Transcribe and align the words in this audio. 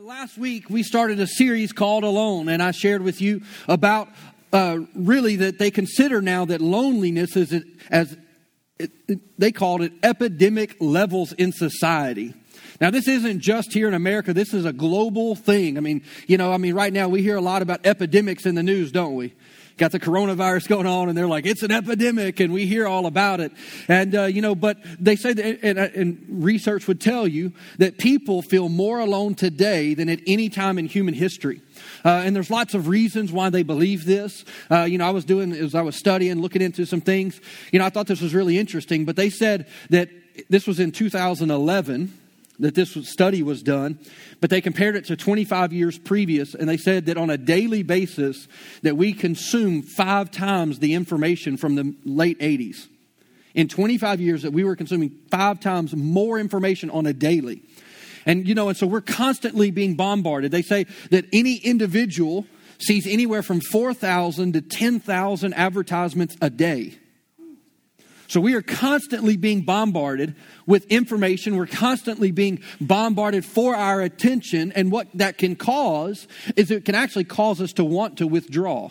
last 0.00 0.36
week 0.36 0.68
we 0.68 0.82
started 0.82 1.20
a 1.20 1.26
series 1.26 1.72
called 1.72 2.02
Alone, 2.02 2.48
and 2.48 2.60
I 2.60 2.72
shared 2.72 3.02
with 3.02 3.20
you 3.20 3.42
about 3.68 4.08
uh, 4.52 4.78
really 4.94 5.36
that 5.36 5.58
they 5.58 5.70
consider 5.70 6.20
now 6.20 6.44
that 6.46 6.60
loneliness 6.60 7.36
is 7.36 7.52
as 7.90 8.16
it, 8.78 8.90
it, 9.06 9.38
they 9.38 9.52
called 9.52 9.82
it 9.82 9.92
epidemic 10.02 10.76
levels 10.80 11.32
in 11.34 11.52
society. 11.52 12.34
Now, 12.80 12.90
this 12.90 13.06
isn't 13.06 13.38
just 13.38 13.72
here 13.72 13.86
in 13.86 13.94
America. 13.94 14.32
This 14.32 14.52
is 14.52 14.64
a 14.64 14.72
global 14.72 15.36
thing. 15.36 15.76
I 15.76 15.80
mean, 15.80 16.02
you 16.26 16.38
know, 16.38 16.52
I 16.52 16.56
mean, 16.56 16.74
right 16.74 16.92
now 16.92 17.08
we 17.08 17.22
hear 17.22 17.36
a 17.36 17.40
lot 17.40 17.62
about 17.62 17.86
epidemics 17.86 18.46
in 18.46 18.56
the 18.56 18.64
news, 18.64 18.90
don't 18.90 19.14
we? 19.14 19.32
Got 19.76 19.92
the 19.92 20.00
coronavirus 20.00 20.68
going 20.68 20.86
on 20.86 21.08
and 21.08 21.18
they're 21.18 21.26
like 21.26 21.46
it's 21.46 21.62
an 21.62 21.70
epidemic 21.70 22.40
and 22.40 22.52
we 22.52 22.66
hear 22.66 22.86
all 22.86 23.06
about 23.06 23.40
it. 23.40 23.52
And 23.88 24.14
uh, 24.14 24.24
you 24.24 24.40
know 24.40 24.54
but 24.54 24.78
they 25.00 25.16
say 25.16 25.32
that 25.32 25.58
and, 25.62 25.78
and, 25.78 26.24
research 26.28 26.86
would 26.86 27.00
tell 27.00 27.26
you 27.26 27.52
that 27.78 27.98
people 27.98 28.42
feel 28.42 28.68
more 28.68 28.98
alone 28.98 29.34
today 29.34 29.94
than 29.94 30.08
at 30.08 30.20
any 30.26 30.48
time 30.48 30.78
in 30.78 30.86
human 30.86 31.14
history. 31.14 31.60
Uh, 32.04 32.22
and 32.24 32.34
there's 32.36 32.50
lots 32.50 32.74
of 32.74 32.88
reasons 32.88 33.32
why 33.32 33.50
they 33.50 33.62
believe 33.62 34.04
this. 34.04 34.44
Uh, 34.70 34.82
you 34.82 34.98
know 34.98 35.06
i 35.06 35.10
was 35.10 35.24
doing 35.24 35.52
as 35.52 35.74
i 35.74 35.82
was 35.82 35.96
studying 35.96 36.40
looking 36.40 36.62
into 36.62 36.84
some 36.84 37.00
things. 37.00 37.40
You 37.72 37.78
know 37.78 37.86
i 37.86 37.90
thought 37.90 38.06
this 38.06 38.20
was 38.20 38.34
really 38.34 38.58
interesting 38.58 39.04
but 39.04 39.16
they 39.16 39.30
said 39.30 39.66
that 39.90 40.08
this 40.48 40.66
was 40.66 40.80
in 40.80 40.92
2011 40.92 42.12
that 42.58 42.74
this 42.74 42.92
study 43.08 43.42
was 43.42 43.62
done, 43.62 43.98
but 44.40 44.50
they 44.50 44.60
compared 44.60 44.96
it 44.96 45.06
to 45.06 45.16
25 45.16 45.72
years 45.72 45.98
previous, 45.98 46.54
and 46.54 46.68
they 46.68 46.76
said 46.76 47.06
that 47.06 47.16
on 47.16 47.30
a 47.30 47.36
daily 47.36 47.82
basis 47.82 48.46
that 48.82 48.96
we 48.96 49.12
consume 49.12 49.82
five 49.82 50.30
times 50.30 50.78
the 50.78 50.94
information 50.94 51.56
from 51.56 51.74
the 51.74 51.94
late 52.04 52.38
80s. 52.38 52.88
In 53.54 53.68
25 53.68 54.20
years, 54.20 54.42
that 54.42 54.52
we 54.52 54.64
were 54.64 54.76
consuming 54.76 55.10
five 55.30 55.60
times 55.60 55.94
more 55.94 56.38
information 56.38 56.90
on 56.90 57.06
a 57.06 57.12
daily. 57.12 57.62
And, 58.26 58.48
you 58.48 58.54
know, 58.54 58.68
and 58.68 58.76
so 58.76 58.86
we're 58.86 59.00
constantly 59.00 59.70
being 59.70 59.94
bombarded. 59.94 60.50
They 60.50 60.62
say 60.62 60.86
that 61.10 61.26
any 61.32 61.56
individual 61.56 62.46
sees 62.78 63.06
anywhere 63.06 63.42
from 63.42 63.60
4,000 63.60 64.54
to 64.54 64.60
10,000 64.60 65.54
advertisements 65.54 66.36
a 66.40 66.50
day. 66.50 66.98
So 68.26 68.40
we 68.40 68.54
are 68.54 68.62
constantly 68.62 69.36
being 69.36 69.62
bombarded 69.62 70.34
with 70.66 70.86
information. 70.86 71.56
We're 71.56 71.66
constantly 71.66 72.30
being 72.30 72.60
bombarded 72.80 73.44
for 73.44 73.74
our 73.74 74.00
attention. 74.00 74.72
And 74.72 74.90
what 74.90 75.08
that 75.14 75.38
can 75.38 75.56
cause 75.56 76.26
is 76.56 76.70
it 76.70 76.84
can 76.84 76.94
actually 76.94 77.24
cause 77.24 77.60
us 77.60 77.72
to 77.74 77.84
want 77.84 78.18
to 78.18 78.26
withdraw. 78.26 78.90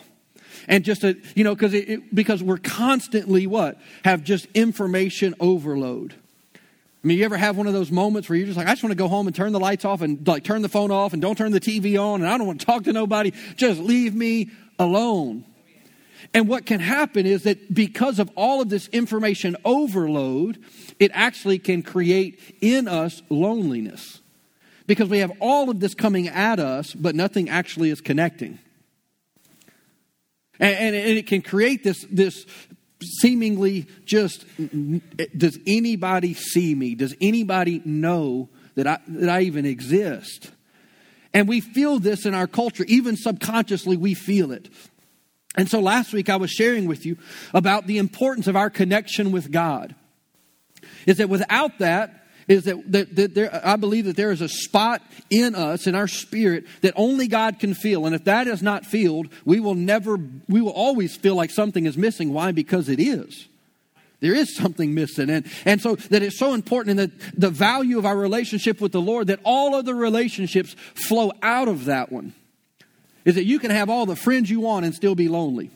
And 0.68 0.84
just, 0.84 1.02
to, 1.02 1.20
you 1.34 1.44
know, 1.44 1.54
because 1.54 1.74
it, 1.74 2.14
because 2.14 2.42
we're 2.42 2.58
constantly 2.58 3.46
what? 3.46 3.78
Have 4.04 4.22
just 4.22 4.46
information 4.54 5.34
overload. 5.40 6.14
I 6.54 7.06
mean, 7.06 7.18
you 7.18 7.24
ever 7.26 7.36
have 7.36 7.58
one 7.58 7.66
of 7.66 7.74
those 7.74 7.90
moments 7.90 8.30
where 8.30 8.38
you're 8.38 8.46
just 8.46 8.56
like, 8.56 8.66
I 8.66 8.70
just 8.70 8.82
want 8.82 8.92
to 8.92 8.96
go 8.96 9.08
home 9.08 9.26
and 9.26 9.36
turn 9.36 9.52
the 9.52 9.60
lights 9.60 9.84
off 9.84 10.00
and 10.00 10.26
like 10.26 10.42
turn 10.42 10.62
the 10.62 10.70
phone 10.70 10.90
off 10.90 11.12
and 11.12 11.20
don't 11.20 11.36
turn 11.36 11.52
the 11.52 11.60
TV 11.60 12.00
on 12.00 12.22
and 12.22 12.30
I 12.30 12.38
don't 12.38 12.46
want 12.46 12.60
to 12.60 12.66
talk 12.66 12.84
to 12.84 12.94
nobody. 12.94 13.32
Just 13.56 13.78
leave 13.78 14.14
me 14.14 14.50
alone. 14.78 15.44
And 16.34 16.48
what 16.48 16.66
can 16.66 16.80
happen 16.80 17.26
is 17.26 17.44
that 17.44 17.72
because 17.72 18.18
of 18.18 18.28
all 18.34 18.60
of 18.60 18.68
this 18.68 18.88
information 18.88 19.56
overload, 19.64 20.58
it 20.98 21.12
actually 21.14 21.60
can 21.60 21.82
create 21.82 22.40
in 22.60 22.88
us 22.88 23.22
loneliness. 23.30 24.20
Because 24.88 25.08
we 25.08 25.18
have 25.18 25.32
all 25.40 25.70
of 25.70 25.78
this 25.78 25.94
coming 25.94 26.26
at 26.28 26.58
us, 26.58 26.92
but 26.92 27.14
nothing 27.14 27.48
actually 27.48 27.90
is 27.90 28.00
connecting. 28.00 28.58
And, 30.58 30.94
and, 30.94 30.94
it 30.94 31.26
can 31.26 31.40
create 31.40 31.84
this, 31.84 32.04
this 32.10 32.44
seemingly 33.02 33.86
just 34.04 34.44
does 35.36 35.58
anybody 35.66 36.34
see 36.34 36.74
me? 36.74 36.94
Does 36.94 37.14
anybody 37.20 37.80
know 37.84 38.48
that 38.76 38.86
I, 38.86 38.98
that 39.08 39.28
I 39.28 39.42
even 39.42 39.66
exist? 39.66 40.50
And 41.32 41.48
we 41.48 41.60
feel 41.60 41.98
this 41.98 42.24
in 42.24 42.34
our 42.34 42.46
culture, 42.46 42.84
even 42.86 43.16
subconsciously, 43.16 43.96
we 43.96 44.14
feel 44.14 44.52
it. 44.52 44.68
And 45.56 45.68
so 45.68 45.80
last 45.80 46.12
week 46.12 46.28
I 46.28 46.36
was 46.36 46.50
sharing 46.50 46.86
with 46.86 47.06
you 47.06 47.16
about 47.52 47.86
the 47.86 47.98
importance 47.98 48.46
of 48.46 48.56
our 48.56 48.70
connection 48.70 49.32
with 49.32 49.50
God. 49.50 49.94
Is 51.06 51.18
that 51.18 51.28
without 51.28 51.78
that, 51.78 52.24
is 52.48 52.64
that, 52.64 52.92
that, 52.92 53.16
that 53.16 53.34
there, 53.34 53.60
I 53.64 53.76
believe 53.76 54.04
that 54.06 54.16
there 54.16 54.30
is 54.30 54.40
a 54.40 54.48
spot 54.48 55.02
in 55.30 55.54
us, 55.54 55.86
in 55.86 55.94
our 55.94 56.08
spirit, 56.08 56.66
that 56.82 56.92
only 56.96 57.26
God 57.26 57.58
can 57.58 57.74
feel. 57.74 58.06
And 58.06 58.14
if 58.14 58.24
that 58.24 58.46
is 58.46 58.62
not 58.62 58.84
filled, 58.84 59.28
we 59.44 59.60
will 59.60 59.74
never, 59.74 60.18
we 60.48 60.60
will 60.60 60.72
always 60.72 61.16
feel 61.16 61.36
like 61.36 61.50
something 61.50 61.86
is 61.86 61.96
missing. 61.96 62.32
Why? 62.32 62.52
Because 62.52 62.88
it 62.88 63.00
is. 63.00 63.48
There 64.20 64.34
is 64.34 64.56
something 64.56 64.94
missing. 64.94 65.30
And, 65.30 65.46
and 65.64 65.80
so 65.80 65.96
that 65.96 66.22
it's 66.22 66.38
so 66.38 66.54
important 66.54 66.98
and 66.98 67.10
that 67.10 67.40
the 67.40 67.50
value 67.50 67.98
of 67.98 68.06
our 68.06 68.16
relationship 68.16 68.80
with 68.80 68.92
the 68.92 69.00
Lord, 69.00 69.26
that 69.28 69.40
all 69.44 69.74
other 69.74 69.94
relationships 69.94 70.74
flow 70.94 71.32
out 71.42 71.68
of 71.68 71.86
that 71.86 72.10
one 72.10 72.34
is 73.24 73.36
that 73.36 73.44
you 73.44 73.58
can 73.58 73.70
have 73.70 73.88
all 73.88 74.06
the 74.06 74.16
friends 74.16 74.50
you 74.50 74.60
want 74.60 74.84
and 74.84 74.94
still 74.94 75.14
be 75.14 75.28
lonely. 75.28 75.70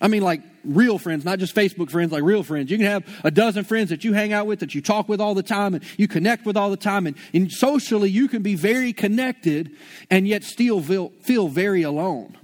I 0.00 0.08
mean, 0.08 0.22
like 0.22 0.42
real 0.64 0.98
friends, 0.98 1.24
not 1.24 1.38
just 1.38 1.54
Facebook 1.54 1.90
friends, 1.90 2.12
like 2.12 2.22
real 2.22 2.42
friends. 2.42 2.70
You 2.70 2.76
can 2.76 2.86
have 2.86 3.04
a 3.22 3.30
dozen 3.30 3.64
friends 3.64 3.90
that 3.90 4.04
you 4.04 4.12
hang 4.12 4.32
out 4.32 4.46
with, 4.46 4.60
that 4.60 4.74
you 4.74 4.82
talk 4.82 5.08
with 5.08 5.20
all 5.20 5.34
the 5.34 5.42
time, 5.42 5.74
and 5.74 5.84
you 5.96 6.08
connect 6.08 6.44
with 6.44 6.56
all 6.56 6.70
the 6.70 6.76
time. 6.76 7.06
And, 7.06 7.16
and 7.32 7.50
socially, 7.50 8.10
you 8.10 8.28
can 8.28 8.42
be 8.42 8.54
very 8.54 8.92
connected 8.92 9.70
and 10.10 10.26
yet 10.26 10.42
still 10.44 10.82
feel, 10.82 11.12
feel 11.22 11.48
very 11.48 11.82
alone. 11.82 12.36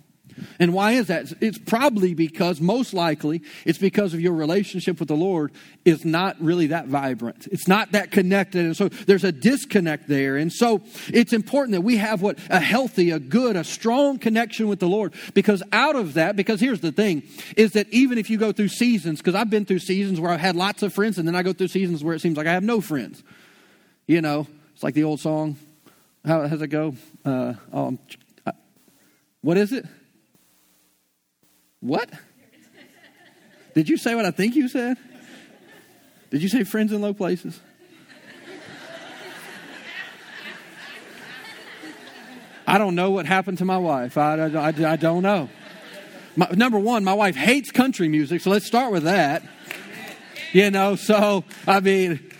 And 0.58 0.72
why 0.72 0.92
is 0.92 1.06
that? 1.08 1.32
It's 1.40 1.58
probably 1.58 2.14
because, 2.14 2.60
most 2.60 2.92
likely, 2.92 3.42
it's 3.64 3.78
because 3.78 4.14
of 4.14 4.20
your 4.20 4.32
relationship 4.32 4.98
with 4.98 5.08
the 5.08 5.16
Lord 5.16 5.52
is 5.84 6.04
not 6.04 6.40
really 6.40 6.68
that 6.68 6.86
vibrant. 6.86 7.46
It's 7.50 7.68
not 7.68 7.92
that 7.92 8.10
connected. 8.10 8.64
And 8.64 8.76
so 8.76 8.88
there's 8.88 9.24
a 9.24 9.32
disconnect 9.32 10.08
there. 10.08 10.36
And 10.36 10.52
so 10.52 10.82
it's 11.08 11.32
important 11.32 11.72
that 11.72 11.80
we 11.80 11.96
have 11.96 12.22
what? 12.22 12.38
A 12.50 12.60
healthy, 12.60 13.10
a 13.10 13.18
good, 13.18 13.56
a 13.56 13.64
strong 13.64 14.18
connection 14.18 14.68
with 14.68 14.80
the 14.80 14.88
Lord. 14.88 15.14
Because 15.34 15.62
out 15.72 15.96
of 15.96 16.14
that, 16.14 16.36
because 16.36 16.60
here's 16.60 16.80
the 16.80 16.92
thing, 16.92 17.22
is 17.56 17.72
that 17.72 17.88
even 17.90 18.18
if 18.18 18.30
you 18.30 18.38
go 18.38 18.52
through 18.52 18.68
seasons, 18.68 19.18
because 19.18 19.34
I've 19.34 19.50
been 19.50 19.64
through 19.64 19.80
seasons 19.80 20.20
where 20.20 20.30
I've 20.30 20.40
had 20.40 20.56
lots 20.56 20.82
of 20.82 20.92
friends, 20.92 21.18
and 21.18 21.26
then 21.26 21.36
I 21.36 21.42
go 21.42 21.52
through 21.52 21.68
seasons 21.68 22.04
where 22.04 22.14
it 22.14 22.20
seems 22.20 22.36
like 22.36 22.46
I 22.46 22.52
have 22.52 22.64
no 22.64 22.80
friends. 22.80 23.22
You 24.06 24.20
know, 24.20 24.46
it's 24.74 24.82
like 24.82 24.94
the 24.94 25.04
old 25.04 25.20
song. 25.20 25.56
How 26.24 26.46
does 26.46 26.60
it 26.60 26.68
go? 26.68 26.94
Uh, 27.24 27.54
oh, 27.72 27.98
what 29.42 29.56
is 29.56 29.72
it? 29.72 29.86
What? 31.80 32.10
Did 33.74 33.88
you 33.88 33.96
say 33.96 34.14
what 34.14 34.24
I 34.24 34.30
think 34.30 34.54
you 34.56 34.68
said? 34.68 34.96
Did 36.30 36.42
you 36.42 36.48
say 36.48 36.64
friends 36.64 36.92
in 36.92 37.00
low 37.00 37.14
places? 37.14 37.58
I 42.66 42.78
don't 42.78 42.94
know 42.94 43.10
what 43.10 43.26
happened 43.26 43.58
to 43.58 43.64
my 43.64 43.78
wife. 43.78 44.16
I, 44.16 44.34
I, 44.34 44.68
I 44.68 44.96
don't 44.96 45.22
know. 45.22 45.48
My, 46.36 46.48
number 46.52 46.78
one, 46.78 47.02
my 47.02 47.14
wife 47.14 47.34
hates 47.34 47.72
country 47.72 48.08
music, 48.08 48.40
so 48.42 48.50
let's 48.50 48.66
start 48.66 48.92
with 48.92 49.02
that. 49.04 49.42
You 50.52 50.70
know, 50.70 50.94
so, 50.94 51.44
I 51.66 51.80
mean, 51.80 52.30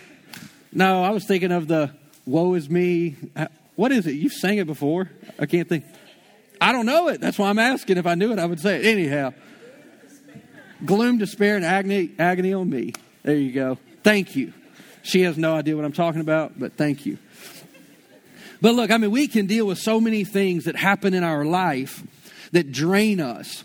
no, 0.71 1.03
I 1.03 1.09
was 1.09 1.25
thinking 1.25 1.51
of 1.51 1.67
the 1.67 1.91
woe 2.25 2.53
is 2.53 2.69
me. 2.69 3.17
Uh, 3.35 3.47
what 3.75 3.91
is 3.91 4.07
it? 4.07 4.13
You've 4.13 4.33
sang 4.33 4.57
it 4.57 4.67
before. 4.67 5.11
I 5.37 5.45
can't 5.45 5.67
think. 5.67 5.83
I 6.61 6.71
don't 6.71 6.85
know 6.85 7.07
it. 7.07 7.19
That's 7.19 7.39
why 7.39 7.49
I'm 7.49 7.59
asking. 7.59 7.97
If 7.97 8.05
I 8.05 8.13
knew 8.13 8.31
it, 8.31 8.37
I 8.39 8.45
would 8.45 8.59
say 8.59 8.77
it. 8.79 8.85
Anyhow, 8.85 9.33
gloom, 10.85 11.17
despair, 11.17 11.55
and 11.55 11.65
agony, 11.65 12.11
agony 12.19 12.53
on 12.53 12.69
me. 12.69 12.93
There 13.23 13.35
you 13.35 13.51
go. 13.51 13.79
Thank 14.03 14.35
you. 14.35 14.53
She 15.01 15.23
has 15.23 15.37
no 15.37 15.55
idea 15.55 15.75
what 15.75 15.83
I'm 15.83 15.91
talking 15.91 16.21
about, 16.21 16.59
but 16.59 16.73
thank 16.73 17.07
you. 17.07 17.17
But 18.61 18.75
look, 18.75 18.91
I 18.91 18.97
mean, 18.97 19.09
we 19.09 19.27
can 19.27 19.47
deal 19.47 19.65
with 19.65 19.79
so 19.79 19.99
many 19.99 20.23
things 20.23 20.65
that 20.65 20.75
happen 20.75 21.15
in 21.15 21.23
our 21.23 21.43
life 21.43 22.03
that 22.51 22.71
drain 22.71 23.19
us. 23.19 23.63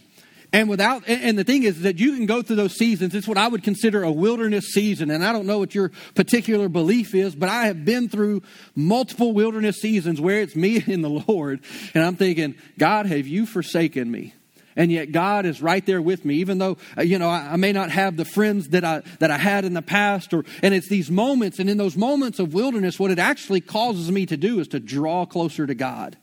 And 0.52 0.68
without, 0.68 1.08
and 1.08 1.38
the 1.38 1.44
thing 1.44 1.64
is 1.64 1.82
that 1.82 1.98
you 1.98 2.14
can 2.16 2.26
go 2.26 2.42
through 2.42 2.56
those 2.56 2.76
seasons. 2.76 3.14
It's 3.14 3.28
what 3.28 3.38
I 3.38 3.48
would 3.48 3.62
consider 3.62 4.02
a 4.02 4.12
wilderness 4.12 4.72
season. 4.72 5.10
And 5.10 5.24
I 5.24 5.32
don't 5.32 5.46
know 5.46 5.58
what 5.58 5.74
your 5.74 5.90
particular 6.14 6.68
belief 6.68 7.14
is, 7.14 7.34
but 7.34 7.48
I 7.48 7.66
have 7.66 7.84
been 7.84 8.08
through 8.08 8.42
multiple 8.74 9.32
wilderness 9.32 9.80
seasons 9.80 10.20
where 10.20 10.40
it's 10.40 10.56
me 10.56 10.82
and 10.86 11.04
the 11.04 11.22
Lord. 11.26 11.60
And 11.94 12.04
I'm 12.04 12.16
thinking, 12.16 12.54
God, 12.78 13.06
have 13.06 13.26
you 13.26 13.46
forsaken 13.46 14.10
me? 14.10 14.34
and 14.76 14.92
yet 14.92 15.10
God 15.10 15.46
is 15.46 15.62
right 15.62 15.84
there 15.84 16.02
with 16.02 16.24
me, 16.24 16.34
even 16.36 16.58
though 16.58 16.76
uh, 16.96 17.02
you 17.02 17.18
know 17.18 17.30
I, 17.30 17.52
I, 17.52 17.56
may 17.56 17.72
not 17.72 17.90
have 17.90 18.16
the 18.16 18.26
friends 18.26 18.68
that 18.68 18.84
I 18.84 19.00
that 19.18 19.30
I 19.30 19.38
had 19.38 19.64
in 19.64 19.72
the 19.72 19.80
past, 19.80 20.34
or 20.34 20.44
and 20.62 20.74
it's 20.74 20.88
these 20.88 21.10
moments, 21.10 21.58
and 21.58 21.70
in 21.70 21.78
those 21.78 21.96
moments 21.96 22.38
of 22.38 22.52
wilderness, 22.52 23.00
what 23.00 23.10
it 23.10 23.18
actually 23.18 23.62
causes 23.62 24.12
me 24.12 24.26
to 24.26 24.36
do 24.36 24.60
is 24.60 24.68
to 24.68 24.78
draw 24.78 25.24
closer 25.24 25.66
to 25.66 25.74
God. 25.74 26.18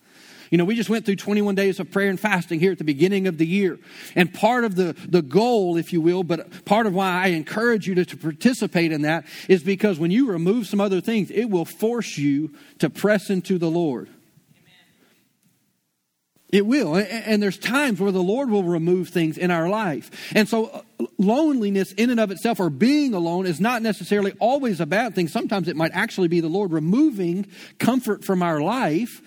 You 0.53 0.57
know, 0.57 0.65
we 0.65 0.75
just 0.75 0.87
went 0.87 1.03
through 1.03 1.15
21 1.15 1.55
days 1.55 1.79
of 1.79 1.89
prayer 1.89 2.11
and 2.11 2.19
fasting 2.19 2.59
here 2.59 2.71
at 2.71 2.77
the 2.77 2.83
beginning 2.83 3.25
of 3.25 3.39
the 3.39 3.47
year. 3.47 3.79
And 4.13 4.31
part 4.31 4.65
of 4.65 4.75
the, 4.75 4.95
the 5.09 5.23
goal, 5.23 5.77
if 5.77 5.91
you 5.91 5.99
will, 5.99 6.23
but 6.23 6.63
part 6.63 6.85
of 6.85 6.93
why 6.93 7.23
I 7.23 7.27
encourage 7.29 7.87
you 7.87 7.95
to, 7.95 8.05
to 8.05 8.15
participate 8.15 8.91
in 8.91 9.01
that 9.01 9.25
is 9.49 9.63
because 9.63 9.97
when 9.97 10.11
you 10.11 10.29
remove 10.29 10.67
some 10.67 10.79
other 10.79 11.01
things, 11.01 11.31
it 11.31 11.45
will 11.45 11.65
force 11.65 12.19
you 12.19 12.53
to 12.77 12.91
press 12.91 13.31
into 13.31 13.57
the 13.57 13.71
Lord. 13.71 14.09
It 16.51 16.67
will. 16.67 16.97
And 16.97 17.41
there's 17.41 17.57
times 17.57 17.99
where 17.99 18.11
the 18.11 18.21
Lord 18.21 18.51
will 18.51 18.61
remove 18.63 19.09
things 19.09 19.39
in 19.39 19.49
our 19.49 19.67
life. 19.67 20.11
And 20.35 20.47
so 20.47 20.67
uh, 20.67 20.81
loneliness 21.17 21.93
in 21.93 22.11
and 22.11 22.19
of 22.19 22.29
itself 22.29 22.59
or 22.59 22.69
being 22.69 23.15
alone 23.15 23.47
is 23.47 23.59
not 23.59 23.81
necessarily 23.81 24.33
always 24.39 24.79
a 24.79 24.85
bad 24.85 25.15
thing. 25.15 25.29
Sometimes 25.29 25.67
it 25.67 25.75
might 25.75 25.93
actually 25.95 26.27
be 26.27 26.41
the 26.41 26.47
Lord 26.47 26.71
removing 26.71 27.47
comfort 27.79 28.23
from 28.23 28.43
our 28.43 28.61
life 28.61 29.19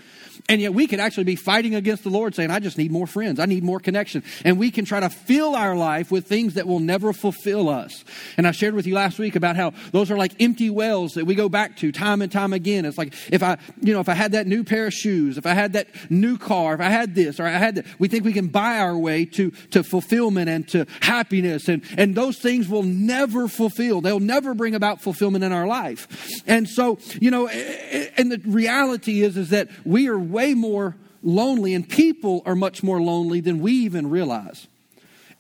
And 0.49 0.61
yet 0.61 0.75
we 0.75 0.87
could 0.87 1.01
actually 1.01 1.25
be 1.25 1.35
fighting 1.35 1.75
against 1.75 2.05
the 2.05 2.11
Lord 2.11 2.35
saying, 2.35 2.53
I 2.53 2.61
just 2.61 2.79
need 2.79 2.93
more 2.93 3.07
friends. 3.09 3.41
I 3.41 3.47
need 3.47 3.65
more 3.65 3.81
connection. 3.81 4.23
And 4.45 4.59
we 4.59 4.71
can 4.71 4.85
try 4.85 5.01
to 5.01 5.11
fill 5.11 5.57
our 5.57 5.75
life 5.75 6.13
with 6.13 6.27
things 6.27 6.55
that 6.55 6.69
will 6.69 6.79
never 6.79 7.13
fulfill 7.13 7.69
us. 7.69 8.05
And 8.37 8.47
I 8.47 8.53
shared 8.53 8.75
with 8.75 8.87
you 8.87 8.95
last 8.95 9.19
week 9.19 9.35
about 9.35 9.57
how 9.57 9.73
those 9.91 10.09
are 10.11 10.17
like 10.17 10.41
empty 10.41 10.71
wells 10.71 11.15
that 11.15 11.25
we 11.25 11.35
go 11.35 11.49
back 11.49 11.77
to 11.79 11.91
time 11.91 12.23
and 12.23 12.31
time 12.31 12.53
again. 12.53 12.85
It's 12.85 12.97
like 12.97 13.13
if 13.33 13.43
I, 13.43 13.59
you 13.81 13.93
know, 13.93 14.01
if 14.01 14.09
I 14.09 14.15
had 14.15 14.33
that 14.33 14.47
new 14.47 14.63
pair 14.63 14.87
of 14.87 14.95
shoes, 14.95 15.37
if 15.37 15.47
I 15.47 15.55
had 15.55 15.73
that 15.73 15.89
new 16.11 16.39
car, 16.39 16.75
if 16.75 16.81
I 16.81 16.91
had 16.91 17.17
this 17.17 17.41
or 17.41 17.47
I 17.47 17.51
had 17.51 17.75
that, 17.77 17.87
we 17.99 18.07
think 18.07 18.25
we 18.25 18.33
can 18.33 18.47
buy 18.47 18.79
our 18.79 18.97
way 18.97 19.25
to, 19.25 19.51
to 19.73 19.83
fulfillment 19.83 20.49
and 20.49 20.69
to 20.69 20.87
happiness. 21.01 21.69
And, 21.69 21.83
and 21.97 22.15
those 22.15 22.39
things 22.39 22.69
will 22.69 22.85
never 22.85 23.49
fulfill. 23.49 24.01
They'll 24.01 24.21
never 24.21 24.55
bring 24.55 24.77
about 24.77 25.01
fulfillment 25.01 25.43
in 25.43 25.51
our 25.51 25.67
life. 25.67 26.07
And 26.47 26.69
so, 26.69 26.99
you 27.21 27.33
know, 27.33 27.49
and 27.49 28.31
the 28.31 28.41
reality 28.45 29.23
is, 29.23 29.37
is 29.37 29.51
that 29.51 29.69
we 29.85 30.09
are 30.09 30.36
way 30.37 30.53
more 30.53 30.95
lonely, 31.23 31.73
and 31.73 31.89
people 31.89 32.43
are 32.45 32.55
much 32.55 32.83
more 32.83 33.01
lonely 33.01 33.41
than 33.41 33.59
we 33.61 33.73
even 33.73 34.11
realize. 34.11 34.69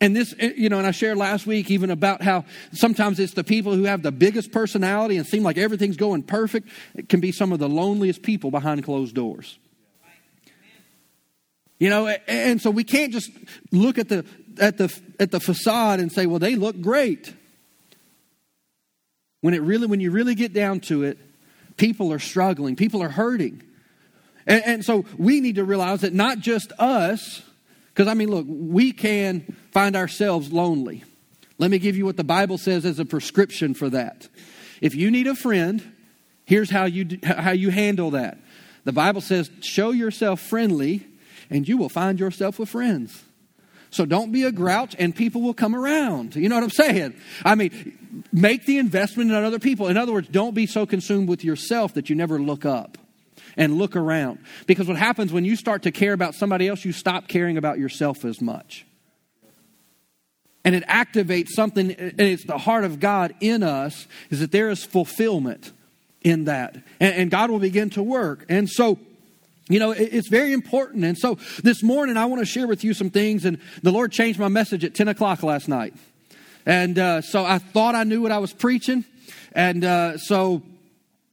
And 0.01 0.17
this, 0.17 0.35
eh, 0.39 0.53
you 0.57 0.69
know, 0.71 0.79
and 0.79 0.87
I 0.87 0.91
shared 0.91 1.19
last 1.19 1.47
week 1.47 1.71
even 1.71 1.91
about 1.91 2.23
how 2.23 2.45
sometimes 2.73 3.21
it's 3.21 3.35
the 3.35 3.45
people 3.45 3.75
who 3.75 3.85
have 3.85 4.03
the 4.03 4.13
biggest 4.13 4.53
personality 4.53 5.19
and 5.19 5.27
seem 5.27 5.43
like 5.43 5.59
everything's 5.59 5.97
going 5.99 6.23
perfect. 6.23 6.69
It 6.95 7.09
can 7.09 7.21
be 7.21 7.31
some 7.31 7.53
of 7.53 7.59
the 7.59 7.69
loneliest 7.69 8.23
people 8.23 8.51
behind 8.51 8.85
closed 8.85 9.15
doors. 9.15 9.59
You 11.79 11.91
know, 11.91 12.09
and 12.09 12.61
so 12.61 12.71
we 12.71 12.85
can't 12.85 13.13
just 13.13 13.31
look 13.71 13.99
at 13.99 14.09
the 14.09 14.25
at 14.59 14.79
the 14.79 14.89
at 15.21 15.31
the 15.31 15.41
facade 15.41 16.01
and 16.01 16.11
say, 16.11 16.25
well, 16.25 16.39
they 16.39 16.57
look 16.57 16.81
great. 16.81 17.35
When 19.43 19.53
it 19.53 19.61
really, 19.61 19.87
when 19.87 20.01
you 20.01 20.11
really 20.11 20.35
get 20.35 20.55
down 20.55 20.81
to 20.89 21.05
it, 21.05 21.19
people 21.77 22.15
are 22.15 22.19
struggling, 22.19 22.77
people 22.77 23.03
are 23.03 23.11
hurting. 23.11 23.63
And, 24.47 24.65
and 24.65 24.85
so 24.85 25.05
we 25.19 25.41
need 25.41 25.57
to 25.57 25.65
realize 25.65 26.03
that 26.03 26.15
not 26.15 26.39
just 26.39 26.73
us, 26.79 27.43
because 27.89 28.09
I 28.09 28.15
mean, 28.15 28.31
look, 28.31 28.47
we 28.49 28.93
can 28.93 29.57
find 29.73 29.97
ourselves 29.97 30.53
lonely. 30.53 31.05
Let 31.59 31.71
me 31.71 31.79
give 31.79 31.97
you 31.97 32.05
what 32.05 32.17
the 32.17 32.25
Bible 32.25 32.59
says 32.59 32.85
as 32.85 32.99
a 32.99 33.05
prescription 33.05 33.75
for 33.75 33.89
that. 33.91 34.29
If 34.81 34.95
you 34.95 35.11
need 35.11 35.27
a 35.27 35.35
friend, 35.35 35.83
here's 36.45 36.71
how 36.71 36.85
you, 36.85 37.19
how 37.25 37.53
you 37.53 37.71
handle 37.71 38.11
that. 38.11 38.39
The 38.85 38.93
Bible 38.93 39.21
says, 39.21 39.51
show 39.63 39.91
yourself 39.91 40.41
friendly, 40.41 41.07
and 41.51 41.67
you 41.67 41.77
will 41.77 41.89
find 41.89 42.21
yourself 42.21 42.59
with 42.59 42.69
friends. 42.69 43.25
So 43.91 44.05
don't 44.05 44.31
be 44.31 44.43
a 44.43 44.53
grouch, 44.53 44.95
and 44.99 45.17
people 45.17 45.41
will 45.41 45.55
come 45.55 45.75
around. 45.75 46.37
You 46.37 46.49
know 46.49 46.57
what 46.57 46.65
I'm 46.65 46.71
saying? 46.71 47.15
I 47.45 47.55
mean, 47.55 48.25
make 48.33 48.67
the 48.67 48.79
investment 48.79 49.31
in 49.31 49.37
other 49.37 49.59
people. 49.59 49.89
In 49.89 49.97
other 49.97 50.13
words, 50.13 50.29
don't 50.29 50.55
be 50.55 50.67
so 50.67 50.85
consumed 50.85 51.29
with 51.29 51.43
yourself 51.43 51.95
that 51.95 52.11
you 52.11 52.17
never 52.17 52.39
look 52.39 52.67
up 52.67 52.99
and 53.57 53.79
look 53.79 53.97
around. 53.97 54.39
Because 54.67 54.89
what 54.89 54.97
happens 54.97 55.33
when 55.33 55.45
you 55.45 55.57
start 55.57 55.83
to 55.83 55.93
care 55.93 56.13
about 56.13 56.35
somebody 56.35 56.69
else, 56.69 56.85
you 56.85 56.93
stop 56.93 57.29
caring 57.29 57.57
about 57.57 57.79
yourself 57.79 58.25
as 58.25 58.41
much. 58.41 58.87
And 60.65 60.75
it 60.75 60.85
activates 60.89 61.51
something, 61.51 61.93
and 61.93 62.21
it's 62.21 62.45
the 62.45 62.59
heart 62.59 62.85
of 62.85 62.99
God 62.99 63.35
in 63.41 63.63
us, 63.63 64.09
is 64.31 64.41
that 64.41 64.51
there 64.51 64.69
is 64.69 64.85
fulfillment 64.85 65.73
in 66.23 66.45
that. 66.47 66.75
And, 66.99 67.15
and 67.15 67.31
God 67.31 67.51
will 67.51 67.61
begin 67.61 67.89
to 67.91 68.03
work. 68.03 68.45
And 68.49 68.69
so, 68.69 68.99
you 69.69 69.79
know, 69.79 69.93
it's 69.93 70.29
very 70.29 70.53
important. 70.53 71.05
And 71.05 71.17
so 71.17 71.39
this 71.63 71.85
morning, 71.85 72.17
I 72.17 72.27
want 72.27 72.41
to 72.41 72.47
share 72.47 72.67
with 72.67 72.83
you 72.83 72.95
some 72.95 73.11
things. 73.11 73.45
And 73.45 73.61
the 73.83 73.93
Lord 73.93 74.11
changed 74.11 74.41
my 74.41 74.49
message 74.49 74.85
at 74.85 74.95
10 74.95 75.07
o'clock 75.07 75.45
last 75.45 75.69
night. 75.69 75.95
And 76.67 76.99
uh, 76.99 77.21
so 77.21 77.45
I 77.45 77.59
thought 77.59 77.95
I 77.95 78.03
knew 78.03 78.21
what 78.21 78.33
I 78.33 78.39
was 78.39 78.53
preaching. 78.53 79.05
And 79.53 79.85
uh, 79.85 80.19
so, 80.19 80.63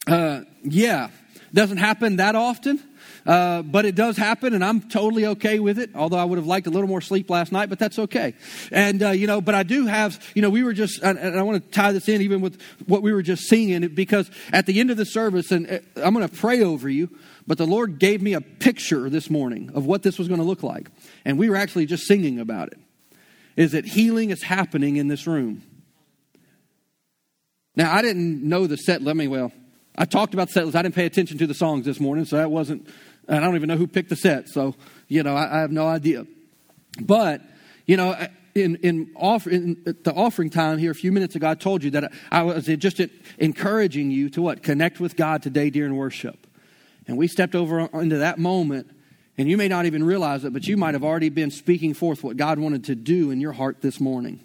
uh, 0.05 0.41
yeah, 0.63 1.09
doesn't 1.53 1.77
happen 1.77 2.15
that 2.15 2.35
often, 2.35 2.81
uh, 3.25 3.61
but 3.61 3.85
it 3.85 3.93
does 3.93 4.17
happen, 4.17 4.53
and 4.53 4.65
I'm 4.65 4.81
totally 4.81 5.27
okay 5.27 5.59
with 5.59 5.77
it. 5.77 5.91
Although 5.93 6.17
I 6.17 6.23
would 6.23 6.37
have 6.37 6.47
liked 6.47 6.65
a 6.65 6.71
little 6.71 6.87
more 6.87 7.01
sleep 7.01 7.29
last 7.29 7.51
night, 7.51 7.69
but 7.69 7.77
that's 7.77 7.99
okay. 7.99 8.33
And 8.71 9.03
uh, 9.03 9.11
you 9.11 9.27
know, 9.27 9.39
but 9.39 9.53
I 9.53 9.63
do 9.63 9.85
have, 9.85 10.19
you 10.33 10.41
know, 10.41 10.49
we 10.49 10.63
were 10.63 10.73
just, 10.73 11.03
and, 11.03 11.19
I 11.19 11.41
want 11.43 11.63
to 11.63 11.69
tie 11.69 11.91
this 11.91 12.09
in 12.09 12.21
even 12.21 12.41
with 12.41 12.59
what 12.87 13.03
we 13.03 13.13
were 13.13 13.21
just 13.21 13.43
singing, 13.43 13.87
because 13.89 14.31
at 14.51 14.65
the 14.65 14.79
end 14.79 14.89
of 14.89 14.97
the 14.97 15.05
service, 15.05 15.51
and 15.51 15.69
uh, 15.69 15.79
I'm 15.97 16.13
going 16.13 16.27
to 16.27 16.35
pray 16.35 16.63
over 16.63 16.89
you, 16.89 17.09
but 17.45 17.57
the 17.57 17.67
Lord 17.67 17.99
gave 17.99 18.21
me 18.21 18.33
a 18.33 18.41
picture 18.41 19.09
this 19.09 19.29
morning 19.29 19.69
of 19.75 19.85
what 19.85 20.01
this 20.01 20.17
was 20.17 20.27
going 20.27 20.39
to 20.39 20.45
look 20.45 20.63
like, 20.63 20.89
and 21.23 21.37
we 21.37 21.49
were 21.49 21.55
actually 21.55 21.85
just 21.85 22.07
singing 22.07 22.39
about 22.39 22.69
it. 22.69 22.79
Is 23.55 23.73
that 23.73 23.85
healing 23.85 24.31
is 24.31 24.41
happening 24.41 24.95
in 24.95 25.07
this 25.07 25.27
room? 25.27 25.61
Now 27.75 27.93
I 27.93 28.01
didn't 28.01 28.47
know 28.47 28.65
the 28.65 28.77
set. 28.77 29.03
Let 29.03 29.15
me 29.15 29.27
well. 29.27 29.51
I 29.95 30.05
talked 30.05 30.33
about 30.33 30.47
the 30.47 30.53
set 30.53 30.65
list. 30.65 30.75
I 30.75 30.81
didn't 30.81 30.95
pay 30.95 31.05
attention 31.05 31.37
to 31.37 31.47
the 31.47 31.53
songs 31.53 31.85
this 31.85 31.99
morning, 31.99 32.25
so 32.25 32.37
that 32.37 32.49
wasn't, 32.49 32.87
I 33.27 33.39
don't 33.39 33.55
even 33.55 33.67
know 33.67 33.77
who 33.77 33.87
picked 33.87 34.09
the 34.09 34.15
set, 34.15 34.49
so, 34.49 34.75
you 35.07 35.23
know, 35.23 35.35
I, 35.35 35.57
I 35.57 35.59
have 35.61 35.71
no 35.71 35.87
idea. 35.87 36.25
But, 36.99 37.41
you 37.85 37.97
know, 37.97 38.15
in, 38.55 38.75
in, 38.77 39.11
offer, 39.15 39.49
in 39.49 39.95
the 40.03 40.13
offering 40.13 40.49
time 40.49 40.77
here 40.77 40.91
a 40.91 40.95
few 40.95 41.11
minutes 41.11 41.35
ago, 41.35 41.49
I 41.49 41.55
told 41.55 41.83
you 41.83 41.91
that 41.91 42.11
I 42.31 42.43
was 42.43 42.65
just 42.65 43.01
encouraging 43.37 44.11
you 44.11 44.29
to 44.31 44.41
what? 44.41 44.63
Connect 44.63 44.99
with 44.99 45.15
God 45.15 45.41
today 45.41 45.69
during 45.69 45.95
worship. 45.95 46.47
And 47.07 47.17
we 47.17 47.27
stepped 47.27 47.55
over 47.55 47.81
into 47.99 48.17
that 48.19 48.39
moment, 48.39 48.89
and 49.37 49.49
you 49.49 49.57
may 49.57 49.67
not 49.67 49.85
even 49.85 50.03
realize 50.03 50.45
it, 50.45 50.53
but 50.53 50.67
you 50.67 50.77
might 50.77 50.93
have 50.93 51.03
already 51.03 51.29
been 51.29 51.51
speaking 51.51 51.93
forth 51.93 52.23
what 52.23 52.37
God 52.37 52.59
wanted 52.59 52.85
to 52.85 52.95
do 52.95 53.31
in 53.31 53.41
your 53.41 53.53
heart 53.53 53.81
this 53.81 53.99
morning. 53.99 54.39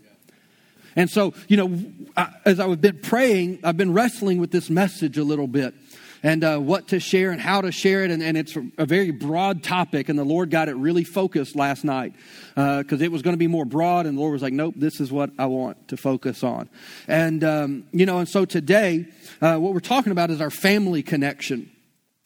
And 0.97 1.09
so, 1.09 1.35
you 1.49 1.57
know, 1.57 2.27
as 2.45 2.61
I've 2.61 2.81
been 2.81 3.01
praying, 3.01 3.61
I've 3.65 3.77
been 3.77 3.93
wrestling 3.93 4.39
with 4.39 4.51
this 4.51 4.69
message 4.71 5.19
a 5.19 5.25
little 5.25 5.47
bit 5.47 5.75
and 6.23 6.43
uh, 6.43 6.59
what 6.59 6.89
to 6.89 7.01
share 7.01 7.31
and 7.31 7.41
how 7.41 7.61
to 7.61 7.73
share 7.73 8.05
it. 8.05 8.11
And, 8.11 8.23
and, 8.23 8.37
it's 8.37 8.57
a 8.77 8.87
very 8.87 9.11
broad 9.11 9.63
topic, 9.63 10.09
and 10.09 10.19
the 10.19 10.25
Lord 10.25 10.51
got 10.51 10.69
it 10.69 10.77
really 10.77 11.05
focused 11.05 11.57
last 11.57 11.85
night 11.85 12.13
because 12.55 13.01
uh, 13.01 13.05
it 13.05 13.13
was 13.13 13.23
going 13.23 13.35
to 13.35 13.39
be 13.39 13.47
more 13.47 13.65
broad. 13.65 14.07
And 14.07 14.17
the 14.17 14.21
Lord 14.21 14.33
was 14.33 14.43
like, 14.43 14.53
nope, 14.53 14.75
this 14.77 15.01
is 15.01 15.13
what 15.13 15.31
I 15.39 15.47
want 15.47 15.89
to 15.89 15.97
focus 15.97 16.43
on. 16.43 16.69
And, 17.07 17.45
um, 17.45 17.85
you 17.93 18.07
know, 18.07 18.19
and 18.19 18.29
so 18.29 18.45
today, 18.45 19.07
uh, 19.41 19.57
what 19.57 19.75
we're 19.75 19.81
talking 19.81 20.13
about 20.13 20.31
is 20.31 20.41
our 20.41 20.51
family 20.51 21.03
connection. 21.03 21.71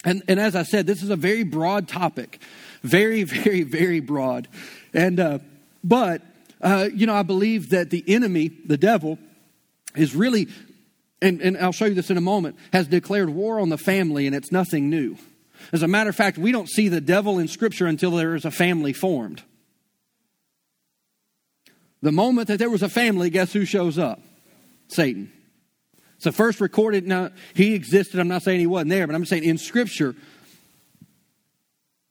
And, 0.05 0.23
and 0.27 0.41
as 0.41 0.57
I 0.57 0.65
said, 0.65 0.87
this 0.87 1.03
is 1.03 1.11
a 1.11 1.17
very 1.17 1.45
broad 1.45 1.89
topic, 1.89 2.41
very, 2.83 3.23
very, 3.25 3.63
very 3.63 4.01
broad. 4.01 4.49
And, 4.95 5.21
uh, 5.21 5.39
but 5.85 6.23
uh, 6.63 6.89
you 6.95 7.07
know, 7.07 7.15
I 7.15 7.23
believe 7.23 7.71
that 7.71 7.91
the 7.91 8.05
enemy, 8.07 8.49
the 8.49 8.77
devil, 8.77 9.19
is 9.97 10.15
really, 10.15 10.49
and, 11.21 11.41
and 11.41 11.59
I'll 11.59 11.73
show 11.73 11.87
you 11.87 11.95
this 11.95 12.11
in 12.11 12.17
a 12.17 12.23
moment, 12.23 12.57
has 12.73 12.87
declared 12.87 13.31
war 13.31 13.61
on 13.61 13.69
the 13.69 13.79
family, 13.79 14.27
and 14.27 14.35
it's 14.35 14.53
nothing 14.53 14.89
new. 14.89 15.17
As 15.73 15.83
a 15.83 15.89
matter 15.89 16.11
of 16.11 16.17
fact, 16.17 16.39
we 16.39 16.53
don't 16.53 16.69
see 16.69 16.89
the 16.89 17.01
devil 17.01 17.39
in 17.39 17.49
Scripture 17.49 17.87
until 17.87 18.13
there 18.13 18.35
is 18.35 18.45
a 18.45 18.51
family 18.51 18.93
formed. 18.93 19.43
The 22.01 22.13
moment 22.13 22.49
that 22.49 22.59
there 22.59 22.71
was 22.71 22.83
a 22.83 22.89
family, 22.89 23.31
guess 23.31 23.53
who 23.53 23.65
shows 23.65 23.99
up? 23.99 24.21
Satan. 24.89 25.33
So 26.19 26.31
first 26.31 26.61
recorded, 26.61 27.07
now 27.07 27.31
he 27.55 27.75
existed, 27.75 28.21
I'm 28.21 28.29
not 28.29 28.43
saying 28.43 28.61
he 28.61 28.67
wasn't 28.67 28.91
there, 28.91 29.07
but 29.07 29.15
I'm 29.15 29.25
saying 29.25 29.45
in 29.45 29.59
Scripture, 29.59 30.15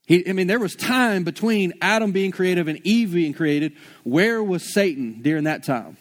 he, 0.05 0.27
I 0.27 0.34
mean, 0.34 0.48
there 0.48 0.60
was 0.60 0.75
time 0.75 1.24
between 1.24 1.74
Adam 1.81 2.12
being 2.12 2.31
created 2.31 2.67
and 2.67 2.79
Eve 2.86 3.13
being 3.13 3.34
created. 3.34 3.74
Where 4.03 4.43
was 4.43 4.74
Satan 4.74 5.22
during 5.22 5.46
that 5.46 5.63
time? 5.63 5.98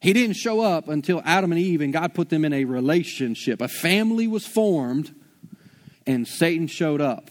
He 0.00 0.12
didn't 0.12 0.36
show 0.36 0.60
up 0.60 0.88
until 0.88 1.20
Adam 1.24 1.52
and 1.52 1.60
Eve 1.60 1.80
and 1.82 1.92
God 1.92 2.14
put 2.14 2.30
them 2.30 2.44
in 2.44 2.52
a 2.52 2.64
relationship. 2.64 3.60
A 3.60 3.68
family 3.68 4.26
was 4.26 4.46
formed 4.46 5.14
and 6.06 6.26
Satan 6.26 6.66
showed 6.66 7.00
up. 7.00 7.30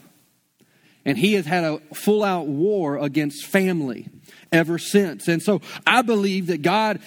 And 1.05 1.17
he 1.17 1.33
has 1.33 1.45
had 1.45 1.63
a 1.63 1.79
full 1.93 2.23
out 2.23 2.45
war 2.45 2.97
against 2.97 3.45
family 3.45 4.09
ever 4.51 4.77
since. 4.77 5.27
And 5.27 5.41
so 5.41 5.61
I 5.87 6.01
believe 6.01 6.47
that 6.47 6.61
God 6.61 6.99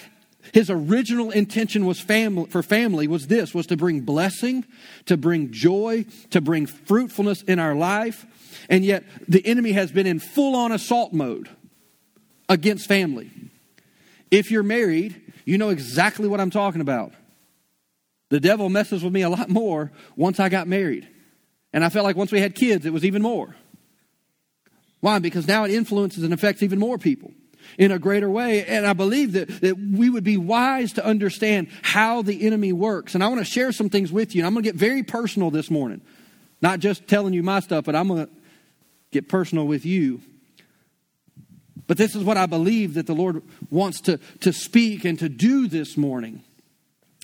his 0.52 0.70
original 0.70 1.30
intention 1.30 1.86
was 1.86 2.00
family, 2.00 2.46
for 2.46 2.62
family 2.62 3.06
was 3.06 3.28
this, 3.28 3.54
was 3.54 3.66
to 3.68 3.76
bring 3.76 4.00
blessing, 4.00 4.64
to 5.06 5.16
bring 5.16 5.52
joy, 5.52 6.04
to 6.30 6.40
bring 6.40 6.66
fruitfulness 6.66 7.42
in 7.42 7.58
our 7.58 7.74
life. 7.74 8.26
And 8.68 8.84
yet 8.84 9.04
the 9.28 9.44
enemy 9.46 9.72
has 9.72 9.92
been 9.92 10.06
in 10.06 10.18
full 10.18 10.56
on 10.56 10.72
assault 10.72 11.12
mode 11.12 11.48
against 12.48 12.88
family. 12.88 13.30
If 14.30 14.50
you're 14.50 14.62
married, 14.62 15.20
you 15.44 15.58
know 15.58 15.68
exactly 15.68 16.26
what 16.26 16.40
I'm 16.40 16.50
talking 16.50 16.80
about. 16.80 17.12
The 18.30 18.40
devil 18.40 18.68
messes 18.68 19.04
with 19.04 19.12
me 19.12 19.22
a 19.22 19.28
lot 19.28 19.48
more 19.48 19.92
once 20.16 20.40
I 20.40 20.48
got 20.48 20.66
married. 20.66 21.08
And 21.72 21.84
I 21.84 21.88
felt 21.88 22.04
like 22.04 22.16
once 22.16 22.32
we 22.32 22.40
had 22.40 22.54
kids, 22.54 22.84
it 22.84 22.92
was 22.92 23.04
even 23.04 23.22
more. 23.22 23.54
Why? 25.00 25.18
Because 25.18 25.46
now 25.46 25.64
it 25.64 25.70
influences 25.70 26.24
and 26.24 26.32
affects 26.32 26.62
even 26.62 26.78
more 26.78 26.98
people 26.98 27.32
in 27.78 27.90
a 27.90 27.98
greater 27.98 28.30
way. 28.30 28.64
And 28.64 28.86
I 28.86 28.92
believe 28.92 29.32
that, 29.32 29.48
that 29.60 29.78
we 29.78 30.10
would 30.10 30.24
be 30.24 30.36
wise 30.36 30.92
to 30.94 31.04
understand 31.04 31.68
how 31.82 32.22
the 32.22 32.46
enemy 32.46 32.72
works. 32.72 33.14
And 33.14 33.22
I 33.22 33.28
want 33.28 33.40
to 33.40 33.44
share 33.44 33.72
some 33.72 33.88
things 33.88 34.12
with 34.12 34.34
you. 34.34 34.42
And 34.42 34.46
I'm 34.46 34.54
going 34.54 34.64
to 34.64 34.68
get 34.68 34.76
very 34.76 35.02
personal 35.02 35.50
this 35.50 35.70
morning. 35.70 36.00
Not 36.60 36.80
just 36.80 37.08
telling 37.08 37.34
you 37.34 37.42
my 37.42 37.60
stuff, 37.60 37.84
but 37.84 37.96
I'm 37.96 38.08
going 38.08 38.26
to 38.26 38.32
get 39.10 39.28
personal 39.28 39.66
with 39.66 39.84
you. 39.84 40.20
But 41.86 41.98
this 41.98 42.14
is 42.14 42.24
what 42.24 42.36
I 42.36 42.46
believe 42.46 42.94
that 42.94 43.06
the 43.06 43.14
Lord 43.14 43.42
wants 43.70 44.00
to, 44.02 44.18
to 44.40 44.52
speak 44.52 45.04
and 45.04 45.18
to 45.18 45.28
do 45.28 45.68
this 45.68 45.96
morning. 45.96 46.42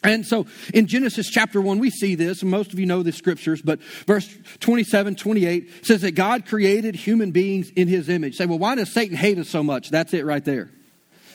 And 0.05 0.25
so 0.25 0.47
in 0.73 0.87
Genesis 0.87 1.28
chapter 1.28 1.61
1, 1.61 1.78
we 1.78 1.90
see 1.90 2.14
this, 2.14 2.43
most 2.45 2.73
of 2.73 2.78
you 2.78 2.87
know 2.87 3.02
the 3.02 3.11
scriptures, 3.11 3.61
but 3.61 3.83
verse 4.07 4.33
27, 4.61 5.17
28 5.17 5.85
says 5.85 6.02
that 6.02 6.12
God 6.12 6.47
created 6.47 6.95
human 6.95 7.33
beings 7.33 7.71
in 7.71 7.88
his 7.88 8.09
image. 8.09 8.37
Say, 8.37 8.47
well, 8.47 8.59
why 8.61 8.76
does 8.76 8.93
Satan 8.93 9.17
hate 9.17 9.38
us 9.38 9.49
so 9.49 9.62
much? 9.62 9.90
That's 9.90 10.14
it 10.14 10.25
right 10.25 10.45
there. 10.45 10.71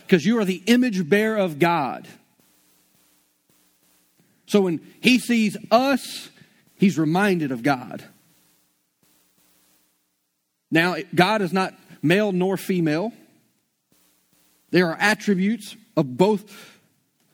Because 0.05 0.25
you 0.25 0.39
are 0.39 0.45
the 0.45 0.63
image 0.65 1.07
bearer 1.09 1.37
of 1.37 1.59
God. 1.59 2.07
So 4.45 4.61
when 4.61 4.79
he 5.01 5.19
sees 5.19 5.57
us, 5.69 6.29
he's 6.75 6.97
reminded 6.97 7.51
of 7.51 7.63
God. 7.63 8.03
Now, 10.71 10.95
God 11.13 11.41
is 11.41 11.51
not 11.51 11.73
male 12.01 12.31
nor 12.31 12.57
female. 12.57 13.11
There 14.71 14.87
are 14.87 14.97
attributes 14.99 15.75
of 15.95 16.17
both 16.17 16.72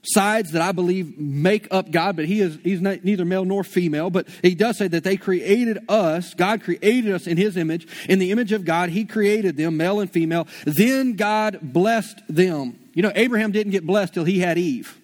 sides 0.02 0.52
that 0.52 0.62
I 0.62 0.72
believe 0.72 1.18
make 1.18 1.68
up 1.72 1.92
God, 1.92 2.16
but 2.16 2.26
he 2.26 2.42
is 2.42 2.58
he's 2.64 2.82
not, 2.82 3.04
neither 3.04 3.26
male 3.26 3.46
nor 3.46 3.64
female. 3.64 4.10
But 4.10 4.28
he 4.42 4.56
does 4.56 4.78
say 4.78 4.88
that 4.88 5.04
they 5.04 5.18
created 5.18 5.80
us. 5.90 6.34
God 6.34 6.62
created 6.64 7.12
us 7.12 7.28
in 7.28 7.38
his 7.38 7.58
image. 7.58 7.88
In 8.08 8.20
the 8.20 8.32
image 8.32 8.52
of 8.52 8.66
God, 8.66 8.90
he 8.90 9.06
created 9.06 9.58
them, 9.58 9.78
male 9.78 10.00
and 10.00 10.10
female. 10.10 10.48
Then 10.66 11.14
God 11.14 11.60
blessed 11.62 12.22
them. 12.30 12.80
You 12.94 13.04
know, 13.04 13.12
Abraham 13.16 13.52
didn't 13.52 13.72
get 13.72 13.86
blessed 13.86 14.14
till 14.14 14.26
he 14.26 14.40
had 14.40 14.58
Eve. 14.58 14.98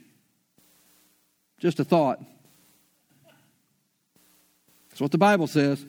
Just 1.60 1.80
a 1.80 1.84
thought. 1.84 2.22
That's 4.90 5.02
what 5.02 5.12
the 5.12 5.18
Bible 5.18 5.48
says. 5.48 5.86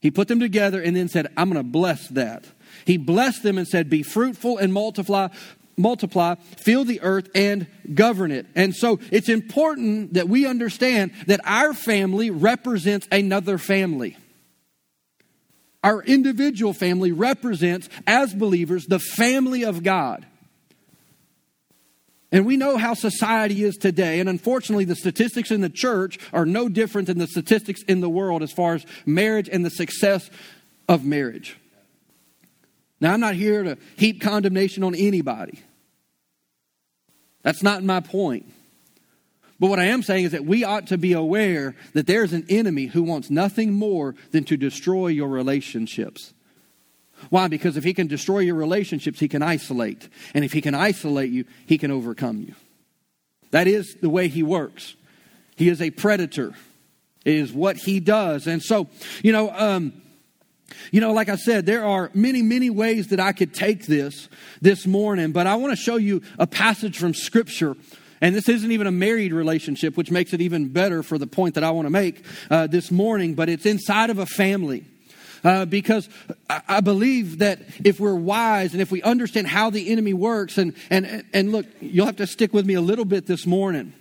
He 0.00 0.10
put 0.10 0.28
them 0.28 0.40
together 0.40 0.82
and 0.82 0.96
then 0.96 1.08
said, 1.08 1.28
I'm 1.36 1.48
going 1.48 1.64
to 1.64 1.70
bless 1.70 2.08
that. 2.08 2.44
He 2.84 2.96
blessed 2.96 3.42
them 3.42 3.56
and 3.56 3.68
said, 3.68 3.88
Be 3.88 4.02
fruitful 4.02 4.58
and 4.58 4.72
multiply, 4.72 5.28
multiply, 5.76 6.34
fill 6.56 6.84
the 6.84 7.00
earth, 7.00 7.28
and 7.34 7.66
govern 7.94 8.30
it. 8.30 8.46
And 8.54 8.74
so 8.74 9.00
it's 9.10 9.28
important 9.28 10.14
that 10.14 10.28
we 10.28 10.46
understand 10.46 11.12
that 11.26 11.40
our 11.44 11.72
family 11.72 12.30
represents 12.30 13.08
another 13.10 13.58
family. 13.58 14.16
Our 15.84 16.02
individual 16.02 16.72
family 16.72 17.10
represents, 17.10 17.88
as 18.06 18.34
believers, 18.34 18.86
the 18.86 19.00
family 19.00 19.64
of 19.64 19.82
God. 19.82 20.26
And 22.30 22.46
we 22.46 22.56
know 22.56 22.78
how 22.78 22.94
society 22.94 23.62
is 23.62 23.76
today. 23.76 24.18
And 24.18 24.28
unfortunately, 24.28 24.86
the 24.86 24.96
statistics 24.96 25.50
in 25.50 25.60
the 25.60 25.68
church 25.68 26.18
are 26.32 26.46
no 26.46 26.68
different 26.68 27.08
than 27.08 27.18
the 27.18 27.26
statistics 27.26 27.82
in 27.82 28.00
the 28.00 28.08
world 28.08 28.42
as 28.42 28.52
far 28.52 28.74
as 28.74 28.86
marriage 29.04 29.50
and 29.52 29.64
the 29.64 29.70
success 29.70 30.30
of 30.88 31.04
marriage. 31.04 31.58
Now, 33.02 33.12
I'm 33.12 33.20
not 33.20 33.34
here 33.34 33.64
to 33.64 33.76
heap 33.96 34.20
condemnation 34.20 34.84
on 34.84 34.94
anybody. 34.94 35.60
That's 37.42 37.60
not 37.60 37.82
my 37.82 37.98
point. 37.98 38.46
But 39.58 39.70
what 39.70 39.80
I 39.80 39.86
am 39.86 40.04
saying 40.04 40.26
is 40.26 40.32
that 40.32 40.44
we 40.44 40.62
ought 40.62 40.86
to 40.86 40.96
be 40.96 41.12
aware 41.12 41.74
that 41.94 42.06
there's 42.06 42.32
an 42.32 42.46
enemy 42.48 42.86
who 42.86 43.02
wants 43.02 43.28
nothing 43.28 43.72
more 43.72 44.14
than 44.30 44.44
to 44.44 44.56
destroy 44.56 45.08
your 45.08 45.26
relationships. 45.26 46.32
Why? 47.28 47.48
Because 47.48 47.76
if 47.76 47.82
he 47.82 47.92
can 47.92 48.06
destroy 48.06 48.38
your 48.38 48.54
relationships, 48.54 49.18
he 49.18 49.26
can 49.26 49.42
isolate. 49.42 50.08
And 50.32 50.44
if 50.44 50.52
he 50.52 50.60
can 50.60 50.76
isolate 50.76 51.32
you, 51.32 51.44
he 51.66 51.78
can 51.78 51.90
overcome 51.90 52.40
you. 52.40 52.54
That 53.50 53.66
is 53.66 53.96
the 53.96 54.10
way 54.10 54.28
he 54.28 54.44
works. 54.44 54.94
He 55.56 55.68
is 55.68 55.82
a 55.82 55.90
predator, 55.90 56.54
it 57.24 57.34
is 57.34 57.52
what 57.52 57.78
he 57.78 57.98
does. 57.98 58.46
And 58.46 58.62
so, 58.62 58.86
you 59.24 59.32
know, 59.32 59.50
um, 59.50 60.01
you 60.90 61.00
know, 61.00 61.12
like 61.12 61.28
I 61.28 61.36
said, 61.36 61.66
there 61.66 61.84
are 61.84 62.10
many, 62.14 62.42
many 62.42 62.70
ways 62.70 63.08
that 63.08 63.20
I 63.20 63.32
could 63.32 63.54
take 63.54 63.86
this 63.86 64.28
this 64.60 64.86
morning, 64.86 65.32
but 65.32 65.46
I 65.46 65.56
want 65.56 65.72
to 65.72 65.76
show 65.76 65.96
you 65.96 66.22
a 66.38 66.46
passage 66.46 66.98
from 66.98 67.14
Scripture. 67.14 67.76
And 68.20 68.36
this 68.36 68.48
isn't 68.48 68.70
even 68.70 68.86
a 68.86 68.92
married 68.92 69.32
relationship, 69.32 69.96
which 69.96 70.10
makes 70.10 70.32
it 70.32 70.40
even 70.40 70.68
better 70.68 71.02
for 71.02 71.18
the 71.18 71.26
point 71.26 71.56
that 71.56 71.64
I 71.64 71.72
want 71.72 71.86
to 71.86 71.90
make 71.90 72.24
uh, 72.50 72.68
this 72.68 72.90
morning, 72.90 73.34
but 73.34 73.48
it's 73.48 73.66
inside 73.66 74.10
of 74.10 74.18
a 74.18 74.26
family. 74.26 74.84
Uh, 75.44 75.64
because 75.64 76.08
I 76.48 76.80
believe 76.80 77.38
that 77.38 77.58
if 77.82 77.98
we're 77.98 78.14
wise 78.14 78.74
and 78.74 78.80
if 78.80 78.92
we 78.92 79.02
understand 79.02 79.48
how 79.48 79.70
the 79.70 79.90
enemy 79.90 80.14
works, 80.14 80.56
and, 80.56 80.74
and, 80.88 81.24
and 81.32 81.50
look, 81.50 81.66
you'll 81.80 82.06
have 82.06 82.16
to 82.16 82.28
stick 82.28 82.52
with 82.52 82.64
me 82.64 82.74
a 82.74 82.80
little 82.80 83.04
bit 83.04 83.26
this 83.26 83.44
morning. 83.44 83.92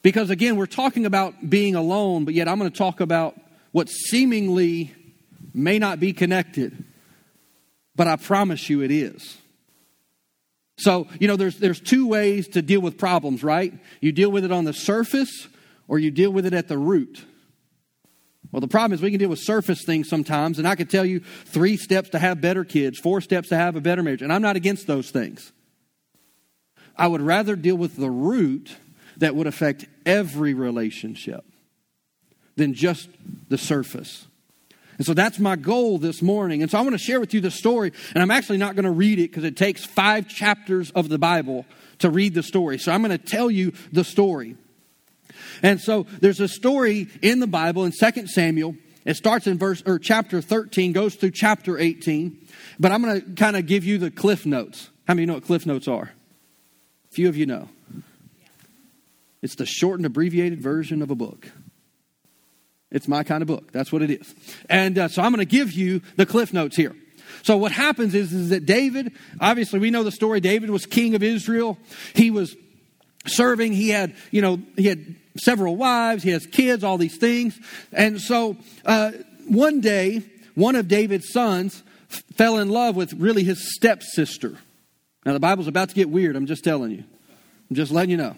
Because 0.00 0.30
again, 0.30 0.56
we're 0.56 0.64
talking 0.64 1.04
about 1.04 1.50
being 1.50 1.74
alone, 1.74 2.24
but 2.24 2.32
yet 2.32 2.48
I'm 2.48 2.58
going 2.58 2.70
to 2.70 2.76
talk 2.76 3.00
about 3.00 3.38
what 3.72 3.90
seemingly 3.90 4.94
may 5.54 5.78
not 5.78 6.00
be 6.00 6.12
connected, 6.12 6.84
but 7.94 8.08
I 8.08 8.16
promise 8.16 8.68
you 8.68 8.82
it 8.82 8.90
is. 8.90 9.38
So, 10.76 11.06
you 11.20 11.28
know, 11.28 11.36
there's, 11.36 11.58
there's 11.58 11.80
two 11.80 12.08
ways 12.08 12.48
to 12.48 12.62
deal 12.62 12.80
with 12.80 12.98
problems, 12.98 13.44
right? 13.44 13.72
You 14.00 14.10
deal 14.10 14.30
with 14.30 14.44
it 14.44 14.50
on 14.50 14.64
the 14.64 14.72
surface 14.72 15.48
or 15.86 15.98
you 15.98 16.10
deal 16.10 16.32
with 16.32 16.46
it 16.46 16.52
at 16.52 16.66
the 16.66 16.76
root. 16.76 17.24
Well, 18.50 18.60
the 18.60 18.68
problem 18.68 18.92
is 18.92 19.02
we 19.02 19.10
can 19.10 19.18
deal 19.18 19.28
with 19.28 19.40
surface 19.40 19.84
things 19.84 20.08
sometimes, 20.08 20.58
and 20.58 20.68
I 20.68 20.74
could 20.74 20.90
tell 20.90 21.04
you 21.04 21.20
three 21.20 21.76
steps 21.76 22.10
to 22.10 22.18
have 22.18 22.40
better 22.40 22.64
kids, 22.64 22.98
four 22.98 23.20
steps 23.20 23.48
to 23.48 23.56
have 23.56 23.76
a 23.76 23.80
better 23.80 24.02
marriage, 24.02 24.22
and 24.22 24.32
I'm 24.32 24.42
not 24.42 24.56
against 24.56 24.86
those 24.86 25.10
things. 25.10 25.52
I 26.96 27.06
would 27.08 27.20
rather 27.20 27.56
deal 27.56 27.76
with 27.76 27.96
the 27.96 28.10
root 28.10 28.76
that 29.16 29.34
would 29.34 29.46
affect 29.46 29.86
every 30.06 30.54
relationship 30.54 31.44
than 32.56 32.74
just 32.74 33.08
the 33.48 33.58
surface. 33.58 34.26
And 34.96 35.06
so 35.06 35.14
that's 35.14 35.38
my 35.38 35.56
goal 35.56 35.98
this 35.98 36.22
morning. 36.22 36.62
And 36.62 36.70
so 36.70 36.78
I 36.78 36.82
want 36.82 36.92
to 36.92 36.98
share 36.98 37.20
with 37.20 37.34
you 37.34 37.40
the 37.40 37.50
story. 37.50 37.92
And 38.14 38.22
I'm 38.22 38.30
actually 38.30 38.58
not 38.58 38.76
going 38.76 38.84
to 38.84 38.90
read 38.90 39.18
it 39.18 39.30
because 39.30 39.44
it 39.44 39.56
takes 39.56 39.84
five 39.84 40.28
chapters 40.28 40.90
of 40.92 41.08
the 41.08 41.18
Bible 41.18 41.66
to 41.98 42.10
read 42.10 42.34
the 42.34 42.42
story. 42.42 42.78
So 42.78 42.92
I'm 42.92 43.02
going 43.02 43.16
to 43.16 43.24
tell 43.24 43.50
you 43.50 43.72
the 43.92 44.04
story. 44.04 44.56
And 45.62 45.80
so 45.80 46.06
there's 46.20 46.40
a 46.40 46.48
story 46.48 47.08
in 47.22 47.40
the 47.40 47.46
Bible 47.46 47.84
in 47.84 47.92
2 47.92 48.26
Samuel. 48.26 48.76
It 49.04 49.16
starts 49.16 49.46
in 49.46 49.58
verse 49.58 49.82
or 49.84 49.98
chapter 49.98 50.40
13, 50.40 50.92
goes 50.92 51.14
through 51.14 51.32
chapter 51.32 51.78
18. 51.78 52.46
But 52.80 52.92
I'm 52.92 53.02
going 53.02 53.20
to 53.20 53.30
kind 53.34 53.56
of 53.56 53.66
give 53.66 53.84
you 53.84 53.98
the 53.98 54.10
CliffNotes. 54.10 54.88
How 55.06 55.14
many 55.14 55.18
of 55.18 55.20
you 55.20 55.26
know 55.26 55.34
what 55.34 55.44
CliffNotes 55.44 55.92
are? 55.92 56.12
Few 57.10 57.28
of 57.28 57.36
you 57.36 57.46
know. 57.46 57.68
It's 59.42 59.56
the 59.56 59.66
shortened, 59.66 60.06
abbreviated 60.06 60.60
version 60.62 61.02
of 61.02 61.10
a 61.10 61.14
book. 61.14 61.50
It's 62.90 63.08
my 63.08 63.24
kind 63.24 63.42
of 63.42 63.48
book. 63.48 63.72
That's 63.72 63.92
what 63.92 64.02
it 64.02 64.10
is. 64.10 64.34
And 64.68 64.98
uh, 64.98 65.08
so 65.08 65.22
I'm 65.22 65.32
going 65.32 65.44
to 65.44 65.50
give 65.50 65.72
you 65.72 66.00
the 66.16 66.26
CliffNotes 66.26 66.76
here. 66.76 66.94
So 67.42 67.56
what 67.56 67.72
happens 67.72 68.14
is, 68.14 68.32
is 68.32 68.50
that 68.50 68.66
David, 68.66 69.12
obviously 69.40 69.78
we 69.78 69.90
know 69.90 70.02
the 70.02 70.12
story. 70.12 70.40
David 70.40 70.70
was 70.70 70.86
king 70.86 71.14
of 71.14 71.22
Israel. 71.22 71.78
He 72.14 72.30
was 72.30 72.54
serving. 73.26 73.72
He 73.72 73.88
had, 73.88 74.14
you 74.30 74.42
know, 74.42 74.60
he 74.76 74.86
had 74.86 75.16
several 75.36 75.76
wives. 75.76 76.22
He 76.22 76.30
has 76.30 76.46
kids, 76.46 76.84
all 76.84 76.98
these 76.98 77.16
things. 77.16 77.58
And 77.92 78.20
so 78.20 78.56
uh, 78.84 79.12
one 79.48 79.80
day, 79.80 80.22
one 80.54 80.76
of 80.76 80.88
David's 80.88 81.32
sons 81.32 81.82
f- 82.10 82.22
fell 82.36 82.58
in 82.58 82.68
love 82.68 82.96
with 82.96 83.12
really 83.14 83.44
his 83.44 83.74
stepsister. 83.74 84.56
Now 85.26 85.32
the 85.32 85.40
Bible's 85.40 85.68
about 85.68 85.88
to 85.88 85.94
get 85.94 86.08
weird. 86.08 86.36
I'm 86.36 86.46
just 86.46 86.64
telling 86.64 86.90
you. 86.92 87.04
I'm 87.70 87.76
just 87.76 87.90
letting 87.90 88.10
you 88.10 88.16
know. 88.16 88.36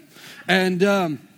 And 0.49 0.83
um, 0.83 1.29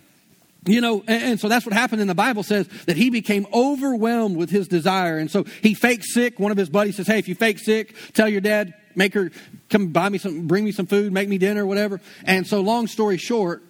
you 0.65 0.81
know, 0.81 1.03
and, 1.07 1.39
so 1.39 1.47
that's 1.47 1.65
what 1.65 1.73
happened. 1.73 2.01
in 2.01 2.07
the 2.07 2.15
Bible 2.15 2.43
says 2.43 2.67
that 2.85 2.97
he 2.97 3.09
became 3.09 3.47
overwhelmed 3.53 4.35
with 4.35 4.49
his 4.49 4.67
desire. 4.67 5.17
And 5.17 5.31
so 5.31 5.45
he 5.61 5.73
faked 5.73 6.03
sick. 6.03 6.39
One 6.39 6.51
of 6.51 6.57
his 6.57 6.69
buddies 6.69 6.97
says, 6.97 7.07
Hey, 7.07 7.19
if 7.19 7.27
you 7.27 7.35
fake 7.35 7.59
sick, 7.59 7.95
tell 8.13 8.27
your 8.27 8.41
dad, 8.41 8.73
make 8.95 9.13
her 9.13 9.31
come 9.69 9.87
buy 9.87 10.09
me 10.09 10.17
some, 10.17 10.47
bring 10.47 10.65
me 10.65 10.71
some 10.71 10.85
food, 10.85 11.13
make 11.13 11.29
me 11.29 11.37
dinner, 11.37 11.65
whatever. 11.65 12.01
And 12.25 12.45
so, 12.45 12.61
long 12.61 12.87
story 12.87 13.17
short, 13.17 13.63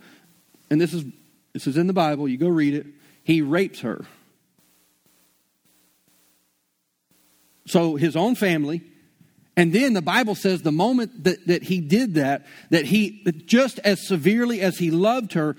and 0.70 0.82
this 0.82 0.94
is, 0.94 1.04
this 1.54 1.68
is 1.68 1.78
in 1.78 1.88
the 1.88 1.94
Bible, 1.94 2.28
you 2.28 2.38
go 2.38 2.48
read 2.48 2.74
it, 2.74 2.88
he 3.24 3.42
rapes 3.42 3.82
her. 3.82 4.06
So 7.68 7.96
his 7.98 8.16
own 8.16 8.34
family, 8.34 8.82
and 9.56 9.74
then 9.74 9.94
the 9.94 10.02
Bible 10.02 10.36
says 10.36 10.62
the 10.62 10.72
moment 10.72 11.26
that, 11.26 11.46
that 11.48 11.64
he 11.64 11.82
did 11.82 12.16
that, 12.16 12.48
that 12.70 12.86
he, 12.86 13.22
just 13.46 13.78
as 13.80 14.08
severely 14.08 14.62
as 14.62 14.78
he 14.78 14.90
loved 14.90 15.34
her, 15.34 15.56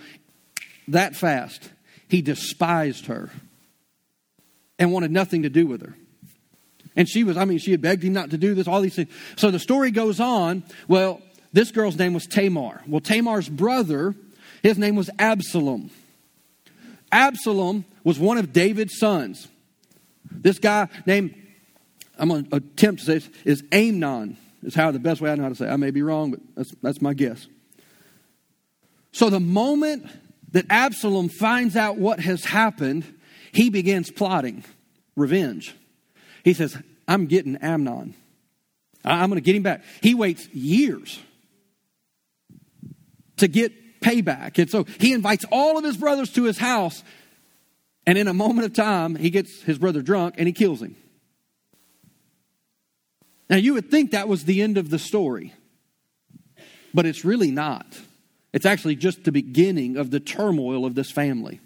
that 0.92 1.16
fast, 1.16 1.70
he 2.08 2.22
despised 2.22 3.06
her 3.06 3.30
and 4.78 4.92
wanted 4.92 5.10
nothing 5.10 5.42
to 5.42 5.50
do 5.50 5.66
with 5.66 5.82
her. 5.82 5.94
And 6.96 7.08
she 7.08 7.24
was, 7.24 7.36
I 7.36 7.44
mean, 7.44 7.58
she 7.58 7.70
had 7.70 7.80
begged 7.80 8.02
him 8.02 8.12
not 8.12 8.30
to 8.30 8.38
do 8.38 8.54
this, 8.54 8.66
all 8.66 8.80
these 8.80 8.96
things. 8.96 9.10
So 9.36 9.50
the 9.50 9.58
story 9.58 9.90
goes 9.90 10.20
on. 10.20 10.64
Well, 10.88 11.22
this 11.52 11.70
girl's 11.70 11.96
name 11.96 12.14
was 12.14 12.26
Tamar. 12.26 12.82
Well, 12.86 13.00
Tamar's 13.00 13.48
brother, 13.48 14.14
his 14.62 14.78
name 14.78 14.96
was 14.96 15.10
Absalom. 15.18 15.90
Absalom 17.12 17.84
was 18.04 18.18
one 18.18 18.38
of 18.38 18.52
David's 18.52 18.98
sons. 18.98 19.48
This 20.30 20.58
guy 20.58 20.88
named, 21.06 21.34
I'm 22.18 22.28
going 22.28 22.44
to 22.46 22.56
attempt 22.56 23.00
to 23.00 23.06
say 23.06 23.14
this, 23.14 23.30
is 23.44 23.64
Amnon, 23.72 24.36
is 24.62 24.74
how 24.74 24.90
the 24.90 24.98
best 24.98 25.20
way 25.20 25.30
I 25.30 25.34
know 25.34 25.44
how 25.44 25.48
to 25.48 25.54
say 25.54 25.66
it. 25.66 25.70
I 25.70 25.76
may 25.76 25.90
be 25.90 26.02
wrong, 26.02 26.30
but 26.30 26.40
that's, 26.54 26.72
that's 26.82 27.02
my 27.02 27.14
guess. 27.14 27.46
So 29.12 29.30
the 29.30 29.40
moment 29.40 30.06
that 30.52 30.66
Absalom 30.70 31.28
finds 31.28 31.76
out 31.76 31.96
what 31.96 32.20
has 32.20 32.44
happened, 32.44 33.04
he 33.52 33.70
begins 33.70 34.10
plotting 34.10 34.64
revenge. 35.16 35.74
He 36.44 36.54
says, 36.54 36.76
I'm 37.06 37.26
getting 37.26 37.56
Amnon. 37.56 38.14
I'm 39.04 39.30
going 39.30 39.40
to 39.40 39.44
get 39.44 39.56
him 39.56 39.62
back. 39.62 39.82
He 40.02 40.14
waits 40.14 40.48
years 40.48 41.18
to 43.38 43.48
get 43.48 44.00
payback. 44.00 44.58
And 44.58 44.70
so 44.70 44.84
he 44.98 45.12
invites 45.12 45.44
all 45.50 45.78
of 45.78 45.84
his 45.84 45.96
brothers 45.96 46.32
to 46.34 46.44
his 46.44 46.58
house. 46.58 47.02
And 48.06 48.18
in 48.18 48.28
a 48.28 48.34
moment 48.34 48.66
of 48.66 48.74
time, 48.74 49.14
he 49.14 49.30
gets 49.30 49.62
his 49.62 49.78
brother 49.78 50.02
drunk 50.02 50.34
and 50.38 50.46
he 50.46 50.52
kills 50.52 50.82
him. 50.82 50.96
Now, 53.48 53.56
you 53.56 53.74
would 53.74 53.90
think 53.90 54.12
that 54.12 54.28
was 54.28 54.44
the 54.44 54.62
end 54.62 54.78
of 54.78 54.90
the 54.90 54.98
story, 54.98 55.52
but 56.94 57.04
it's 57.04 57.24
really 57.24 57.50
not. 57.50 57.98
It's 58.52 58.66
actually 58.66 58.96
just 58.96 59.24
the 59.24 59.32
beginning 59.32 59.96
of 59.96 60.10
the 60.10 60.20
turmoil 60.20 60.84
of 60.84 60.94
this 60.94 61.10
family. 61.10 61.60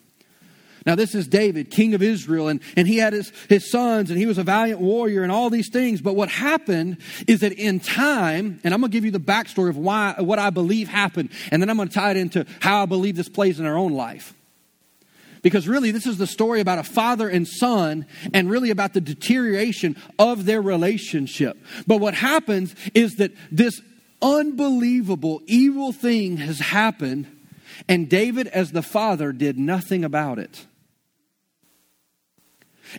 Now, 0.87 0.97
this 0.97 1.15
is 1.15 1.27
David, 1.27 1.71
king 1.71 1.95
of 1.95 2.03
Israel, 2.03 2.49
and, 2.49 2.61
and 2.77 2.87
he 2.87 2.99
had 2.99 3.15
his, 3.15 3.33
his 3.49 3.71
sons, 3.71 4.11
and 4.11 4.19
he 4.19 4.27
was 4.27 4.37
a 4.37 4.43
valiant 4.43 4.81
warrior, 4.81 5.23
and 5.23 5.33
all 5.33 5.49
these 5.49 5.71
things. 5.71 6.03
But 6.03 6.15
what 6.15 6.29
happened 6.29 6.99
is 7.27 7.41
that 7.41 7.53
in 7.53 7.81
time, 7.81 8.61
and 8.63 8.75
I'm 8.75 8.81
going 8.81 8.91
to 8.91 8.95
give 8.95 9.05
you 9.05 9.11
the 9.11 9.19
backstory 9.19 9.71
of 9.71 9.79
why, 9.79 10.17
what 10.19 10.39
I 10.39 10.51
believe 10.51 10.89
happened, 10.89 11.31
and 11.51 11.63
then 11.63 11.71
I'm 11.71 11.77
going 11.77 11.89
to 11.89 11.95
tie 11.95 12.11
it 12.11 12.19
into 12.19 12.45
how 12.61 12.83
I 12.83 12.87
believe 12.87 13.17
this 13.17 13.31
plays 13.31 13.59
in 13.59 13.65
our 13.65 13.79
own 13.79 13.95
life. 13.95 14.35
Because 15.41 15.67
really, 15.67 15.91
this 15.91 16.07
is 16.07 16.19
the 16.19 16.27
story 16.27 16.61
about 16.61 16.79
a 16.79 16.83
father 16.83 17.31
and 17.31 17.49
son, 17.49 18.07
and 18.35 18.51
really 18.51 18.71
about 18.71 18.93
the 18.93 19.01
deterioration 19.01 19.97
of 20.19 20.45
their 20.45 20.61
relationship. 20.61 21.57
But 21.87 21.99
what 21.99 22.13
happens 22.13 22.75
is 22.93 23.17
that 23.17 23.33
this 23.51 23.81
unbelievable 24.25 25.43
evil 25.47 25.93
thing 25.93 26.39
has 26.39 26.59
happened, 26.59 27.27
and 27.87 28.09
David, 28.09 28.47
as 28.49 28.73
the 28.73 28.83
father, 28.83 29.33
did 29.33 29.59
nothing 29.59 30.05
about 30.05 30.39
it. 30.39 30.67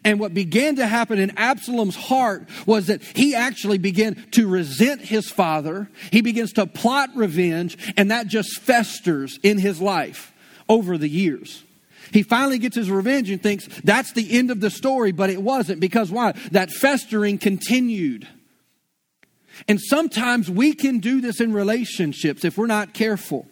And 0.03 0.19
what 0.19 0.33
began 0.33 0.75
to 0.75 0.87
happen 0.87 1.19
in 1.19 1.37
Absalom's 1.37 1.95
heart 1.95 2.47
was 2.65 2.87
that 2.87 3.01
he 3.01 3.33
actually 3.33 3.77
began 3.77 4.15
to 4.31 4.47
resent 4.47 5.01
his 5.01 5.29
father. 5.29 5.89
He 6.11 6.21
begins 6.21 6.53
to 6.53 6.65
plot 6.65 7.09
revenge, 7.15 7.77
and 7.95 8.11
that 8.11 8.27
just 8.27 8.59
festers 8.59 9.39
in 9.41 9.57
his 9.57 9.81
life 9.81 10.33
over 10.67 10.97
the 10.97 11.07
years. 11.07 11.63
He 12.11 12.23
finally 12.23 12.59
gets 12.59 12.75
his 12.75 12.91
revenge 12.91 13.29
and 13.29 13.41
thinks 13.41 13.67
that's 13.83 14.13
the 14.13 14.37
end 14.37 14.51
of 14.51 14.59
the 14.59 14.69
story, 14.69 15.11
but 15.11 15.29
it 15.29 15.41
wasn't 15.41 15.79
because 15.79 16.11
why? 16.11 16.33
That 16.51 16.71
festering 16.71 17.37
continued. 17.37 18.27
And 19.67 19.79
sometimes 19.79 20.49
we 20.49 20.73
can 20.73 20.99
do 20.99 21.21
this 21.21 21.39
in 21.39 21.53
relationships 21.53 22.43
if 22.43 22.57
we're 22.57 22.67
not 22.67 22.93
careful. 22.93 23.47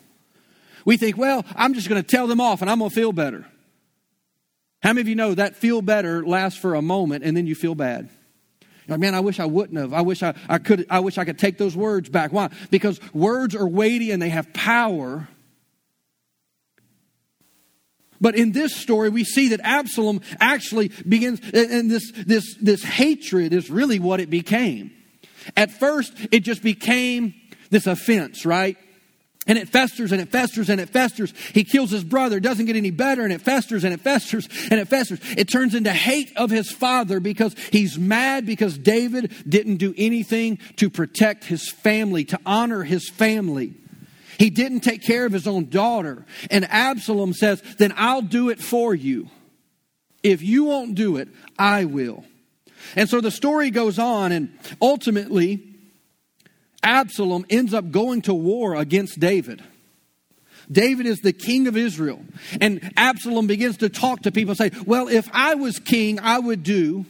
We 0.85 0.97
think, 0.97 1.17
well, 1.17 1.45
I'm 1.55 1.73
just 1.73 1.89
going 1.89 2.01
to 2.01 2.07
tell 2.07 2.27
them 2.27 2.41
off 2.41 2.61
and 2.61 2.69
I'm 2.69 2.79
going 2.79 2.89
to 2.89 2.95
feel 2.95 3.13
better. 3.13 3.45
How 4.81 4.89
many 4.89 5.01
of 5.01 5.07
you 5.07 5.15
know 5.15 5.33
that 5.33 5.55
feel 5.55 5.81
better 5.81 6.25
lasts 6.25 6.59
for 6.59 6.75
a 6.75 6.81
moment 6.81 7.23
and 7.23 7.37
then 7.37 7.47
you 7.47 7.55
feel 7.55 7.73
bad? 7.73 8.09
You're 8.85 8.95
like, 8.95 8.99
man, 8.99 9.15
I 9.15 9.21
wish 9.21 9.39
I 9.39 9.45
wouldn't 9.45 9.79
have. 9.79 9.93
I 9.93 10.01
wish 10.01 10.21
I, 10.23 10.33
I 10.49 10.57
could 10.57 10.85
I 10.89 10.99
wish 10.99 11.17
I 11.17 11.23
could 11.23 11.39
take 11.39 11.57
those 11.57 11.75
words 11.75 12.09
back. 12.09 12.33
Why? 12.33 12.49
Because 12.69 12.99
words 13.13 13.55
are 13.55 13.65
weighty 13.65 14.11
and 14.11 14.21
they 14.21 14.27
have 14.27 14.51
power. 14.53 15.29
But 18.19 18.35
in 18.35 18.53
this 18.53 18.73
story, 18.73 19.09
we 19.09 19.25
see 19.25 19.49
that 19.49 19.59
Absalom 19.63 20.21
actually 20.39 20.89
begins, 21.07 21.41
and 21.53 21.91
this, 21.91 22.09
this, 22.25 22.55
this 22.55 22.81
hatred 22.81 23.51
is 23.51 23.69
really 23.69 23.99
what 23.99 24.21
it 24.21 24.29
became. 24.29 24.91
At 25.55 25.71
first, 25.71 26.13
it 26.31 26.41
just 26.41 26.63
became 26.63 27.33
this 27.69 27.87
offense, 27.87 28.45
right? 28.45 28.77
And 29.45 29.57
it 29.57 29.67
festers 29.67 30.13
and 30.13 30.21
it 30.21 30.29
festers 30.29 30.69
and 30.69 30.79
it 30.79 30.89
festers. 30.89 31.33
He 31.53 31.65
kills 31.65 31.91
his 31.91 32.03
brother, 32.03 32.39
doesn't 32.39 32.65
get 32.65 32.77
any 32.77 32.91
better, 32.91 33.23
and 33.23 33.33
it 33.33 33.41
festers 33.41 33.83
and 33.83 33.93
it 33.93 33.99
festers 33.99 34.47
and 34.71 34.79
it 34.79 34.87
festers. 34.87 35.19
It 35.37 35.49
turns 35.49 35.75
into 35.75 35.91
hate 35.91 36.31
of 36.37 36.49
his 36.49 36.71
father 36.71 37.19
because 37.19 37.53
he's 37.71 37.99
mad 37.99 38.45
because 38.45 38.77
David 38.77 39.33
didn't 39.47 39.77
do 39.77 39.93
anything 39.97 40.59
to 40.77 40.89
protect 40.89 41.43
his 41.43 41.69
family, 41.69 42.23
to 42.25 42.39
honor 42.45 42.83
his 42.83 43.09
family. 43.09 43.73
He 44.37 44.49
didn't 44.49 44.81
take 44.81 45.03
care 45.03 45.25
of 45.25 45.33
his 45.33 45.47
own 45.47 45.69
daughter. 45.69 46.25
And 46.49 46.65
Absalom 46.65 47.33
says, 47.33 47.61
Then 47.77 47.93
I'll 47.97 48.21
do 48.21 48.49
it 48.49 48.59
for 48.59 48.95
you. 48.95 49.29
If 50.23 50.41
you 50.41 50.63
won't 50.63 50.95
do 50.95 51.17
it, 51.17 51.27
I 51.59 51.83
will. 51.83 52.23
And 52.95 53.09
so 53.09 53.21
the 53.21 53.31
story 53.31 53.71
goes 53.71 53.99
on, 53.99 54.31
and 54.31 54.57
ultimately, 54.81 55.63
Absalom 56.81 57.45
ends 57.49 57.73
up 57.73 57.91
going 57.91 58.23
to 58.23 58.33
war 58.33 58.75
against 58.75 59.19
David. 59.19 59.63
David 60.71 61.05
is 61.05 61.19
the 61.19 61.33
king 61.33 61.67
of 61.67 61.75
Israel. 61.75 62.21
And 62.61 62.93
Absalom 62.95 63.47
begins 63.47 63.77
to 63.77 63.89
talk 63.89 64.21
to 64.21 64.31
people 64.31 64.51
and 64.51 64.57
say, 64.57 64.71
Well, 64.85 65.07
if 65.07 65.29
I 65.33 65.55
was 65.55 65.79
king, 65.79 66.19
I 66.19 66.39
would 66.39 66.63
do. 66.63 67.05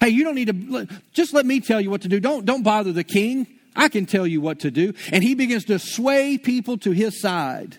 Hey, 0.00 0.08
you 0.08 0.24
don't 0.24 0.34
need 0.34 0.48
to, 0.48 0.88
just 1.12 1.32
let 1.32 1.46
me 1.46 1.60
tell 1.60 1.80
you 1.80 1.90
what 1.90 2.02
to 2.02 2.08
do. 2.08 2.18
Don't, 2.18 2.44
don't 2.44 2.62
bother 2.62 2.92
the 2.92 3.04
king. 3.04 3.46
I 3.76 3.88
can 3.88 4.06
tell 4.06 4.26
you 4.26 4.40
what 4.40 4.60
to 4.60 4.70
do. 4.70 4.94
And 5.12 5.22
he 5.22 5.34
begins 5.34 5.64
to 5.66 5.78
sway 5.78 6.38
people 6.38 6.78
to 6.78 6.90
his 6.90 7.20
side. 7.20 7.78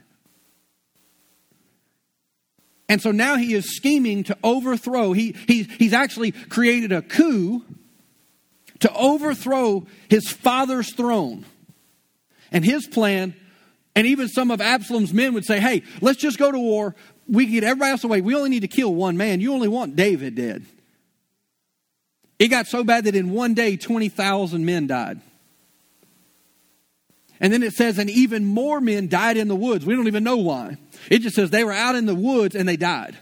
And 2.87 3.01
so 3.01 3.11
now 3.11 3.35
he 3.35 3.53
is 3.53 3.75
scheming 3.75 4.23
to 4.25 4.37
overthrow. 4.43 5.13
He, 5.13 5.35
he, 5.47 5.63
he's 5.63 5.93
actually 5.93 6.31
created 6.31 6.91
a 6.91 7.01
coup 7.01 7.63
to 8.79 8.93
overthrow 8.93 9.87
his 10.09 10.29
father's 10.29 10.93
throne. 10.93 11.45
And 12.51 12.63
his 12.63 12.85
plan, 12.87 13.35
and 13.95 14.05
even 14.05 14.27
some 14.27 14.51
of 14.51 14.61
Absalom's 14.61 15.13
men 15.13 15.33
would 15.33 15.45
say, 15.45 15.59
hey, 15.59 15.83
let's 16.01 16.19
just 16.19 16.37
go 16.37 16.51
to 16.51 16.59
war. 16.59 16.95
We 17.27 17.45
can 17.45 17.53
get 17.55 17.63
everybody 17.63 17.91
else 17.91 18.03
away. 18.03 18.21
We 18.21 18.35
only 18.35 18.49
need 18.49 18.61
to 18.61 18.67
kill 18.67 18.93
one 18.93 19.17
man. 19.17 19.41
You 19.41 19.53
only 19.53 19.67
want 19.67 19.95
David 19.95 20.35
dead. 20.35 20.65
It 22.37 22.49
got 22.49 22.67
so 22.67 22.83
bad 22.83 23.05
that 23.05 23.15
in 23.15 23.31
one 23.31 23.53
day, 23.53 23.77
20,000 23.77 24.65
men 24.65 24.87
died. 24.87 25.21
And 27.39 27.51
then 27.51 27.63
it 27.63 27.73
says, 27.73 27.97
and 27.97 28.09
even 28.09 28.45
more 28.45 28.79
men 28.79 29.07
died 29.07 29.37
in 29.37 29.47
the 29.47 29.55
woods. 29.55 29.85
We 29.85 29.95
don't 29.95 30.07
even 30.07 30.23
know 30.23 30.37
why. 30.37 30.77
It 31.09 31.19
just 31.19 31.35
says 31.35 31.49
they 31.49 31.63
were 31.63 31.71
out 31.71 31.95
in 31.95 32.05
the 32.05 32.15
woods 32.15 32.55
and 32.55 32.67
they 32.67 32.77
died. 32.77 33.17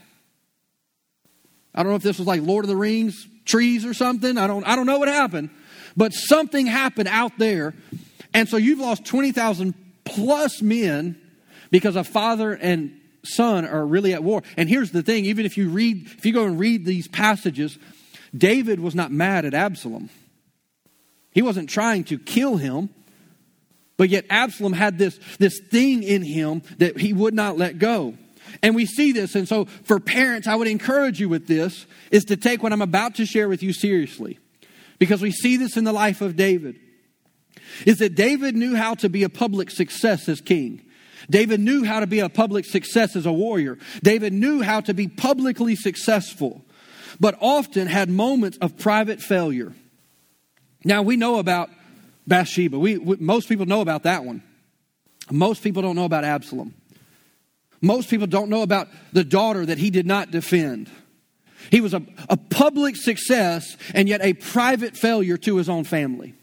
I 1.74 1.82
don't 1.82 1.90
know 1.90 1.96
if 1.96 2.02
this 2.02 2.18
was 2.18 2.26
like 2.26 2.42
Lord 2.42 2.64
of 2.64 2.68
the 2.68 2.76
Rings 2.76 3.26
trees 3.44 3.84
or 3.84 3.94
something. 3.94 4.38
I 4.38 4.46
don't, 4.46 4.64
I 4.66 4.76
don't 4.76 4.86
know 4.86 4.98
what 4.98 5.08
happened, 5.08 5.50
but 5.96 6.12
something 6.12 6.66
happened 6.66 7.08
out 7.08 7.36
there. 7.38 7.74
And 8.32 8.48
so 8.48 8.56
you've 8.56 8.78
lost 8.78 9.04
20,000 9.04 9.74
plus 10.04 10.62
men 10.62 11.20
because 11.70 11.96
a 11.96 12.04
father 12.04 12.52
and 12.52 13.00
son 13.24 13.64
are 13.64 13.84
really 13.84 14.12
at 14.12 14.22
war. 14.22 14.42
And 14.56 14.68
here's 14.68 14.90
the 14.90 15.02
thing 15.02 15.24
even 15.24 15.46
if 15.46 15.56
you 15.56 15.68
read, 15.68 16.06
if 16.06 16.24
you 16.24 16.32
go 16.32 16.44
and 16.44 16.58
read 16.58 16.84
these 16.84 17.08
passages, 17.08 17.78
David 18.36 18.80
was 18.80 18.94
not 18.94 19.10
mad 19.10 19.44
at 19.44 19.54
Absalom. 19.54 20.10
He 21.32 21.42
wasn't 21.42 21.68
trying 21.68 22.04
to 22.04 22.18
kill 22.18 22.56
him. 22.56 22.90
But 23.96 24.08
yet 24.08 24.24
Absalom 24.28 24.72
had 24.72 24.98
this, 24.98 25.18
this 25.38 25.60
thing 25.70 26.02
in 26.02 26.22
him 26.22 26.62
that 26.78 26.98
he 26.98 27.12
would 27.12 27.34
not 27.34 27.56
let 27.56 27.78
go. 27.78 28.14
And 28.62 28.74
we 28.74 28.86
see 28.86 29.12
this. 29.12 29.34
And 29.34 29.48
so 29.48 29.66
for 29.84 30.00
parents, 30.00 30.46
I 30.46 30.56
would 30.56 30.68
encourage 30.68 31.20
you 31.20 31.28
with 31.28 31.46
this 31.46 31.86
is 32.10 32.24
to 32.24 32.36
take 32.36 32.62
what 32.62 32.72
I'm 32.72 32.82
about 32.82 33.16
to 33.16 33.26
share 33.26 33.48
with 33.48 33.62
you 33.62 33.72
seriously. 33.72 34.38
Because 34.98 35.22
we 35.22 35.30
see 35.30 35.56
this 35.56 35.76
in 35.76 35.84
the 35.84 35.92
life 35.92 36.20
of 36.20 36.36
David. 36.36 36.78
Is 37.86 37.98
that 37.98 38.14
David 38.14 38.54
knew 38.54 38.76
how 38.76 38.94
to 38.94 39.08
be 39.08 39.22
a 39.22 39.28
public 39.28 39.70
success 39.70 40.28
as 40.28 40.40
king. 40.40 40.82
David 41.30 41.60
knew 41.60 41.84
how 41.84 42.00
to 42.00 42.06
be 42.06 42.20
a 42.20 42.28
public 42.28 42.64
success 42.64 43.16
as 43.16 43.26
a 43.26 43.32
warrior. 43.32 43.78
David 44.02 44.32
knew 44.32 44.62
how 44.62 44.80
to 44.80 44.94
be 44.94 45.08
publicly 45.08 45.74
successful, 45.74 46.64
but 47.18 47.36
often 47.40 47.86
had 47.86 48.10
moments 48.10 48.58
of 48.58 48.76
private 48.76 49.20
failure. 49.20 49.72
Now 50.84 51.02
we 51.02 51.16
know 51.16 51.38
about 51.38 51.70
Bathsheba. 52.26 52.78
We, 52.78 52.98
we, 52.98 53.16
most 53.16 53.48
people 53.48 53.66
know 53.66 53.80
about 53.80 54.04
that 54.04 54.24
one. 54.24 54.42
Most 55.30 55.62
people 55.62 55.82
don't 55.82 55.96
know 55.96 56.04
about 56.04 56.24
Absalom. 56.24 56.74
Most 57.80 58.08
people 58.08 58.26
don't 58.26 58.48
know 58.48 58.62
about 58.62 58.88
the 59.12 59.24
daughter 59.24 59.66
that 59.66 59.78
he 59.78 59.90
did 59.90 60.06
not 60.06 60.30
defend. 60.30 60.90
He 61.70 61.80
was 61.80 61.94
a, 61.94 62.02
a 62.28 62.36
public 62.36 62.96
success 62.96 63.76
and 63.94 64.08
yet 64.08 64.22
a 64.22 64.34
private 64.34 64.96
failure 64.96 65.36
to 65.38 65.56
his 65.56 65.68
own 65.68 65.84
family. 65.84 66.34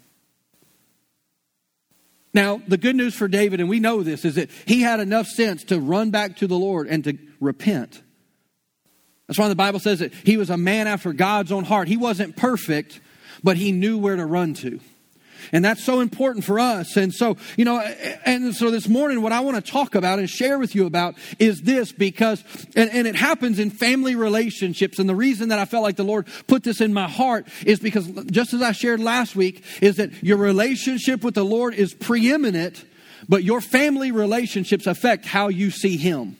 Now, 2.33 2.61
the 2.67 2.77
good 2.77 2.95
news 2.95 3.13
for 3.13 3.27
David, 3.27 3.59
and 3.59 3.69
we 3.69 3.79
know 3.79 4.03
this, 4.03 4.23
is 4.23 4.35
that 4.35 4.49
he 4.65 4.81
had 4.81 4.99
enough 4.99 5.27
sense 5.27 5.63
to 5.65 5.79
run 5.79 6.11
back 6.11 6.37
to 6.37 6.47
the 6.47 6.57
Lord 6.57 6.87
and 6.87 7.03
to 7.03 7.17
repent. 7.39 8.01
That's 9.27 9.37
why 9.37 9.49
the 9.49 9.55
Bible 9.55 9.79
says 9.79 9.99
that 9.99 10.13
he 10.13 10.37
was 10.37 10.49
a 10.49 10.57
man 10.57 10.87
after 10.87 11.13
God's 11.13 11.51
own 11.51 11.63
heart. 11.63 11.87
He 11.87 11.97
wasn't 11.97 12.37
perfect, 12.37 13.01
but 13.43 13.57
he 13.57 13.71
knew 13.71 13.97
where 13.97 14.15
to 14.15 14.25
run 14.25 14.53
to. 14.55 14.79
And 15.51 15.63
that's 15.63 15.83
so 15.83 15.99
important 15.99 16.45
for 16.45 16.59
us. 16.59 16.97
And 16.97 17.13
so, 17.13 17.37
you 17.57 17.65
know, 17.65 17.79
and 17.79 18.55
so 18.55 18.71
this 18.71 18.87
morning, 18.87 19.21
what 19.21 19.31
I 19.31 19.39
want 19.41 19.63
to 19.63 19.71
talk 19.71 19.95
about 19.95 20.19
and 20.19 20.29
share 20.29 20.59
with 20.59 20.75
you 20.75 20.85
about 20.85 21.15
is 21.39 21.61
this 21.61 21.91
because, 21.91 22.43
and, 22.75 22.89
and 22.91 23.07
it 23.07 23.15
happens 23.15 23.59
in 23.59 23.69
family 23.69 24.15
relationships. 24.15 24.99
And 24.99 25.07
the 25.07 25.15
reason 25.15 25.49
that 25.49 25.59
I 25.59 25.65
felt 25.65 25.83
like 25.83 25.95
the 25.95 26.03
Lord 26.03 26.27
put 26.47 26.63
this 26.63 26.81
in 26.81 26.93
my 26.93 27.07
heart 27.07 27.47
is 27.65 27.79
because 27.79 28.07
just 28.31 28.53
as 28.53 28.61
I 28.61 28.71
shared 28.71 28.99
last 28.99 29.35
week, 29.35 29.63
is 29.81 29.97
that 29.97 30.23
your 30.23 30.37
relationship 30.37 31.23
with 31.23 31.35
the 31.35 31.45
Lord 31.45 31.73
is 31.73 31.93
preeminent, 31.93 32.83
but 33.27 33.43
your 33.43 33.61
family 33.61 34.11
relationships 34.11 34.87
affect 34.87 35.25
how 35.25 35.47
you 35.47 35.71
see 35.71 35.97
Him. 35.97 36.37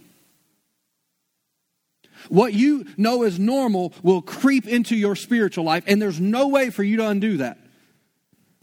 What 2.30 2.54
you 2.54 2.86
know 2.98 3.24
as 3.24 3.40
normal 3.40 3.94
will 4.04 4.22
creep 4.22 4.68
into 4.68 4.96
your 4.96 5.16
spiritual 5.16 5.66
life, 5.66 5.84
and 5.88 6.02
there's 6.02 6.20
no 6.20 6.48
way 6.48 6.70
for 6.70 6.84
you 6.84 6.98
to 6.98 7.08
undo 7.08 7.38
that. 7.38 7.58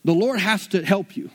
The 0.09 0.15
Lord 0.15 0.41
has 0.41 0.67
to 0.69 0.83
help 0.83 1.19
you. 1.19 1.29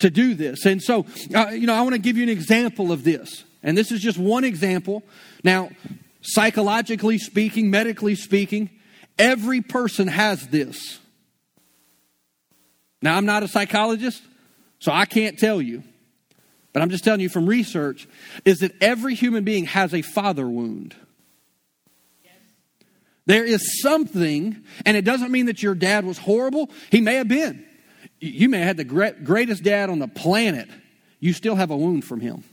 to 0.00 0.10
do 0.10 0.34
this. 0.34 0.66
And 0.66 0.82
so, 0.82 1.06
uh, 1.34 1.48
you 1.48 1.66
know, 1.66 1.74
I 1.74 1.80
want 1.80 1.94
to 1.94 1.98
give 1.98 2.18
you 2.18 2.22
an 2.22 2.28
example 2.28 2.92
of 2.92 3.02
this. 3.02 3.44
And 3.62 3.76
this 3.76 3.90
is 3.90 4.00
just 4.00 4.18
one 4.18 4.44
example. 4.44 5.02
Now, 5.42 5.70
psychologically 6.20 7.18
speaking, 7.18 7.70
medically 7.70 8.14
speaking, 8.14 8.68
every 9.18 9.60
person 9.60 10.06
has 10.06 10.48
this. 10.48 10.98
Now, 13.02 13.16
I'm 13.16 13.26
not 13.26 13.42
a 13.42 13.48
psychologist, 13.48 14.22
so 14.78 14.92
I 14.92 15.04
can't 15.04 15.38
tell 15.38 15.60
you. 15.60 15.82
But 16.72 16.82
I'm 16.82 16.90
just 16.90 17.04
telling 17.04 17.20
you 17.20 17.30
from 17.30 17.46
research 17.46 18.06
is 18.44 18.58
that 18.58 18.72
every 18.82 19.14
human 19.14 19.44
being 19.44 19.64
has 19.64 19.94
a 19.94 20.02
father 20.02 20.46
wound. 20.46 20.94
There 23.26 23.44
is 23.44 23.82
something, 23.82 24.62
and 24.86 24.96
it 24.96 25.04
doesn't 25.04 25.32
mean 25.32 25.46
that 25.46 25.62
your 25.62 25.74
dad 25.74 26.04
was 26.04 26.18
horrible. 26.18 26.70
He 26.90 27.00
may 27.00 27.14
have 27.14 27.28
been. 27.28 27.64
You 28.20 28.48
may 28.48 28.58
have 28.58 28.66
had 28.66 28.76
the 28.76 29.14
greatest 29.22 29.62
dad 29.62 29.90
on 29.90 29.98
the 29.98 30.08
planet. 30.08 30.68
You 31.20 31.32
still 31.32 31.54
have 31.54 31.70
a 31.70 31.76
wound 31.76 32.04
from 32.04 32.20
him. 32.20 32.44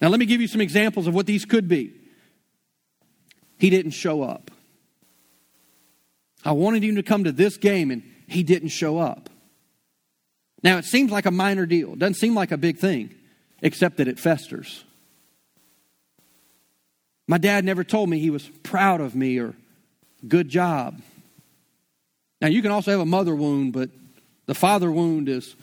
Now, 0.00 0.08
let 0.08 0.20
me 0.20 0.26
give 0.26 0.40
you 0.40 0.48
some 0.48 0.60
examples 0.60 1.06
of 1.06 1.14
what 1.14 1.26
these 1.26 1.44
could 1.44 1.68
be. 1.68 1.94
He 3.58 3.70
didn't 3.70 3.92
show 3.92 4.22
up. 4.22 4.50
I 6.44 6.52
wanted 6.52 6.84
him 6.84 6.96
to 6.96 7.02
come 7.02 7.24
to 7.24 7.32
this 7.32 7.56
game, 7.56 7.90
and 7.90 8.02
he 8.28 8.42
didn't 8.42 8.68
show 8.68 8.98
up. 8.98 9.30
Now, 10.62 10.78
it 10.78 10.84
seems 10.84 11.10
like 11.10 11.26
a 11.26 11.30
minor 11.30 11.66
deal. 11.66 11.94
It 11.94 11.98
doesn't 11.98 12.14
seem 12.14 12.34
like 12.34 12.52
a 12.52 12.56
big 12.56 12.78
thing, 12.78 13.14
except 13.62 13.96
that 13.96 14.08
it 14.08 14.18
festers. 14.18 14.84
My 17.26 17.38
dad 17.38 17.64
never 17.64 17.82
told 17.84 18.08
me 18.08 18.18
he 18.18 18.30
was 18.30 18.48
proud 18.62 19.00
of 19.00 19.14
me 19.14 19.38
or 19.38 19.54
good 20.28 20.48
job. 20.48 21.00
Now, 22.40 22.48
you 22.48 22.62
can 22.62 22.70
also 22.70 22.90
have 22.90 23.00
a 23.00 23.06
mother 23.06 23.34
wound, 23.34 23.72
but 23.72 23.90
the 24.46 24.54
father 24.54 24.90
wound 24.90 25.28
is, 25.28 25.54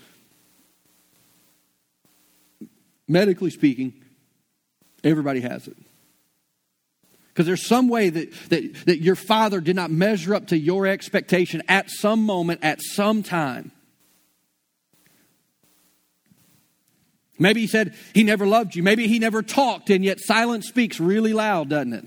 medically 3.08 3.50
speaking, 3.50 3.94
everybody 5.02 5.40
has 5.40 5.66
it. 5.66 5.76
Because 7.28 7.46
there's 7.46 7.66
some 7.66 7.88
way 7.88 8.10
that, 8.10 8.32
that, 8.50 8.86
that 8.86 9.02
your 9.02 9.16
father 9.16 9.60
did 9.60 9.74
not 9.74 9.90
measure 9.90 10.34
up 10.34 10.48
to 10.48 10.58
your 10.58 10.86
expectation 10.86 11.62
at 11.66 11.90
some 11.90 12.24
moment, 12.24 12.60
at 12.62 12.80
some 12.80 13.22
time. 13.24 13.72
Maybe 17.36 17.62
he 17.62 17.66
said 17.66 17.94
he 18.14 18.22
never 18.22 18.46
loved 18.46 18.76
you. 18.76 18.84
Maybe 18.84 19.08
he 19.08 19.18
never 19.18 19.42
talked, 19.42 19.90
and 19.90 20.04
yet 20.04 20.20
silence 20.20 20.68
speaks 20.68 21.00
really 21.00 21.32
loud, 21.32 21.70
doesn't 21.70 21.92
it? 21.92 22.04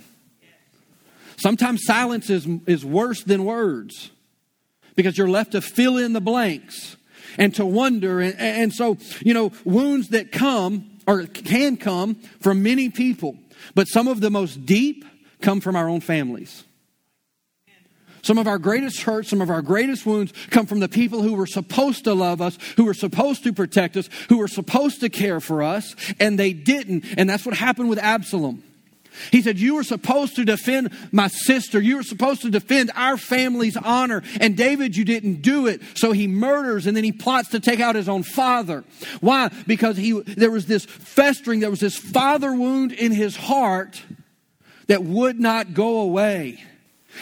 Sometimes 1.36 1.84
silence 1.84 2.30
is, 2.30 2.48
is 2.66 2.86
worse 2.86 3.24
than 3.24 3.44
words 3.44 4.12
because 4.98 5.18
you're 5.18 5.30
left 5.30 5.54
to 5.54 5.62
fill 5.62 5.96
in 5.96 6.12
the 6.12 6.20
blanks 6.20 6.98
and 7.38 7.56
to 7.56 7.66
wonder. 7.66 8.20
And, 8.20 8.38
and 8.38 8.74
so, 8.74 8.98
you 9.22 9.34
know, 9.34 9.54
wounds 9.64 10.10
that 10.10 10.34
come 10.34 10.90
or 11.08 11.26
can 11.26 11.78
come 11.78 12.16
from 12.42 12.62
many 12.62 12.90
people, 12.90 13.38
but 13.76 13.86
some 13.86 14.10
of 14.10 14.20
the 14.20 14.30
most 14.30 14.66
deep 14.66 15.06
come 15.42 15.62
from 15.62 15.78
our 15.78 15.88
own 15.88 16.02
families. 16.02 16.66
Some 18.24 18.40
of 18.40 18.48
our 18.48 18.58
greatest 18.58 19.04
hurts, 19.04 19.30
some 19.30 19.40
of 19.40 19.50
our 19.50 19.62
greatest 19.62 20.06
wounds 20.06 20.34
come 20.50 20.66
from 20.66 20.82
the 20.82 20.90
people 20.90 21.22
who 21.22 21.36
were 21.36 21.48
supposed 21.48 22.04
to 22.04 22.14
love 22.14 22.42
us, 22.42 22.58
who 22.76 22.84
were 22.84 22.94
supposed 22.94 23.44
to 23.44 23.54
protect 23.54 23.96
us, 23.96 24.10
who 24.28 24.40
were 24.40 24.50
supposed 24.50 25.00
to 25.00 25.08
care 25.08 25.40
for 25.40 25.64
us, 25.64 25.96
and 26.20 26.38
they 26.38 26.52
didn't. 26.52 27.06
And 27.18 27.30
that's 27.30 27.46
what 27.46 27.56
happened 27.56 27.88
with 27.88 28.00
Absalom. 28.00 28.64
He 29.32 29.42
said, 29.42 29.60
You 29.60 29.76
were 29.76 29.84
supposed 29.84 30.36
to 30.36 30.46
defend 30.46 30.92
my 31.12 31.28
sister. 31.28 31.80
You 31.82 31.98
were 31.98 32.04
supposed 32.04 32.42
to 32.42 32.50
defend 32.50 32.92
our 32.96 33.18
family's 33.18 33.78
honor. 33.78 34.24
And 34.40 34.56
David, 34.56 34.96
you 34.96 35.06
didn't 35.06 35.42
do 35.42 35.68
it. 35.68 35.82
So 35.96 36.12
he 36.12 36.28
murders 36.28 36.88
and 36.88 36.96
then 36.96 37.04
he 37.04 37.12
plots 37.12 37.50
to 37.50 37.60
take 37.60 37.80
out 37.80 37.96
his 37.96 38.10
own 38.10 38.24
father. 38.24 38.84
Why? 39.22 39.50
Because 39.66 39.98
he, 39.98 40.20
there 40.22 40.52
was 40.52 40.66
this 40.66 40.86
festering, 40.86 41.60
there 41.60 41.70
was 41.70 41.80
this 41.80 41.98
father 41.98 42.54
wound 42.54 42.92
in 42.92 43.12
his 43.12 43.36
heart 43.36 44.02
that 44.88 45.04
would 45.04 45.40
not 45.40 45.74
go 45.74 46.02
away. 46.02 46.64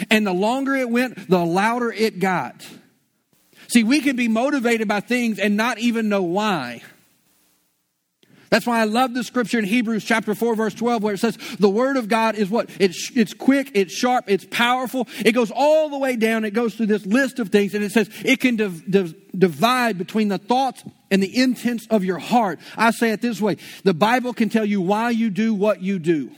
And 0.10 0.26
the 0.26 0.34
longer 0.34 0.76
it 0.76 0.90
went, 0.90 1.30
the 1.30 1.44
louder 1.44 1.92
it 1.92 2.20
got. 2.20 2.66
See, 3.68 3.84
we 3.84 4.02
can 4.02 4.16
be 4.16 4.28
motivated 4.28 4.88
by 4.88 5.00
things 5.00 5.40
and 5.40 5.58
not 5.58 5.80
even 5.80 6.10
know 6.10 6.24
why. 6.24 6.84
That's 8.56 8.66
why 8.66 8.80
I 8.80 8.86
love 8.86 9.14
the 9.14 9.26
scripture 9.26 9.60
in 9.60 9.66
Hebrews 9.66 10.06
chapter 10.06 10.34
4 10.34 10.56
verse 10.56 10.74
12 10.74 11.04
where 11.04 11.14
it 11.14 11.18
says 11.18 11.38
the 11.60 11.70
word 11.70 11.98
of 11.98 12.08
God 12.08 12.36
is 12.36 12.50
what? 12.50 12.70
It's, 12.80 13.12
it's 13.14 13.34
quick, 13.34 13.72
it's 13.74 13.94
sharp, 13.94 14.24
it's 14.30 14.46
powerful. 14.46 15.10
It 15.26 15.34
goes 15.34 15.52
all 15.54 15.90
the 15.90 15.98
way 15.98 16.16
down. 16.16 16.46
It 16.46 16.52
goes 16.52 16.74
through 16.74 16.86
this 16.86 17.06
list 17.06 17.40
of 17.40 17.50
things 17.50 17.74
and 17.74 17.84
it 17.84 17.92
says 17.92 18.10
it 18.24 18.40
can 18.40 18.56
div- 18.56 18.90
div- 18.90 19.14
divide 19.38 19.98
between 19.98 20.30
the 20.30 20.38
thoughts 20.38 20.86
and 21.12 21.22
the 21.22 21.38
intents 21.38 21.86
of 21.90 22.06
your 22.06 22.18
heart. 22.18 22.62
I 22.78 22.92
say 22.92 23.12
it 23.12 23.22
this 23.22 23.42
way. 23.42 23.58
The 23.84 23.94
Bible 23.94 24.32
can 24.34 24.48
tell 24.48 24.64
you 24.64 24.80
why 24.80 25.10
you 25.10 25.32
do 25.32 25.54
what 25.54 25.82
you 25.82 26.00
do. 26.00 26.32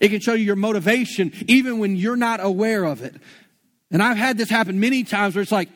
It 0.00 0.08
can 0.08 0.20
show 0.20 0.32
you 0.32 0.46
your 0.46 0.56
motivation 0.56 1.30
even 1.46 1.78
when 1.78 1.96
you're 1.96 2.16
not 2.16 2.42
aware 2.42 2.84
of 2.84 3.02
it. 3.02 3.16
And 3.90 4.02
I've 4.02 4.16
had 4.16 4.38
this 4.38 4.48
happen 4.48 4.80
many 4.80 5.04
times 5.04 5.34
where 5.34 5.42
it's 5.42 5.52
like, 5.52 5.68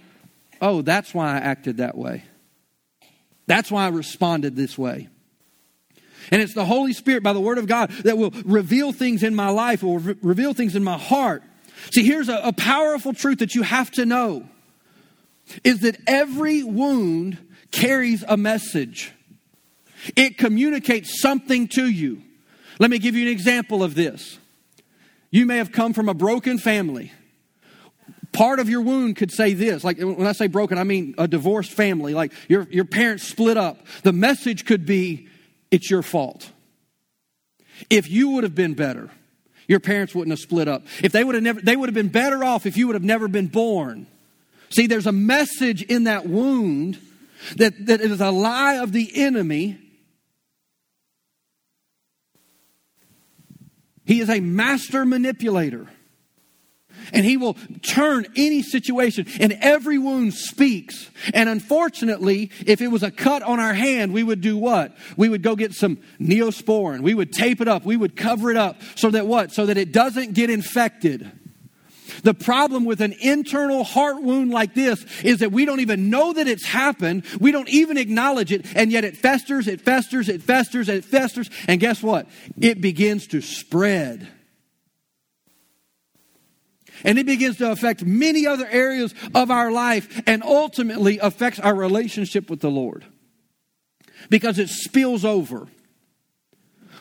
oh, 0.62 0.80
that's 0.80 1.12
why 1.12 1.34
I 1.34 1.36
acted 1.40 1.76
that 1.76 1.94
way. 1.94 2.24
That's 3.50 3.68
why 3.68 3.86
I 3.86 3.88
responded 3.88 4.54
this 4.54 4.78
way. 4.78 5.08
And 6.30 6.40
it's 6.40 6.54
the 6.54 6.64
Holy 6.64 6.92
Spirit 6.92 7.24
by 7.24 7.32
the 7.32 7.40
Word 7.40 7.58
of 7.58 7.66
God 7.66 7.90
that 8.04 8.16
will 8.16 8.30
reveal 8.44 8.92
things 8.92 9.24
in 9.24 9.34
my 9.34 9.48
life, 9.48 9.82
will 9.82 9.98
re- 9.98 10.14
reveal 10.22 10.54
things 10.54 10.76
in 10.76 10.84
my 10.84 10.96
heart. 10.96 11.42
See, 11.90 12.04
here's 12.04 12.28
a, 12.28 12.36
a 12.44 12.52
powerful 12.52 13.12
truth 13.12 13.40
that 13.40 13.56
you 13.56 13.62
have 13.62 13.90
to 13.92 14.06
know 14.06 14.46
is 15.64 15.80
that 15.80 15.96
every 16.06 16.62
wound 16.62 17.38
carries 17.72 18.22
a 18.28 18.36
message. 18.36 19.10
It 20.14 20.38
communicates 20.38 21.20
something 21.20 21.66
to 21.70 21.90
you. 21.90 22.22
Let 22.78 22.88
me 22.88 23.00
give 23.00 23.16
you 23.16 23.26
an 23.26 23.32
example 23.32 23.82
of 23.82 23.96
this. 23.96 24.38
You 25.32 25.44
may 25.44 25.56
have 25.56 25.72
come 25.72 25.92
from 25.92 26.08
a 26.08 26.14
broken 26.14 26.56
family. 26.56 27.10
Part 28.32 28.60
of 28.60 28.68
your 28.68 28.80
wound 28.82 29.16
could 29.16 29.32
say 29.32 29.54
this. 29.54 29.82
Like 29.82 29.98
when 29.98 30.26
I 30.26 30.32
say 30.32 30.46
broken, 30.46 30.78
I 30.78 30.84
mean 30.84 31.14
a 31.18 31.26
divorced 31.26 31.72
family. 31.72 32.14
Like 32.14 32.32
your, 32.48 32.68
your 32.70 32.84
parents 32.84 33.24
split 33.24 33.56
up. 33.56 33.84
The 34.02 34.12
message 34.12 34.64
could 34.64 34.86
be, 34.86 35.28
it's 35.70 35.90
your 35.90 36.02
fault. 36.02 36.50
If 37.88 38.08
you 38.08 38.30
would 38.30 38.44
have 38.44 38.54
been 38.54 38.74
better, 38.74 39.10
your 39.66 39.80
parents 39.80 40.14
wouldn't 40.14 40.32
have 40.32 40.40
split 40.40 40.68
up. 40.68 40.84
If 41.02 41.12
they 41.12 41.24
would 41.24 41.34
have 41.34 41.44
never, 41.44 41.60
they 41.60 41.76
would 41.76 41.88
have 41.88 41.94
been 41.94 42.08
better 42.08 42.44
off 42.44 42.66
if 42.66 42.76
you 42.76 42.86
would 42.86 42.94
have 42.94 43.04
never 43.04 43.26
been 43.26 43.48
born. 43.48 44.06
See, 44.70 44.86
there's 44.86 45.06
a 45.06 45.12
message 45.12 45.82
in 45.82 46.04
that 46.04 46.26
wound 46.26 46.98
that, 47.56 47.86
that 47.86 48.00
is 48.00 48.20
a 48.20 48.30
lie 48.30 48.76
of 48.76 48.92
the 48.92 49.10
enemy. 49.14 49.78
He 54.04 54.20
is 54.20 54.30
a 54.30 54.40
master 54.40 55.04
manipulator 55.04 55.88
and 57.12 57.24
he 57.24 57.36
will 57.36 57.56
turn 57.82 58.26
any 58.36 58.62
situation 58.62 59.26
and 59.40 59.56
every 59.60 59.98
wound 59.98 60.34
speaks 60.34 61.10
and 61.34 61.48
unfortunately 61.48 62.50
if 62.66 62.80
it 62.80 62.88
was 62.88 63.02
a 63.02 63.10
cut 63.10 63.42
on 63.42 63.60
our 63.60 63.74
hand 63.74 64.12
we 64.12 64.22
would 64.22 64.40
do 64.40 64.56
what 64.56 64.96
we 65.16 65.28
would 65.28 65.42
go 65.42 65.56
get 65.56 65.72
some 65.72 65.98
neosporin 66.20 67.00
we 67.00 67.14
would 67.14 67.32
tape 67.32 67.60
it 67.60 67.68
up 67.68 67.84
we 67.84 67.96
would 67.96 68.16
cover 68.16 68.50
it 68.50 68.56
up 68.56 68.80
so 68.94 69.10
that 69.10 69.26
what 69.26 69.52
so 69.52 69.66
that 69.66 69.76
it 69.76 69.92
doesn't 69.92 70.34
get 70.34 70.50
infected 70.50 71.30
the 72.22 72.34
problem 72.34 72.84
with 72.84 73.00
an 73.00 73.14
internal 73.20 73.84
heart 73.84 74.22
wound 74.22 74.50
like 74.50 74.74
this 74.74 75.04
is 75.22 75.38
that 75.38 75.52
we 75.52 75.64
don't 75.64 75.80
even 75.80 76.10
know 76.10 76.32
that 76.32 76.48
it's 76.48 76.64
happened. 76.64 77.24
We 77.40 77.52
don't 77.52 77.68
even 77.68 77.96
acknowledge 77.96 78.52
it. 78.52 78.66
And 78.74 78.92
yet 78.92 79.04
it 79.04 79.16
festers, 79.16 79.68
it 79.68 79.80
festers, 79.80 80.28
it 80.28 80.42
festers, 80.42 80.88
it 80.88 81.04
festers. 81.04 81.50
And 81.68 81.80
guess 81.80 82.02
what? 82.02 82.28
It 82.60 82.80
begins 82.80 83.26
to 83.28 83.40
spread. 83.40 84.28
And 87.04 87.18
it 87.18 87.26
begins 87.26 87.56
to 87.58 87.70
affect 87.70 88.04
many 88.04 88.46
other 88.46 88.66
areas 88.66 89.14
of 89.34 89.50
our 89.50 89.70
life 89.70 90.22
and 90.26 90.42
ultimately 90.42 91.18
affects 91.18 91.58
our 91.60 91.74
relationship 91.74 92.50
with 92.50 92.60
the 92.60 92.70
Lord. 92.70 93.04
Because 94.28 94.58
it 94.58 94.68
spills 94.68 95.24
over. 95.24 95.68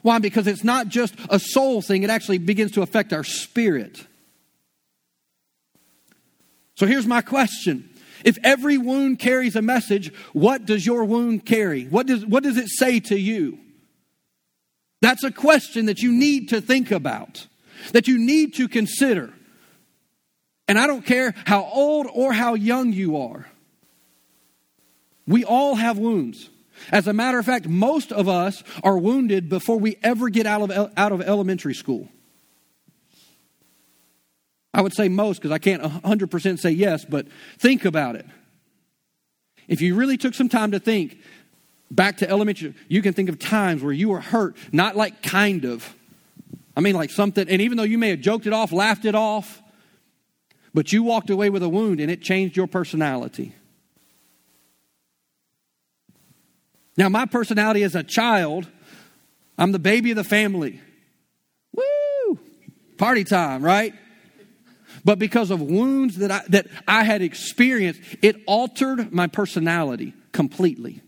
Why? 0.02 0.20
Because 0.20 0.48
it's 0.48 0.64
not 0.64 0.88
just 0.88 1.16
a 1.30 1.40
soul 1.40 1.82
thing, 1.82 2.04
it 2.04 2.10
actually 2.10 2.38
begins 2.38 2.72
to 2.72 2.82
affect 2.82 3.12
our 3.12 3.24
spirit. 3.24 4.06
So 6.76 6.86
here's 6.86 7.06
my 7.06 7.22
question. 7.22 7.90
If 8.24 8.38
every 8.44 8.78
wound 8.78 9.20
carries 9.20 9.56
a 9.56 9.62
message, 9.62 10.14
what 10.34 10.66
does 10.66 10.86
your 10.86 11.04
wound 11.04 11.46
carry? 11.46 11.86
What 11.86 12.08
does, 12.08 12.26
what 12.26 12.44
does 12.44 12.58
it 12.58 12.70
say 12.70 13.00
to 13.02 13.18
you? 13.18 13.60
That's 15.02 15.24
a 15.24 15.32
question 15.32 15.86
that 15.86 16.00
you 16.00 16.12
need 16.12 16.50
to 16.50 16.62
think 16.62 16.92
about, 16.92 17.48
that 17.92 18.08
you 18.08 18.18
need 18.18 18.56
to 18.56 18.68
consider. 18.68 19.34
And 20.70 20.78
I 20.78 20.86
don't 20.86 21.04
care 21.04 21.34
how 21.46 21.64
old 21.64 22.08
or 22.14 22.32
how 22.32 22.54
young 22.54 22.94
you 22.94 23.18
are. 23.18 23.48
We 25.26 25.44
all 25.44 25.74
have 25.74 25.98
wounds. 25.98 26.48
As 26.92 27.08
a 27.08 27.14
matter 27.14 27.40
of 27.40 27.46
fact, 27.46 27.68
most 27.68 28.12
of 28.12 28.30
us 28.30 28.64
are 28.84 28.96
wounded 28.96 29.50
before 29.50 29.80
we 29.80 29.98
ever 30.04 30.30
get 30.30 30.46
out 30.46 30.70
of, 30.70 30.94
out 30.96 31.12
of 31.12 31.22
elementary 31.22 31.74
school. 31.74 32.08
I 34.72 34.84
would 34.84 34.94
say 34.94 35.10
most 35.10 35.40
because 35.40 35.52
I 35.52 35.58
can't 35.58 35.82
100% 35.82 36.60
say 36.60 36.70
yes, 36.70 37.04
but 37.04 37.28
think 37.58 37.84
about 37.84 38.16
it. 38.16 38.28
If 39.68 39.82
you 39.82 39.96
really 39.96 40.18
took 40.18 40.36
some 40.36 40.50
time 40.50 40.72
to 40.72 40.80
think 40.80 41.18
back 41.90 42.18
to 42.18 42.30
elementary, 42.30 42.76
you 42.88 43.02
can 43.02 43.14
think 43.14 43.30
of 43.30 43.40
times 43.40 43.82
where 43.82 43.92
you 43.92 44.10
were 44.10 44.22
hurt, 44.22 44.56
not 44.72 44.96
like 44.96 45.24
kind 45.24 45.66
of. 45.66 45.96
I 46.78 46.82
mean, 46.82 46.94
like 46.94 47.10
something, 47.10 47.50
and 47.50 47.60
even 47.60 47.76
though 47.76 47.84
you 47.84 47.98
may 47.98 48.10
have 48.10 48.20
joked 48.20 48.46
it 48.46 48.54
off, 48.54 48.72
laughed 48.72 49.06
it 49.06 49.16
off, 49.16 49.64
but 50.74 50.92
you 50.92 51.04
walked 51.04 51.30
away 51.30 51.50
with 51.50 51.64
a 51.64 51.70
wound 51.70 52.00
and 52.00 52.12
it 52.12 52.22
changed 52.22 52.56
your 52.56 52.68
personality. 52.68 53.56
Now, 56.98 57.08
my 57.08 57.26
personality 57.26 57.84
as 57.84 57.96
a 57.96 58.04
child, 58.04 58.68
I'm 59.58 59.72
the 59.72 59.80
baby 59.80 60.12
of 60.12 60.18
the 60.18 60.24
family. 60.24 60.82
Woo! 61.74 62.40
Party 62.98 63.24
time, 63.24 63.64
right? 63.64 63.94
But 65.06 65.18
because 65.18 65.50
of 65.50 65.62
wounds 65.62 66.18
that 66.18 66.32
I, 66.32 66.42
that 66.50 66.68
I 66.88 67.04
had 67.04 67.22
experienced, 67.22 68.02
it 68.22 68.36
altered 68.46 69.14
my 69.14 69.28
personality 69.28 70.14
completely. 70.34 71.02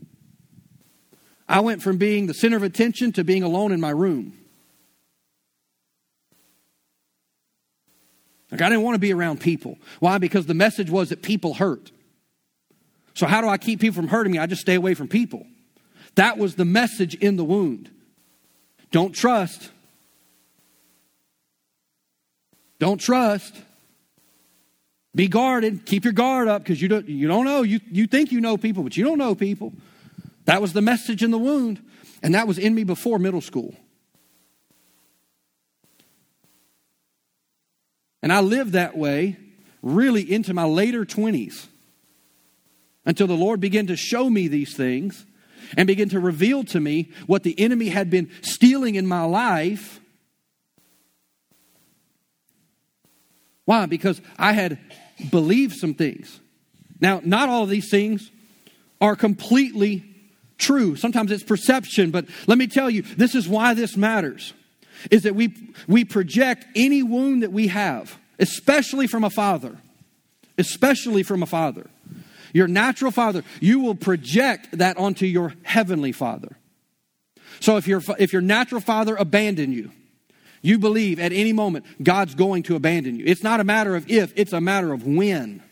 I 1.47 1.59
went 1.59 1.81
from 1.81 1.97
being 1.97 2.27
the 2.27 2.33
center 2.33 2.55
of 2.55 2.63
attention 2.63 3.11
to 3.13 3.25
being 3.25 3.43
alone 3.43 3.73
in 3.73 3.81
my 3.81 3.89
room. 3.89 4.37
Like, 8.51 8.61
I 8.61 8.69
didn't 8.69 8.83
want 8.83 8.95
to 8.95 8.99
be 8.99 9.13
around 9.13 9.39
people. 9.39 9.77
Why? 9.99 10.17
Because 10.17 10.45
the 10.45 10.53
message 10.53 10.89
was 10.89 11.09
that 11.09 11.21
people 11.21 11.53
hurt. 11.53 11.91
So, 13.13 13.25
how 13.25 13.41
do 13.41 13.47
I 13.47 13.57
keep 13.57 13.79
people 13.79 13.95
from 13.95 14.09
hurting 14.09 14.31
me? 14.31 14.39
I 14.39 14.45
just 14.45 14.61
stay 14.61 14.75
away 14.75 14.93
from 14.93 15.07
people. 15.07 15.45
That 16.15 16.37
was 16.37 16.55
the 16.55 16.65
message 16.65 17.15
in 17.15 17.37
the 17.37 17.43
wound. 17.43 17.89
Don't 18.91 19.13
trust. 19.13 19.69
Don't 22.79 22.99
trust. 22.99 23.55
Be 25.13 25.27
guarded. 25.27 25.85
Keep 25.85 26.05
your 26.05 26.13
guard 26.13 26.47
up 26.47 26.63
because 26.63 26.81
you 26.81 26.87
don't, 26.87 27.07
you 27.07 27.27
don't 27.27 27.45
know. 27.45 27.63
You, 27.63 27.79
you 27.89 28.07
think 28.07 28.31
you 28.31 28.41
know 28.41 28.57
people, 28.57 28.83
but 28.83 28.97
you 28.97 29.03
don't 29.03 29.17
know 29.17 29.35
people. 29.35 29.73
That 30.45 30.61
was 30.61 30.73
the 30.73 30.81
message 30.81 31.23
in 31.23 31.31
the 31.31 31.37
wound. 31.37 31.81
And 32.23 32.35
that 32.35 32.47
was 32.47 32.57
in 32.57 32.75
me 32.75 32.83
before 32.83 33.19
middle 33.19 33.41
school. 33.41 33.75
And 38.21 38.31
I 38.31 38.41
lived 38.41 38.73
that 38.73 38.97
way 38.97 39.37
really 39.81 40.29
into 40.31 40.53
my 40.53 40.65
later 40.65 41.05
20s 41.05 41.67
until 43.05 43.27
the 43.27 43.33
Lord 43.33 43.59
began 43.59 43.87
to 43.87 43.95
show 43.95 44.29
me 44.29 44.47
these 44.47 44.75
things 44.75 45.25
and 45.77 45.87
begin 45.87 46.09
to 46.09 46.19
reveal 46.19 46.63
to 46.65 46.79
me 46.79 47.09
what 47.25 47.43
the 47.43 47.59
enemy 47.59 47.89
had 47.89 48.09
been 48.09 48.29
stealing 48.41 48.95
in 48.95 49.07
my 49.07 49.23
life. 49.23 49.99
Why? 53.65 53.85
Because 53.85 54.21
I 54.37 54.51
had 54.53 54.77
believed 55.29 55.75
some 55.75 55.93
things. 55.93 56.39
Now, 56.99 57.21
not 57.23 57.49
all 57.49 57.63
of 57.63 57.69
these 57.69 57.89
things 57.89 58.29
are 58.99 59.15
completely 59.15 60.05
true. 60.57 60.95
Sometimes 60.95 61.31
it's 61.31 61.43
perception, 61.43 62.11
but 62.11 62.25
let 62.47 62.57
me 62.57 62.67
tell 62.67 62.89
you, 62.89 63.01
this 63.01 63.33
is 63.33 63.47
why 63.47 63.73
this 63.73 63.97
matters. 63.97 64.53
Is 65.09 65.23
that 65.23 65.35
we 65.35 65.53
we 65.87 66.05
project 66.05 66.65
any 66.75 67.01
wound 67.01 67.43
that 67.43 67.51
we 67.51 67.67
have, 67.67 68.17
especially 68.39 69.07
from 69.07 69.23
a 69.23 69.29
father, 69.29 69.77
especially 70.57 71.23
from 71.23 71.41
a 71.41 71.47
father 71.47 71.89
your 72.53 72.67
natural 72.67 73.11
father, 73.11 73.43
you 73.59 73.79
will 73.79 73.95
project 73.95 74.77
that 74.77 74.97
onto 74.97 75.25
your 75.25 75.53
heavenly 75.63 76.11
father. 76.11 76.57
So 77.59 77.77
if 77.77 77.87
your, 77.87 78.01
if 78.17 78.33
your 78.33 78.41
natural 78.41 78.81
father 78.81 79.15
abandoned 79.15 79.73
you, 79.73 79.91
you 80.61 80.77
believe 80.79 81.19
at 81.19 81.31
any 81.31 81.53
moment 81.53 81.85
God's 82.01 82.35
going 82.35 82.63
to 82.63 82.75
abandon 82.75 83.17
you. 83.17 83.25
It's 83.25 83.43
not 83.43 83.59
a 83.59 83.63
matter 83.63 83.95
of 83.95 84.09
if, 84.09 84.33
it's 84.35 84.53
a 84.53 84.61
matter 84.61 84.93
of 84.93 85.05
when. 85.05 85.63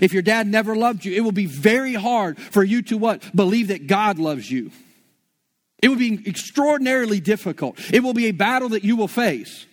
If 0.00 0.12
your 0.12 0.22
dad 0.22 0.46
never 0.46 0.76
loved 0.76 1.04
you, 1.04 1.14
it 1.14 1.20
will 1.20 1.32
be 1.32 1.46
very 1.46 1.94
hard 1.94 2.38
for 2.38 2.62
you 2.62 2.82
to 2.82 2.96
what? 2.96 3.22
Believe 3.34 3.68
that 3.68 3.86
God 3.86 4.18
loves 4.18 4.50
you. 4.50 4.70
It 5.82 5.88
will 5.88 5.96
be 5.96 6.22
extraordinarily 6.26 7.20
difficult. 7.20 7.78
It 7.92 8.02
will 8.02 8.14
be 8.14 8.26
a 8.26 8.32
battle 8.32 8.70
that 8.70 8.84
you 8.84 8.96
will 8.96 9.08
face. 9.08 9.66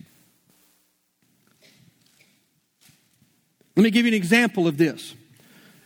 Let 3.75 3.83
me 3.83 3.91
give 3.91 4.05
you 4.05 4.11
an 4.11 4.15
example 4.15 4.67
of 4.67 4.77
this 4.77 5.15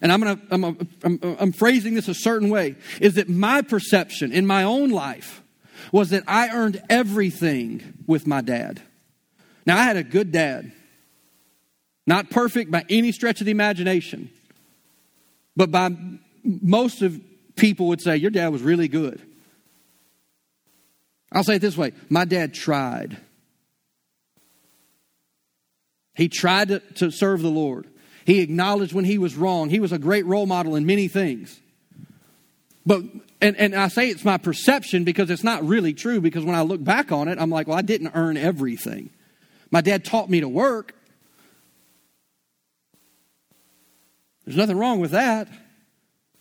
and 0.06 0.12
I'm, 0.12 0.20
gonna, 0.20 0.40
I'm, 0.52 0.64
I'm, 1.04 1.20
I'm 1.40 1.52
phrasing 1.52 1.96
this 1.96 2.08
a 2.08 2.14
certain 2.14 2.50
way, 2.50 2.76
is 3.02 3.16
that 3.16 3.28
my 3.28 3.64
perception 3.64 4.32
in 4.32 4.46
my 4.46 4.62
own 4.62 4.92
life 4.92 5.42
was 5.92 6.12
that 6.12 6.24
I 6.28 6.50
earned 6.50 6.80
everything 6.92 8.04
with 8.06 8.28
my 8.28 8.42
dad. 8.42 8.84
Now, 9.66 9.80
I 9.80 9.84
had 9.84 9.98
a 9.98 10.04
good 10.04 10.32
dad. 10.32 10.72
Not 12.06 12.30
perfect 12.30 12.70
by 12.70 12.86
any 12.88 13.12
stretch 13.12 13.42
of 13.42 13.46
the 13.46 13.52
imagination, 13.52 14.30
but 15.56 15.72
by 15.72 15.90
most 16.44 17.02
of 17.02 17.20
people 17.56 17.88
would 17.88 18.00
say, 18.00 18.16
Your 18.16 18.30
dad 18.30 18.50
was 18.50 18.62
really 18.62 18.88
good. 18.88 19.20
I'll 21.36 21.44
say 21.44 21.56
it 21.56 21.62
this 21.62 21.78
way 21.78 21.92
my 22.10 22.26
dad 22.26 22.54
tried. 22.54 23.18
He 26.16 26.30
tried 26.30 26.70
to, 26.70 26.80
to 26.96 27.12
serve 27.12 27.42
the 27.42 27.50
Lord. 27.50 27.88
He 28.26 28.40
acknowledged 28.40 28.94
when 28.94 29.04
he 29.04 29.18
was 29.18 29.36
wrong. 29.36 29.70
He 29.70 29.82
was 29.82 29.92
a 29.92 30.00
great 30.00 30.26
role 30.26 30.46
model 30.46 30.76
in 30.76 30.86
many 30.86 31.10
things. 31.10 31.60
But, 32.86 33.02
and, 33.42 33.58
and 33.58 33.76
I 33.76 33.90
say 33.90 34.10
it's 34.10 34.24
my 34.24 34.38
perception 34.38 35.04
because 35.04 35.30
it's 35.30 35.44
not 35.44 35.68
really 35.68 35.94
true 35.94 36.22
because 36.22 36.46
when 36.46 36.56
I 36.56 36.62
look 36.62 36.84
back 36.84 37.12
on 37.12 37.28
it, 37.28 37.38
I'm 37.40 37.50
like, 37.50 37.68
well, 37.68 37.78
I 37.78 37.82
didn't 37.82 38.12
earn 38.16 38.38
everything. 38.38 39.10
My 39.72 39.82
dad 39.82 40.06
taught 40.06 40.30
me 40.30 40.40
to 40.40 40.48
work. 40.48 40.96
There's 44.46 44.58
nothing 44.58 44.78
wrong 44.78 45.00
with 45.00 45.12
that. 45.12 45.50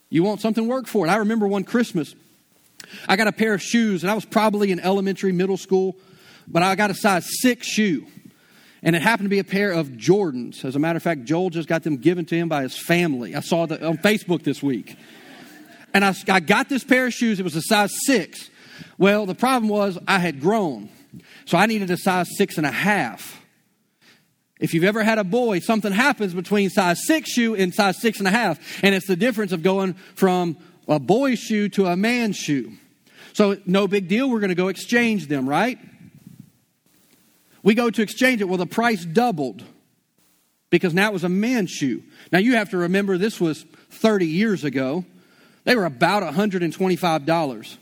You 0.09 0.23
want 0.23 0.41
something, 0.41 0.69
work 0.69 0.87
for 0.87 1.07
it. 1.07 1.11
I 1.11 1.17
remember 1.17 1.49
one 1.49 1.65
Christmas, 1.65 2.15
I 3.09 3.17
got 3.17 3.27
a 3.27 3.33
pair 3.33 3.55
of 3.55 3.63
shoes, 3.63 4.03
and 4.03 4.11
I 4.11 4.15
was 4.15 4.25
probably 4.25 4.71
in 4.73 4.81
elementary, 4.81 5.33
middle 5.33 5.57
school, 5.57 5.97
but 6.47 6.63
I 6.63 6.75
got 6.75 6.91
a 6.91 6.95
size 6.95 7.27
six 7.41 7.67
shoe. 7.67 8.07
And 8.83 8.95
it 8.95 9.01
happened 9.01 9.27
to 9.27 9.31
be 9.31 9.39
a 9.39 9.45
pair 9.45 9.73
of 9.73 9.89
Jordans. 9.89 10.63
As 10.63 10.77
a 10.77 10.79
matter 10.79 10.99
of 10.99 11.03
fact, 11.03 11.25
Joel 11.25 11.49
just 11.49 11.69
got 11.69 11.85
them 11.85 11.97
given 11.97 12.27
to 12.27 12.37
him 12.37 12.51
by 12.51 12.63
his 12.63 12.77
family. 12.77 13.35
I 13.35 13.41
saw 13.41 13.65
that 13.67 13.83
on 13.83 13.97
Facebook 13.97 14.43
this 14.43 14.63
week. 14.63 14.97
And 15.95 16.05
I, 16.05 16.15
I 16.29 16.41
got 16.41 16.69
this 16.69 16.85
pair 16.85 17.07
of 17.07 17.15
shoes. 17.15 17.41
It 17.41 17.45
was 17.45 17.57
a 17.57 17.63
size 17.63 17.95
six. 18.05 18.51
Well, 18.99 19.25
the 19.25 19.35
problem 19.35 19.71
was 19.71 19.99
I 20.07 20.19
had 20.19 20.41
grown. 20.41 20.91
So 21.47 21.57
I 21.57 21.65
needed 21.65 21.91
a 21.91 21.97
size 21.97 22.29
six 22.37 22.59
and 22.59 22.67
a 22.67 22.71
half. 22.71 23.41
If 24.61 24.75
you've 24.75 24.85
ever 24.85 25.03
had 25.03 25.19
a 25.19 25.25
boy, 25.25 25.61
something 25.61 25.93
happens 25.93 26.35
between 26.35 26.69
size 26.69 27.07
six 27.07 27.31
shoe 27.31 27.55
and 27.55 27.75
size 27.75 28.01
six 28.01 28.19
and 28.19 28.29
a 28.29 28.31
half. 28.31 28.59
And 28.85 28.95
it's 28.95 29.07
the 29.07 29.17
difference 29.17 29.53
of 29.53 29.63
going 29.63 29.95
from 30.15 30.59
a 30.89 30.99
boy's 30.99 31.39
shoe 31.39 31.69
to 31.71 31.87
a 31.87 31.97
man's 31.97 32.37
shoe. 32.37 32.73
So 33.35 33.59
no 33.67 33.87
big 33.87 34.09
deal. 34.09 34.31
We're 34.31 34.41
going 34.41 34.49
to 34.49 34.55
go 34.55 34.69
exchange 34.69 35.27
them, 35.27 35.49
right? 35.49 35.79
We 37.63 37.75
go 37.75 37.91
to 37.91 38.03
exchange 38.03 38.41
it. 38.41 38.45
Well, 38.45 38.59
the 38.59 38.67
price 38.67 39.05
doubled 39.05 39.63
because 40.71 40.95
now 40.95 41.09
it 41.09 41.13
was 41.13 41.25
a 41.25 41.29
man's 41.29 41.71
shoe. 41.71 42.03
Now 42.33 42.39
you 42.39 42.55
have 42.57 42.71
to 42.71 42.79
remember 42.79 43.19
this 43.19 43.41
was 43.41 43.65
30 43.91 44.27
years 44.27 44.65
ago. 44.65 45.05
They 45.65 45.75
were 45.75 45.85
about 45.85 46.23
$125. 46.23 47.77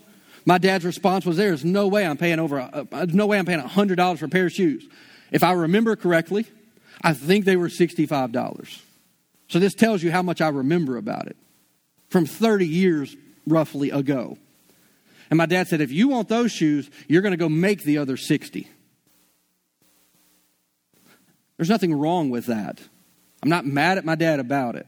My 0.45 0.57
dad's 0.57 0.85
response 0.85 1.25
was, 1.25 1.37
"There's 1.37 1.63
no 1.63 1.87
way 1.87 2.05
I'm 2.05 2.17
paying 2.17 2.39
over, 2.39 2.59
uh, 2.59 3.05
no 3.09 3.27
way 3.27 3.37
I'm 3.37 3.45
paying 3.45 3.61
$100 3.61 4.19
for 4.19 4.25
a 4.25 4.29
pair 4.29 4.47
of 4.47 4.51
shoes." 4.51 4.85
If 5.31 5.43
I 5.43 5.51
remember 5.53 5.95
correctly, 5.95 6.45
I 7.01 7.13
think 7.13 7.45
they 7.45 7.55
were 7.55 7.69
$65. 7.69 8.81
So 9.49 9.59
this 9.59 9.73
tells 9.73 10.01
you 10.01 10.11
how 10.11 10.21
much 10.21 10.41
I 10.41 10.49
remember 10.49 10.97
about 10.97 11.27
it 11.27 11.37
from 12.09 12.25
30 12.25 12.67
years 12.67 13.15
roughly 13.45 13.89
ago. 13.89 14.37
And 15.29 15.37
my 15.37 15.45
dad 15.45 15.67
said, 15.67 15.81
"If 15.81 15.91
you 15.91 16.07
want 16.07 16.29
those 16.29 16.51
shoes, 16.51 16.89
you're 17.07 17.21
going 17.21 17.31
to 17.31 17.37
go 17.37 17.49
make 17.49 17.83
the 17.83 17.97
other 17.97 18.17
60." 18.17 18.67
There's 21.57 21.69
nothing 21.69 21.93
wrong 21.93 22.29
with 22.29 22.47
that. 22.47 22.81
I'm 23.41 23.49
not 23.49 23.65
mad 23.65 23.97
at 23.97 24.05
my 24.05 24.15
dad 24.15 24.39
about 24.39 24.75
it. 24.75 24.87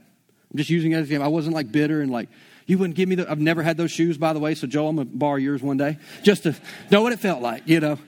I'm 0.51 0.57
just 0.57 0.69
using 0.69 0.93
it 0.93 0.95
as 0.95 1.07
a 1.07 1.09
game. 1.09 1.21
I 1.21 1.27
wasn't 1.27 1.55
like 1.55 1.71
bitter 1.71 2.01
and 2.01 2.11
like, 2.11 2.29
you 2.65 2.77
wouldn't 2.77 2.95
give 2.95 3.07
me 3.07 3.15
the. 3.15 3.29
I've 3.29 3.39
never 3.39 3.61
had 3.61 3.77
those 3.77 3.91
shoes, 3.91 4.17
by 4.17 4.33
the 4.33 4.39
way, 4.39 4.55
so 4.55 4.67
Joe, 4.67 4.87
I'm 4.87 4.95
going 4.95 5.09
to 5.09 5.15
borrow 5.15 5.35
yours 5.35 5.61
one 5.61 5.77
day 5.77 5.97
just 6.23 6.43
to 6.43 6.55
know 6.89 7.01
what 7.01 7.13
it 7.13 7.19
felt 7.19 7.41
like, 7.41 7.67
you 7.67 7.79
know. 7.79 7.99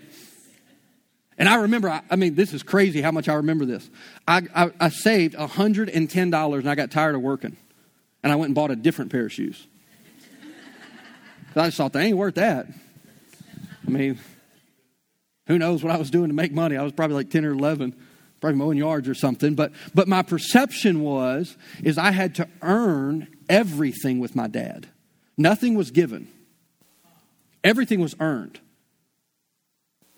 And 1.37 1.47
I 1.47 1.55
remember, 1.55 1.89
I, 1.89 2.01
I 2.09 2.15
mean, 2.15 2.33
this 2.33 2.53
is 2.53 2.63
crazy 2.63 3.01
how 3.01 3.11
much 3.11 3.29
I 3.29 3.35
remember 3.35 3.65
this. 3.65 3.87
I, 4.27 4.41
I, 4.55 4.71
I 4.79 4.89
saved 4.89 5.35
$110 5.35 6.59
and 6.59 6.69
I 6.69 6.75
got 6.75 6.89
tired 6.89 7.13
of 7.13 7.21
working. 7.21 7.57
And 8.23 8.33
I 8.33 8.35
went 8.35 8.47
and 8.47 8.55
bought 8.55 8.71
a 8.71 8.75
different 8.75 9.11
pair 9.11 9.25
of 9.25 9.31
shoes. 9.31 9.67
I 11.57 11.67
just 11.67 11.77
thought, 11.77 11.93
they 11.93 12.05
ain't 12.05 12.17
worth 12.17 12.35
that. 12.35 12.67
I 13.85 13.89
mean, 13.89 14.19
who 15.47 15.57
knows 15.57 15.83
what 15.83 15.93
I 15.93 15.97
was 15.97 16.11
doing 16.11 16.29
to 16.29 16.33
make 16.35 16.51
money? 16.51 16.77
I 16.77 16.83
was 16.83 16.93
probably 16.93 17.15
like 17.15 17.29
10 17.29 17.45
or 17.45 17.51
11 17.51 17.95
probably 18.39 18.57
mowing 18.57 18.77
yards 18.77 19.07
or 19.07 19.13
something. 19.13 19.55
But, 19.55 19.71
but 19.93 20.07
my 20.07 20.21
perception 20.21 21.01
was, 21.01 21.57
is 21.83 21.97
I 21.97 22.11
had 22.11 22.35
to 22.35 22.47
earn 22.61 23.27
everything 23.49 24.19
with 24.19 24.35
my 24.35 24.47
dad. 24.47 24.87
Nothing 25.37 25.75
was 25.75 25.91
given. 25.91 26.27
Everything 27.63 27.99
was 27.99 28.15
earned. 28.19 28.59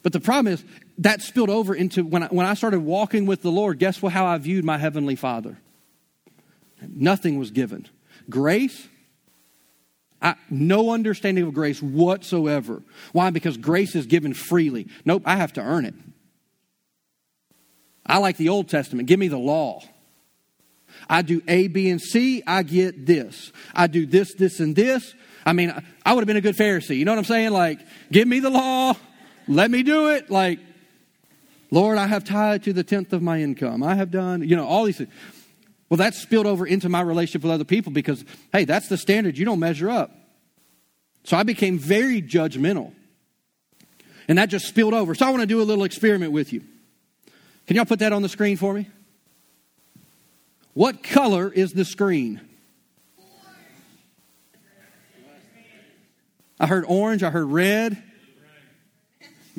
But 0.02 0.13
the 0.13 0.19
problem 0.19 0.54
is 0.54 0.63
that 0.99 1.21
spilled 1.21 1.49
over 1.49 1.75
into 1.75 2.04
when 2.04 2.23
I, 2.23 2.28
when 2.28 2.45
I 2.45 2.54
started 2.54 2.80
walking 2.80 3.25
with 3.25 3.41
the 3.41 3.52
Lord, 3.52 3.80
guess 3.80 4.02
what, 4.02 4.13
how 4.13 4.25
I 4.25 4.38
viewed 4.38 4.63
my 4.63 4.78
Heavenly 4.78 5.15
Father? 5.15 5.58
Nothing 6.82 7.38
was 7.38 7.52
given. 7.52 7.88
Grace, 8.30 8.88
I, 10.21 10.36
no 10.49 10.91
understanding 10.91 11.45
of 11.45 11.53
grace 11.53 11.82
whatsoever. 11.82 12.82
Why? 13.13 13.29
Because 13.29 13.58
grace 13.58 13.95
is 13.95 14.05
given 14.05 14.34
freely. 14.34 14.88
Nope, 15.05 15.23
I 15.25 15.38
have 15.38 15.53
to 15.53 15.62
earn 15.62 15.86
it. 15.86 15.93
I 18.05 18.17
like 18.17 18.38
the 18.38 18.49
Old 18.49 18.67
Testament. 18.69 19.08
Give 19.08 19.19
me 19.19 19.27
the 19.27 19.38
law. 19.38 19.82
I 21.08 21.21
do 21.21 21.41
A, 21.47 21.67
B, 21.67 21.89
and 21.89 22.01
C, 22.01 22.43
I 22.45 22.63
get 22.63 23.05
this. 23.05 23.51
I 23.73 23.88
do 23.88 24.05
this, 24.05 24.34
this, 24.34 24.60
and 24.60 24.75
this. 24.75 25.13
I 25.45 25.53
mean, 25.53 25.73
I 26.05 26.13
would 26.13 26.21
have 26.21 26.27
been 26.27 26.38
a 26.38 26.41
good 26.41 26.55
Pharisee. 26.55 26.97
You 26.97 27.05
know 27.05 27.12
what 27.12 27.19
I'm 27.19 27.25
saying? 27.25 27.51
Like, 27.51 27.79
give 28.12 28.27
me 28.27 28.39
the 28.39 28.49
law, 28.49 28.95
let 29.47 29.71
me 29.71 29.84
do 29.84 30.10
it. 30.10 30.29
Like, 30.29 30.60
Lord, 31.71 31.97
I 31.97 32.08
have 32.08 32.23
tied 32.23 32.63
to 32.63 32.73
the 32.73 32.84
tenth 32.84 33.13
of 33.13 33.21
my 33.21 33.41
income. 33.41 33.84
I 33.84 33.95
have 33.95 34.12
done, 34.12 34.47
you 34.47 34.55
know, 34.55 34.67
all 34.67 34.84
these 34.84 34.97
things. 34.97 35.12
Well, 35.89 35.97
that 35.97 36.13
spilled 36.13 36.45
over 36.45 36.65
into 36.67 36.88
my 36.88 37.02
relationship 37.02 37.43
with 37.43 37.52
other 37.52 37.63
people 37.63 37.91
because, 37.91 38.23
hey, 38.54 38.65
that's 38.65 38.88
the 38.88 38.97
standard. 38.97 39.38
You 39.38 39.45
don't 39.45 39.60
measure 39.60 39.89
up. 39.89 40.12
So 41.23 41.36
I 41.36 41.43
became 41.43 41.80
very 41.80 42.21
judgmental. 42.21 42.93
And 44.28 44.38
that 44.38 44.49
just 44.49 44.67
spilled 44.67 44.93
over. 44.93 45.15
So 45.15 45.25
I 45.25 45.32
want 45.32 45.41
to 45.41 45.47
do 45.47 45.62
a 45.62 45.63
little 45.63 45.84
experiment 45.84 46.32
with 46.32 46.54
you. 46.54 46.63
Can 47.65 47.75
y'all 47.75 47.86
put 47.86 47.99
that 47.99 48.13
on 48.13 48.21
the 48.21 48.30
screen 48.30 48.58
for 48.58 48.73
me? 48.73 48.88
What 50.73 51.04
color 51.04 51.52
is 51.52 51.73
the 51.73 51.84
screen? 51.84 52.41
I 56.60 56.67
heard 56.67 56.84
orange, 56.88 57.23
I 57.23 57.30
heard 57.30 57.45
red, 57.45 58.02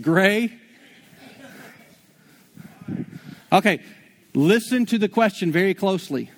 gray. 0.01 0.53
Okay, 3.53 3.81
listen 4.35 4.87
to 4.87 4.99
the 4.99 5.09
question 5.09 5.53
very 5.53 5.75
closely. 5.75 6.31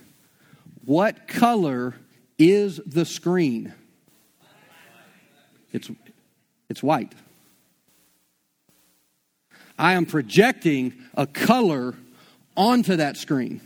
What 0.84 1.28
color 1.28 1.94
is 2.38 2.80
the 2.86 3.04
screen? 3.04 3.72
It's, 5.72 5.90
it's 6.68 6.82
white. 6.82 7.12
I 9.78 9.94
am 9.94 10.06
projecting 10.06 10.94
a 11.14 11.26
color 11.26 11.94
onto 12.56 12.96
that 12.96 13.16
screen. 13.16 13.60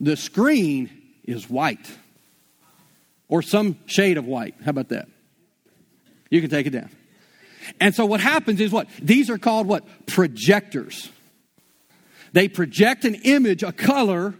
The 0.00 0.16
screen 0.16 0.90
is 1.24 1.48
white 1.48 1.90
or 3.28 3.42
some 3.42 3.78
shade 3.86 4.18
of 4.18 4.26
white. 4.26 4.54
How 4.64 4.70
about 4.70 4.88
that? 4.88 5.08
You 6.30 6.40
can 6.40 6.50
take 6.50 6.66
it 6.66 6.70
down. 6.70 6.90
And 7.80 7.94
so 7.94 8.06
what 8.06 8.20
happens 8.20 8.60
is 8.60 8.72
what? 8.72 8.88
These 9.00 9.30
are 9.30 9.38
called 9.38 9.66
what? 9.66 9.84
Projectors. 10.06 11.10
They 12.32 12.48
project 12.48 13.04
an 13.04 13.14
image, 13.16 13.62
a 13.62 13.72
color. 13.72 14.34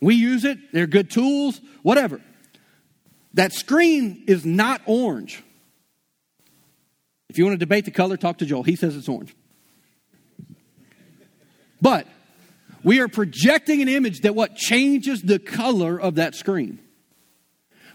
We 0.00 0.14
use 0.14 0.44
it, 0.44 0.58
they're 0.72 0.86
good 0.86 1.10
tools, 1.10 1.60
whatever. 1.82 2.20
That 3.34 3.52
screen 3.52 4.24
is 4.26 4.44
not 4.44 4.80
orange. 4.86 5.42
If 7.28 7.38
you 7.38 7.44
want 7.44 7.54
to 7.54 7.64
debate 7.64 7.84
the 7.84 7.92
color, 7.92 8.16
talk 8.16 8.38
to 8.38 8.46
Joel. 8.46 8.64
He 8.64 8.74
says 8.74 8.96
it's 8.96 9.08
orange. 9.08 9.34
But 11.80 12.06
we 12.82 13.00
are 13.00 13.08
projecting 13.08 13.80
an 13.82 13.88
image 13.88 14.20
that 14.20 14.34
what 14.34 14.56
changes 14.56 15.22
the 15.22 15.38
color 15.38 15.98
of 15.98 16.16
that 16.16 16.34
screen. 16.34 16.80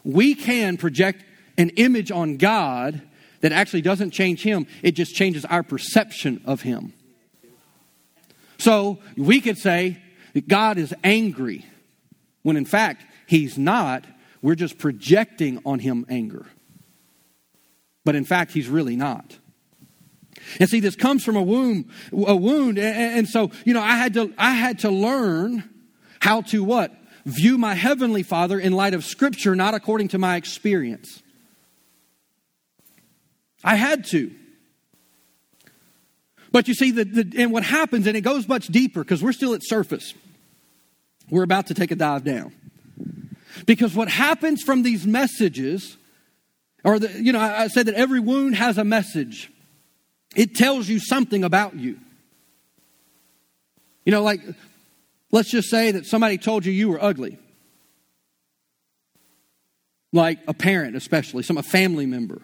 We 0.03 0.35
can 0.35 0.77
project 0.77 1.23
an 1.57 1.69
image 1.71 2.11
on 2.11 2.37
God 2.37 3.01
that 3.41 3.51
actually 3.51 3.81
doesn't 3.81 4.11
change 4.11 4.41
him, 4.41 4.67
it 4.81 4.91
just 4.93 5.13
changes 5.13 5.45
our 5.45 5.63
perception 5.63 6.41
of 6.45 6.61
him. 6.61 6.93
So 8.57 8.99
we 9.17 9.41
could 9.41 9.57
say 9.57 10.01
that 10.33 10.47
God 10.47 10.77
is 10.77 10.93
angry 11.03 11.65
when 12.43 12.57
in 12.57 12.65
fact 12.65 13.03
he's 13.27 13.57
not. 13.57 14.05
We're 14.41 14.55
just 14.55 14.77
projecting 14.77 15.61
on 15.65 15.79
him 15.79 16.05
anger. 16.07 16.45
But 18.03 18.15
in 18.15 18.23
fact, 18.23 18.51
he's 18.51 18.69
really 18.69 18.95
not. 18.95 19.39
And 20.59 20.69
see, 20.69 20.79
this 20.79 20.95
comes 20.95 21.23
from 21.23 21.35
a 21.35 21.41
wound, 21.41 21.89
a 22.13 22.35
wound. 22.35 22.77
And, 22.77 23.27
so, 23.27 23.49
you 23.65 23.73
know, 23.73 23.81
I 23.81 23.95
had 23.95 24.13
to, 24.13 24.31
I 24.37 24.51
had 24.51 24.79
to 24.79 24.91
learn 24.91 25.67
how 26.19 26.41
to 26.41 26.63
what? 26.63 26.93
View 27.25 27.57
my 27.57 27.73
heavenly 27.73 28.21
father 28.21 28.59
in 28.59 28.73
light 28.73 28.93
of 28.93 29.03
scripture, 29.03 29.55
not 29.55 29.73
according 29.73 30.09
to 30.09 30.19
my 30.19 30.35
experience. 30.35 31.23
I 33.63 33.75
had 33.75 34.05
to. 34.05 34.31
But 36.55 36.69
you 36.69 36.73
see, 36.73 36.91
the, 36.91 37.03
the, 37.03 37.43
and 37.43 37.51
what 37.51 37.63
happens, 37.63 38.07
and 38.07 38.15
it 38.15 38.21
goes 38.21 38.47
much 38.47 38.67
deeper 38.67 39.03
because 39.03 39.21
we're 39.21 39.33
still 39.33 39.53
at 39.55 39.61
surface. 39.61 40.13
We're 41.29 41.43
about 41.43 41.67
to 41.67 41.73
take 41.73 41.91
a 41.91 41.97
dive 41.97 42.23
down. 42.23 42.53
Because 43.65 43.93
what 43.93 44.07
happens 44.07 44.63
from 44.63 44.81
these 44.81 45.05
messages, 45.05 45.97
or 46.85 46.97
the, 46.97 47.11
you 47.21 47.33
know, 47.33 47.41
I, 47.41 47.63
I 47.63 47.67
said 47.67 47.87
that 47.87 47.95
every 47.95 48.21
wound 48.21 48.55
has 48.55 48.77
a 48.77 48.85
message. 48.85 49.51
It 50.33 50.55
tells 50.55 50.87
you 50.87 50.97
something 50.97 51.43
about 51.43 51.75
you. 51.75 51.99
You 54.05 54.13
know, 54.13 54.23
like, 54.23 54.39
let's 55.33 55.51
just 55.51 55.69
say 55.69 55.91
that 55.91 56.05
somebody 56.05 56.37
told 56.37 56.65
you 56.65 56.71
you 56.71 56.87
were 56.87 57.03
ugly. 57.03 57.37
Like 60.13 60.39
a 60.47 60.53
parent, 60.53 60.95
especially, 60.95 61.43
some 61.43 61.57
a 61.57 61.63
family 61.63 62.05
member. 62.05 62.41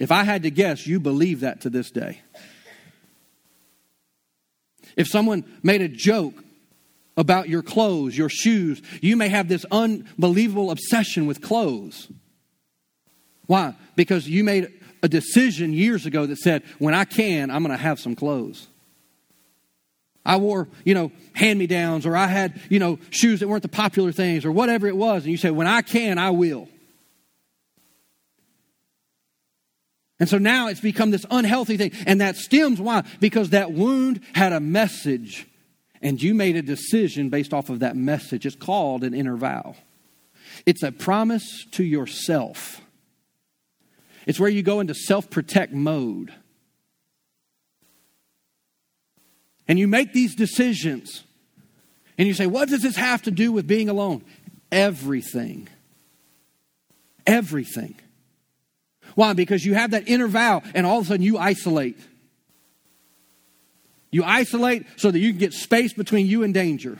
If 0.00 0.10
I 0.10 0.24
had 0.24 0.42
to 0.44 0.50
guess, 0.50 0.86
you 0.86 0.98
believe 0.98 1.40
that 1.40 1.60
to 1.60 1.70
this 1.70 1.90
day. 1.90 2.22
If 4.96 5.06
someone 5.06 5.44
made 5.62 5.82
a 5.82 5.88
joke 5.88 6.34
about 7.18 7.50
your 7.50 7.62
clothes, 7.62 8.16
your 8.16 8.30
shoes, 8.30 8.80
you 9.02 9.14
may 9.14 9.28
have 9.28 9.46
this 9.46 9.66
unbelievable 9.70 10.70
obsession 10.70 11.26
with 11.26 11.42
clothes. 11.42 12.08
Why? 13.46 13.74
Because 13.94 14.26
you 14.26 14.42
made 14.42 14.72
a 15.02 15.08
decision 15.08 15.74
years 15.74 16.06
ago 16.06 16.24
that 16.24 16.38
said, 16.38 16.62
when 16.78 16.94
I 16.94 17.04
can, 17.04 17.50
I'm 17.50 17.62
going 17.62 17.76
to 17.76 17.82
have 17.82 18.00
some 18.00 18.16
clothes. 18.16 18.68
I 20.24 20.38
wore, 20.38 20.66
you 20.82 20.94
know, 20.94 21.12
hand 21.34 21.58
me 21.58 21.66
downs, 21.66 22.06
or 22.06 22.16
I 22.16 22.26
had, 22.26 22.58
you 22.70 22.78
know, 22.78 22.98
shoes 23.10 23.40
that 23.40 23.48
weren't 23.48 23.62
the 23.62 23.68
popular 23.68 24.12
things, 24.12 24.46
or 24.46 24.52
whatever 24.52 24.86
it 24.86 24.96
was. 24.96 25.24
And 25.24 25.30
you 25.30 25.36
say, 25.36 25.50
when 25.50 25.66
I 25.66 25.82
can, 25.82 26.16
I 26.16 26.30
will. 26.30 26.68
And 30.20 30.28
so 30.28 30.38
now 30.38 30.68
it's 30.68 30.80
become 30.80 31.10
this 31.10 31.26
unhealthy 31.30 31.76
thing. 31.76 31.92
And 32.06 32.20
that 32.20 32.36
stems 32.36 32.80
why? 32.80 33.02
Because 33.18 33.50
that 33.50 33.72
wound 33.72 34.20
had 34.34 34.52
a 34.52 34.60
message, 34.60 35.48
and 36.00 36.22
you 36.22 36.34
made 36.34 36.56
a 36.56 36.62
decision 36.62 37.30
based 37.30 37.52
off 37.52 37.70
of 37.70 37.80
that 37.80 37.96
message. 37.96 38.46
It's 38.46 38.54
called 38.54 39.02
an 39.02 39.14
inner 39.14 39.36
vow. 39.36 39.74
It's 40.66 40.82
a 40.82 40.92
promise 40.92 41.64
to 41.72 41.82
yourself 41.82 42.80
it's 44.26 44.38
where 44.38 44.50
you 44.50 44.62
go 44.62 44.80
into 44.80 44.94
self 44.94 45.30
protect 45.30 45.72
mode. 45.72 46.32
And 49.66 49.78
you 49.78 49.86
make 49.86 50.12
these 50.12 50.34
decisions. 50.34 51.24
And 52.18 52.26
you 52.26 52.34
say, 52.34 52.46
What 52.46 52.68
does 52.68 52.82
this 52.82 52.96
have 52.96 53.22
to 53.22 53.30
do 53.30 53.52
with 53.52 53.66
being 53.66 53.88
alone? 53.88 54.24
Everything. 54.70 55.68
Everything. 57.26 57.96
Why? 59.14 59.32
Because 59.32 59.64
you 59.64 59.74
have 59.74 59.92
that 59.92 60.08
inner 60.08 60.28
vow, 60.28 60.62
and 60.74 60.86
all 60.86 60.98
of 60.98 61.04
a 61.04 61.08
sudden 61.08 61.22
you 61.24 61.38
isolate. 61.38 61.98
You 64.10 64.24
isolate 64.24 64.86
so 64.96 65.10
that 65.10 65.18
you 65.18 65.30
can 65.30 65.38
get 65.38 65.52
space 65.52 65.92
between 65.92 66.26
you 66.26 66.42
and 66.42 66.52
danger. 66.52 66.98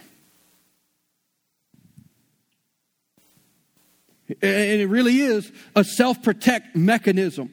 And 4.28 4.80
it 4.80 4.88
really 4.88 5.20
is 5.20 5.50
a 5.74 5.82
self 5.82 6.22
protect 6.22 6.76
mechanism. 6.76 7.50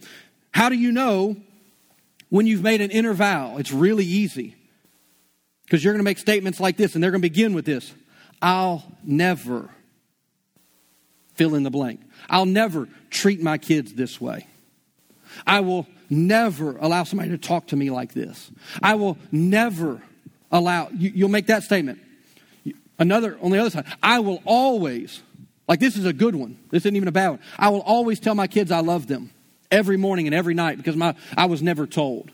How 0.51 0.69
do 0.69 0.75
you 0.75 0.91
know 0.91 1.35
when 2.29 2.45
you've 2.45 2.61
made 2.61 2.81
an 2.81 2.91
inner 2.91 3.13
vow? 3.13 3.57
It's 3.57 3.71
really 3.71 4.05
easy. 4.05 4.55
Because 5.65 5.83
you're 5.83 5.93
going 5.93 5.99
to 5.99 6.05
make 6.05 6.17
statements 6.17 6.59
like 6.59 6.77
this, 6.77 6.95
and 6.95 7.03
they're 7.03 7.11
going 7.11 7.21
to 7.21 7.29
begin 7.29 7.53
with 7.53 7.65
this 7.65 7.93
I'll 8.41 8.83
never 9.03 9.69
fill 11.37 11.55
in 11.55 11.63
the 11.63 11.69
blank. 11.69 12.01
I'll 12.29 12.45
never 12.45 12.87
treat 13.09 13.41
my 13.41 13.57
kids 13.57 13.93
this 13.93 14.19
way. 14.19 14.47
I 15.45 15.61
will 15.61 15.87
never 16.09 16.77
allow 16.77 17.03
somebody 17.03 17.29
to 17.29 17.37
talk 17.37 17.67
to 17.67 17.75
me 17.75 17.89
like 17.89 18.13
this. 18.13 18.51
I 18.81 18.95
will 18.95 19.17
never 19.31 20.01
allow, 20.51 20.89
you, 20.89 21.25
will 21.25 21.31
make 21.31 21.47
that 21.47 21.63
statement. 21.63 21.99
Another, 22.99 23.37
on 23.41 23.51
the 23.51 23.59
other 23.59 23.69
side, 23.69 23.85
I 24.01 24.19
will 24.19 24.41
always 24.45 25.21
like, 25.67 25.79
this 25.79 25.97
is 25.97 26.05
a 26.05 26.13
good 26.13 26.35
one. 26.35 26.57
This 26.71 26.83
isn't 26.83 26.95
even 26.95 27.07
a 27.07 27.11
bad 27.11 27.29
one. 27.29 27.39
I 27.59 27.69
will 27.69 27.81
always 27.81 28.19
tell 28.19 28.35
my 28.35 28.47
kids 28.47 28.71
I 28.71 28.79
love 28.79 29.07
them 29.07 29.31
every 29.69 29.97
morning 29.97 30.27
and 30.27 30.33
every 30.33 30.53
night 30.53 30.77
because 30.77 30.95
my, 30.95 31.15
I 31.35 31.45
was 31.45 31.61
never 31.61 31.85
told. 31.85 32.31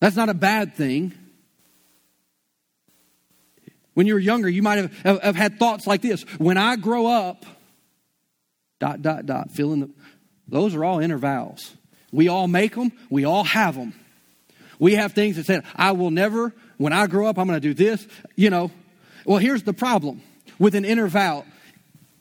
That's 0.00 0.16
not 0.16 0.28
a 0.28 0.34
bad 0.34 0.74
thing. 0.74 1.14
When 3.94 4.06
you 4.06 4.14
were 4.14 4.20
younger, 4.20 4.48
you 4.48 4.62
might 4.62 4.78
have, 4.78 4.98
have, 4.98 5.22
have 5.22 5.36
had 5.36 5.58
thoughts 5.58 5.86
like 5.86 6.02
this. 6.02 6.22
When 6.38 6.58
I 6.58 6.76
grow 6.76 7.06
up, 7.06 7.46
dot, 8.80 9.02
dot, 9.02 9.24
dot, 9.26 9.50
the. 9.50 9.90
Those 10.48 10.74
are 10.74 10.84
all 10.84 10.98
inner 10.98 11.18
vows. 11.18 11.74
We 12.12 12.28
all 12.28 12.46
make 12.46 12.74
them, 12.74 12.92
we 13.10 13.24
all 13.24 13.44
have 13.44 13.74
them. 13.74 13.94
We 14.78 14.94
have 14.94 15.12
things 15.12 15.36
that 15.36 15.46
said, 15.46 15.64
I 15.74 15.92
will 15.92 16.10
never, 16.10 16.52
when 16.76 16.92
I 16.92 17.06
grow 17.06 17.26
up, 17.26 17.38
I'm 17.38 17.46
going 17.46 17.60
to 17.60 17.68
do 17.68 17.74
this. 17.74 18.06
You 18.36 18.50
know, 18.50 18.70
well, 19.24 19.38
here's 19.38 19.62
the 19.62 19.72
problem 19.72 20.22
with 20.58 20.74
an 20.74 20.84
inner 20.84 21.06
vow. 21.06 21.44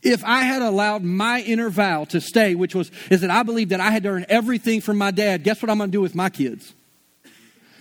If 0.02 0.24
I 0.24 0.42
had 0.42 0.62
allowed 0.62 1.04
my 1.04 1.42
inner 1.42 1.70
vow 1.70 2.06
to 2.06 2.20
stay, 2.20 2.56
which 2.56 2.76
was 2.76 2.92
is 3.10 3.22
that 3.22 3.32
I 3.32 3.44
believe 3.44 3.70
that 3.70 3.80
I 3.80 3.90
had 3.90 4.04
to 4.04 4.10
earn 4.10 4.26
everything 4.30 4.82
from 4.82 4.98
my 4.98 5.12
dad, 5.12 5.44
guess 5.44 5.62
what 5.62 5.70
I'm 5.70 5.78
going 5.78 5.92
to 5.92 5.96
do 5.96 6.02
with 6.02 6.14
my 6.14 6.30
kids? 6.30 6.74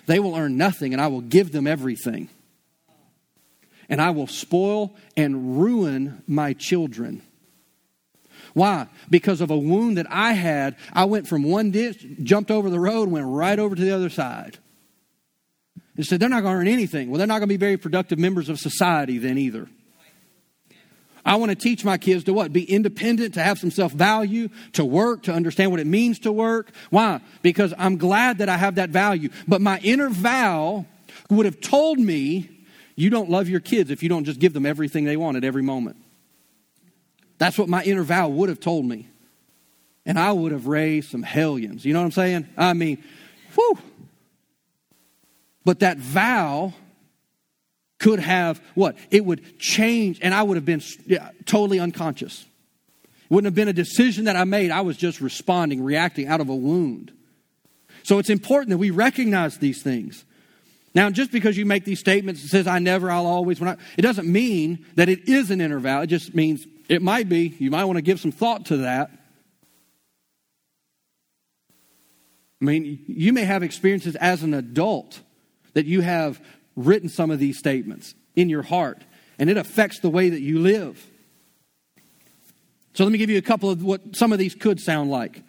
They 0.07 0.19
will 0.19 0.37
earn 0.37 0.57
nothing, 0.57 0.93
and 0.93 1.01
I 1.01 1.09
will 1.09 1.21
give 1.21 1.53
them 1.53 1.67
everything. 1.67 2.29
And 3.89 4.01
I 4.01 4.11
will 4.11 4.27
spoil 4.27 4.95
and 5.17 5.61
ruin 5.61 6.23
my 6.27 6.53
children. 6.53 7.23
Why? 8.55 8.87
Because 9.09 9.41
of 9.41 9.51
a 9.51 9.57
wound 9.57 9.97
that 9.97 10.07
I 10.11 10.33
had, 10.33 10.77
I 10.93 11.05
went 11.05 11.27
from 11.27 11.43
one 11.43 11.71
ditch, 11.71 12.05
jumped 12.23 12.51
over 12.51 12.71
the 12.71 12.81
road, 12.81 13.09
went 13.09 13.27
right 13.27 13.59
over 13.59 13.75
to 13.75 13.83
the 13.83 13.93
other 13.93 14.11
side. 14.11 14.59
And 15.97 16.07
said, 16.07 16.21
they're 16.21 16.29
not 16.29 16.43
going 16.43 16.55
to 16.55 16.61
earn 16.61 16.69
anything. 16.69 17.11
Well, 17.11 17.19
they're 17.19 17.27
not 17.27 17.39
going 17.39 17.49
to 17.49 17.55
be 17.55 17.59
very 17.59 17.77
productive 17.77 18.19
members 18.19 18.49
of 18.49 18.59
society 18.59 19.19
then 19.19 19.39
either. 19.39 19.69
I 21.25 21.37
want 21.37 21.51
to 21.51 21.57
teach 21.57 21.85
my 21.85 21.99
kids 21.99 22.25
to 22.25 22.35
what? 22.35 22.53
Be 22.53 22.65
independent, 22.65 23.35
to 23.35 23.43
have 23.43 23.59
some 23.59 23.71
self 23.71 23.93
value, 23.93 24.49
to 24.73 24.85
work, 24.85 25.25
to 25.25 25.33
understand 25.33 25.71
what 25.71 25.81
it 25.81 25.87
means 25.87 26.19
to 26.21 26.33
work. 26.33 26.73
Why? 26.91 27.21
Because 27.43 27.73
I'm 27.79 27.97
glad 27.97 28.39
that 28.39 28.49
I 28.49 28.57
have 28.57 28.75
that 28.77 28.91
value. 28.91 29.29
But 29.47 29.61
my 29.61 29.79
inner 29.81 30.09
vow 30.09 30.87
would 31.31 31.47
have 31.47 31.61
told 31.61 31.99
me, 31.99 32.52
you 32.95 33.11
don't 33.11 33.31
love 33.31 33.49
your 33.49 33.61
kids 33.61 33.91
if 33.91 34.03
you 34.03 34.09
don't 34.09 34.25
just 34.25 34.41
give 34.41 34.53
them 34.53 34.67
everything 34.67 35.05
they 35.05 35.17
want 35.17 35.37
at 35.37 35.45
every 35.45 35.63
moment. 35.63 35.97
That's 37.39 37.59
what 37.59 37.69
my 37.69 37.83
inner 37.83 38.03
vow 38.03 38.29
would 38.29 38.49
have 38.49 38.61
told 38.61 38.85
me. 38.85 39.09
And 40.05 40.19
I 40.19 40.33
would 40.33 40.53
have 40.53 40.67
raised 40.67 41.11
some 41.11 41.23
hellions. 41.23 41.85
You 41.85 41.93
know 41.93 42.01
what 42.01 42.07
I'm 42.07 42.13
saying? 42.13 42.49
I 42.57 42.73
mean, 42.73 43.03
whew. 43.55 43.79
But 45.65 45.81
that 45.81 45.99
vow 45.99 46.75
could 47.99 48.19
have 48.19 48.61
what? 48.75 48.97
It 49.11 49.25
would 49.25 49.59
change, 49.61 50.19
and 50.23 50.35
I 50.35 50.43
would 50.43 50.57
have 50.57 50.65
been 50.65 50.83
yeah, 51.07 51.31
totally 51.47 51.79
unconscious. 51.79 52.45
It 53.05 53.31
wouldn't 53.31 53.47
have 53.47 53.55
been 53.55 53.69
a 53.69 53.73
decision 53.73 54.25
that 54.25 54.35
I 54.35 54.45
made. 54.45 54.73
I 54.73 54.81
was 54.81 54.97
just 54.97 55.21
responding, 55.21 55.83
reacting 55.83 56.27
out 56.27 56.41
of 56.41 56.49
a 56.49 56.55
wound. 56.55 57.13
So 58.03 58.19
it's 58.19 58.31
important 58.31 58.71
that 58.71 58.79
we 58.79 58.91
recognize 58.91 59.59
these 59.59 59.83
things. 59.83 60.25
Now, 60.95 61.09
just 61.11 61.33
because 61.33 61.57
you 61.57 61.65
make 61.65 61.85
these 61.85 62.01
statements, 62.01 62.45
it 62.45 62.49
says, 62.49 62.67
I 62.67 62.79
never, 62.79 63.11
I'll 63.11 63.27
always, 63.27 63.61
when 63.61 63.71
I, 63.71 63.77
it 63.97 64.03
doesn't 64.03 64.31
mean 64.31 64.85
that 64.97 65.09
it 65.09 65.29
is 65.29 65.51
an 65.51 65.61
inner 65.61 65.79
vow. 65.79 66.03
It 66.03 66.09
just 66.09 66.35
means 66.35 66.67
it 66.89 67.01
might 67.01 67.29
be. 67.29 67.55
You 67.59 67.71
might 67.71 67.85
want 67.85 67.97
to 67.97 68.03
give 68.03 68.21
some 68.21 68.33
thought 68.33 68.67
to 68.67 68.79
that. 68.79 69.11
I 72.61 72.65
mean, 72.65 73.03
you 73.09 73.33
may 73.33 73.45
have 73.45 73.63
experiences 73.63 74.17
as 74.17 74.43
an 74.43 74.55
adult 74.55 75.21
that 75.73 75.87
you 75.87 76.03
have 76.03 76.41
written 76.77 77.09
some 77.09 77.31
of 77.31 77.39
these 77.39 77.59
statements 77.59 78.15
in 78.37 78.49
your 78.49 78.63
heart, 78.63 79.03
and 79.39 79.51
it 79.51 79.57
affects 79.57 79.99
the 80.01 80.11
way 80.11 80.29
that 80.29 80.41
you 80.41 80.61
live. 80.61 81.05
So 82.95 83.05
let 83.05 83.13
me 83.13 83.19
give 83.19 83.31
you 83.31 83.39
a 83.39 83.43
couple 83.43 83.71
of 83.71 83.83
what 83.83 84.15
some 84.15 84.33
of 84.33 84.39
these 84.39 84.55
could 84.55 84.79
sound 84.79 85.11
like. 85.11 85.43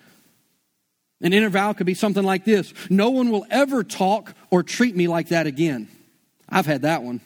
An 1.24 1.32
inner 1.32 1.50
vow 1.50 1.72
could 1.72 1.86
be 1.86 1.94
something 1.94 2.24
like 2.24 2.44
this 2.44 2.74
No 2.90 3.10
one 3.10 3.32
will 3.32 3.46
ever 3.50 3.84
talk 3.84 4.36
or 4.52 4.62
treat 4.62 4.96
me 4.96 5.08
like 5.08 5.30
that 5.30 5.48
again. 5.48 5.88
I've 6.48 6.66
had 6.66 6.84
that 6.84 7.02
one. 7.02 7.22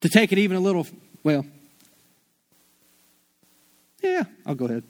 To 0.00 0.08
take 0.08 0.32
it 0.32 0.38
even 0.38 0.56
a 0.56 0.60
little, 0.60 0.84
well, 1.22 1.46
yeah, 4.02 4.24
I'll 4.44 4.56
go 4.56 4.64
ahead. 4.64 4.82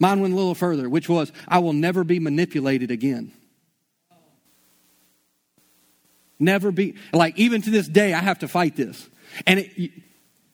Mine 0.00 0.20
went 0.20 0.32
a 0.32 0.36
little 0.36 0.56
further, 0.56 0.88
which 0.88 1.08
was, 1.08 1.30
I 1.46 1.60
will 1.60 1.72
never 1.72 2.02
be 2.02 2.18
manipulated 2.18 2.90
again. 2.90 3.30
Never 6.40 6.72
be, 6.72 6.96
like, 7.12 7.38
even 7.38 7.62
to 7.62 7.70
this 7.70 7.86
day, 7.86 8.12
I 8.12 8.18
have 8.18 8.40
to 8.40 8.48
fight 8.48 8.74
this. 8.74 9.08
And 9.46 9.60
it, 9.60 9.92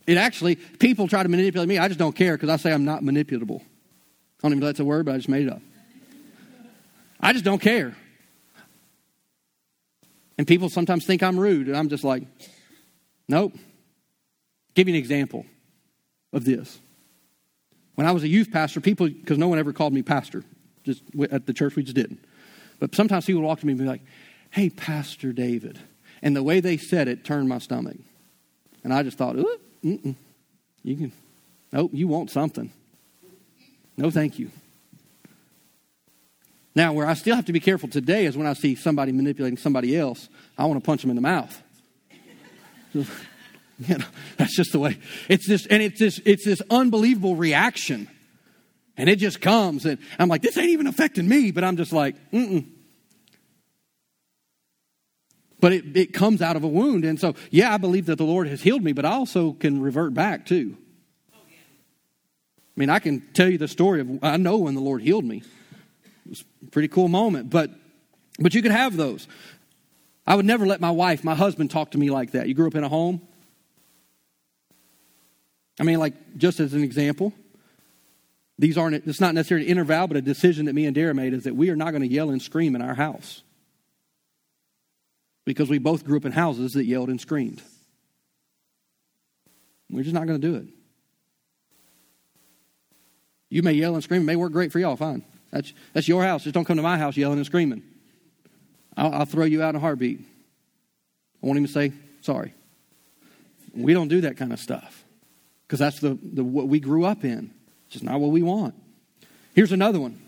it 0.07 0.19
actually, 0.19 0.57
people 0.57 1.09
try 1.09 1.23
to 1.23 1.29
manipulate 1.31 1.69
me. 1.71 1.79
I 1.79 1.89
just 1.89 1.99
don't 1.99 2.15
care 2.15 2.37
because 2.37 2.51
I 2.51 2.57
say 2.57 2.71
I'm 2.71 2.85
not 2.85 3.03
manipulable. 3.03 3.63
I 4.41 4.49
don't 4.49 4.53
even 4.53 4.61
know 4.61 4.67
that's 4.67 4.81
a 4.81 4.85
word, 4.85 5.07
but 5.07 5.15
I 5.15 5.19
just 5.19 5.29
made 5.29 5.47
it 5.47 5.53
up. 5.53 5.61
I 7.21 7.33
just 7.33 7.45
don't 7.45 7.61
care. 7.61 7.95
And 10.39 10.47
people 10.47 10.71
sometimes 10.71 11.05
think 11.05 11.23
I'm 11.23 11.39
rude, 11.39 11.69
and 11.69 11.77
I'm 11.77 11.91
just 11.91 12.05
like, 12.05 12.23
nope. 13.29 13.53
Give 14.75 14.89
you 14.89 14.95
an 14.95 14.99
example 14.99 15.45
of 16.33 16.45
this. 16.45 16.81
When 17.97 18.07
I 18.07 18.13
was 18.13 18.23
a 18.23 18.29
youth 18.29 18.51
pastor, 18.51 18.81
people, 18.81 19.09
because 19.09 19.37
no 19.37 19.49
one 19.49 19.59
ever 19.59 19.75
called 19.75 19.93
me 19.93 20.01
pastor, 20.03 20.43
just 20.85 21.03
at 21.31 21.45
the 21.47 21.53
church 21.53 21.77
we 21.77 21.83
just 21.83 21.97
didn't. 21.97 22.25
But 22.79 22.95
sometimes 22.95 23.27
people 23.27 23.43
would 23.43 23.49
walk 23.49 23.61
to 23.61 23.67
me 23.67 23.73
and 23.73 23.81
be 23.81 23.87
like, 23.87 24.01
Hey, 24.51 24.71
Pastor 24.71 25.33
David. 25.33 25.79
And 26.23 26.35
the 26.35 26.43
way 26.43 26.61
they 26.61 26.77
said 26.77 27.09
it 27.09 27.25
turned 27.25 27.49
my 27.49 27.59
stomach. 27.59 27.97
And 28.83 28.93
I 28.93 29.03
just 29.03 29.19
thought, 29.19 29.37
you 29.83 30.17
can, 30.85 31.13
nope, 31.73 31.91
you 31.93 32.09
want 32.09 32.31
something. 32.31 32.73
No, 34.01 34.11
thank 34.11 34.39
you. 34.39 34.51
Now, 36.75 36.95
where 36.95 37.07
I 37.07 37.13
still 37.13 37.37
have 37.37 37.45
to 37.45 37.53
be 37.53 37.61
careful 37.61 37.87
today 37.87 38.25
is 38.25 38.35
when 38.35 38.47
I 38.47 38.55
see 38.55 38.75
somebody 38.75 39.13
manipulating 39.13 39.59
somebody 39.59 39.95
else, 39.95 40.31
I 40.57 40.65
want 40.65 40.83
to 40.83 40.87
punch 40.87 41.03
them 41.03 41.11
in 41.11 41.17
the 41.17 41.23
mouth. 41.23 41.63
you 42.95 43.05
know, 43.89 44.07
that's 44.39 44.57
just 44.57 44.73
the 44.73 44.79
way. 44.79 44.99
It's 45.29 45.47
this, 45.47 45.67
and 45.67 45.83
it's 45.83 45.99
this, 45.99 46.19
it's 46.25 46.47
this 46.47 46.63
unbelievable 46.71 47.37
reaction. 47.37 48.09
And 48.97 49.11
it 49.11 49.17
just 49.17 49.43
comes, 49.43 49.85
and 49.85 49.99
I'm 50.19 50.31
like, 50.31 50.41
this 50.41 50.57
ain't 50.57 50.71
even 50.71 50.87
affecting 50.87 51.29
me, 51.29 51.51
but 51.51 51.63
I'm 51.63 51.77
just 51.77 51.93
like, 51.93 52.17
mm 52.31 52.67
but 55.61 55.75
it, 55.75 55.95
it 55.95 56.15
comes 56.15 56.41
out 56.41 56.57
of 56.57 56.65
a 56.65 56.69
wound. 56.69 57.05
And 57.05 57.21
so, 57.21 57.35
yeah, 57.51 57.75
I 57.75 57.77
believe 57.77 58.07
that 58.07 58.17
the 58.17 58.25
Lord 58.25 58.49
has 58.49 58.63
healed 58.63 58.83
me, 58.83 58.95
but 58.95 59.05
I 59.05 59.11
also 59.11 59.53
can 59.53 59.83
revert 59.83 60.15
back 60.15 60.47
too. 60.47 60.79
I 62.81 62.83
mean, 62.83 62.89
I 62.89 62.99
can 62.99 63.21
tell 63.35 63.47
you 63.47 63.59
the 63.59 63.69
story 63.69 64.01
of, 64.01 64.25
I 64.25 64.39
know 64.39 64.57
when 64.57 64.75
the 64.75 64.81
Lord 64.81 65.03
healed 65.03 65.27
me. 65.27 65.43
It 66.25 66.31
was 66.31 66.45
a 66.67 66.71
pretty 66.71 66.89
cool 66.89 67.09
moment, 67.09 67.51
but, 67.51 67.71
but 68.39 68.55
you 68.55 68.63
could 68.63 68.73
have 68.73 68.97
those. 68.97 69.29
I 70.27 70.35
would 70.35 70.47
never 70.47 70.67
let 70.67 70.81
my 70.81 70.91
wife, 70.91 71.23
my 71.23 71.35
husband, 71.35 71.71
talk 71.71 71.91
to 71.91 71.99
me 71.99 72.09
like 72.09 72.31
that. 72.31 72.49
You 72.49 72.55
grew 72.55 72.67
up 72.67 72.75
in 72.75 72.83
a 72.83 72.89
home? 72.89 73.21
I 75.79 75.83
mean, 75.83 75.99
like, 75.99 76.39
just 76.39 76.59
as 76.59 76.73
an 76.73 76.83
example, 76.83 77.35
these 78.59 78.79
aren't, 78.79 79.07
it's 79.07 79.21
not 79.21 79.35
necessarily 79.35 79.67
an 79.67 79.73
inner 79.73 79.85
vow, 79.85 80.07
but 80.07 80.17
a 80.17 80.23
decision 80.23 80.65
that 80.65 80.73
me 80.73 80.87
and 80.87 80.95
Dara 80.95 81.13
made 81.13 81.35
is 81.35 81.45
that 81.45 81.55
we 81.55 81.69
are 81.69 81.77
not 81.77 81.91
going 81.91 82.03
to 82.03 82.09
yell 82.09 82.31
and 82.31 82.41
scream 82.41 82.75
in 82.75 82.81
our 82.81 82.95
house 82.95 83.43
because 85.45 85.69
we 85.69 85.77
both 85.77 86.07
grew 86.07 86.17
up 86.17 86.25
in 86.25 86.33
houses 86.33 86.73
that 86.73 86.87
yelled 86.87 87.11
and 87.11 87.21
screamed. 87.21 87.61
We're 89.91 90.03
just 90.03 90.15
not 90.15 90.27
going 90.27 90.41
to 90.41 90.49
do 90.49 90.57
it. 90.57 90.80
You 93.51 93.63
may 93.63 93.73
yell 93.73 93.95
and 93.95 94.03
scream. 94.03 94.23
It 94.23 94.25
may 94.25 94.37
work 94.37 94.53
great 94.53 94.73
for 94.73 94.79
y'all. 94.79 94.97
Fine. 94.97 95.25
That's, 95.51 95.73
that's 95.93 96.09
your 96.09 96.23
house. 96.23 96.45
Just 96.45 96.55
don't 96.55 96.65
come 96.65 96.77
to 96.77 96.83
my 96.83 96.97
house 96.97 97.17
yelling 97.17 97.39
and 97.39 97.47
screaming. 97.47 97.83
I'll, 98.97 99.13
I'll 99.13 99.25
throw 99.27 99.45
you 99.45 99.63
out 99.63 99.71
in 99.71 99.77
a 99.77 99.81
heartbeat. 99.81 100.21
I 100.21 101.47
won't 101.47 101.59
even 101.59 101.69
say 101.69 101.93
sorry. 102.23 102.55
We 103.75 103.93
don't 103.93 104.09
do 104.09 104.23
that 104.23 104.37
kind 104.37 104.53
of 104.53 104.59
stuff 104.59 105.05
because 105.67 105.79
that's 105.79 106.01
the, 106.01 106.19
the 106.23 106.45
what 106.45 106.69
we 106.69 106.81
grew 106.81 107.05
up 107.05 107.25
in. 107.25 107.51
It's 107.87 107.95
just 107.95 108.05
not 108.05 108.21
what 108.21 108.31
we 108.31 108.43
want. 108.43 108.75
Here's 109.55 109.73
another 109.73 110.01
one. 110.01 110.21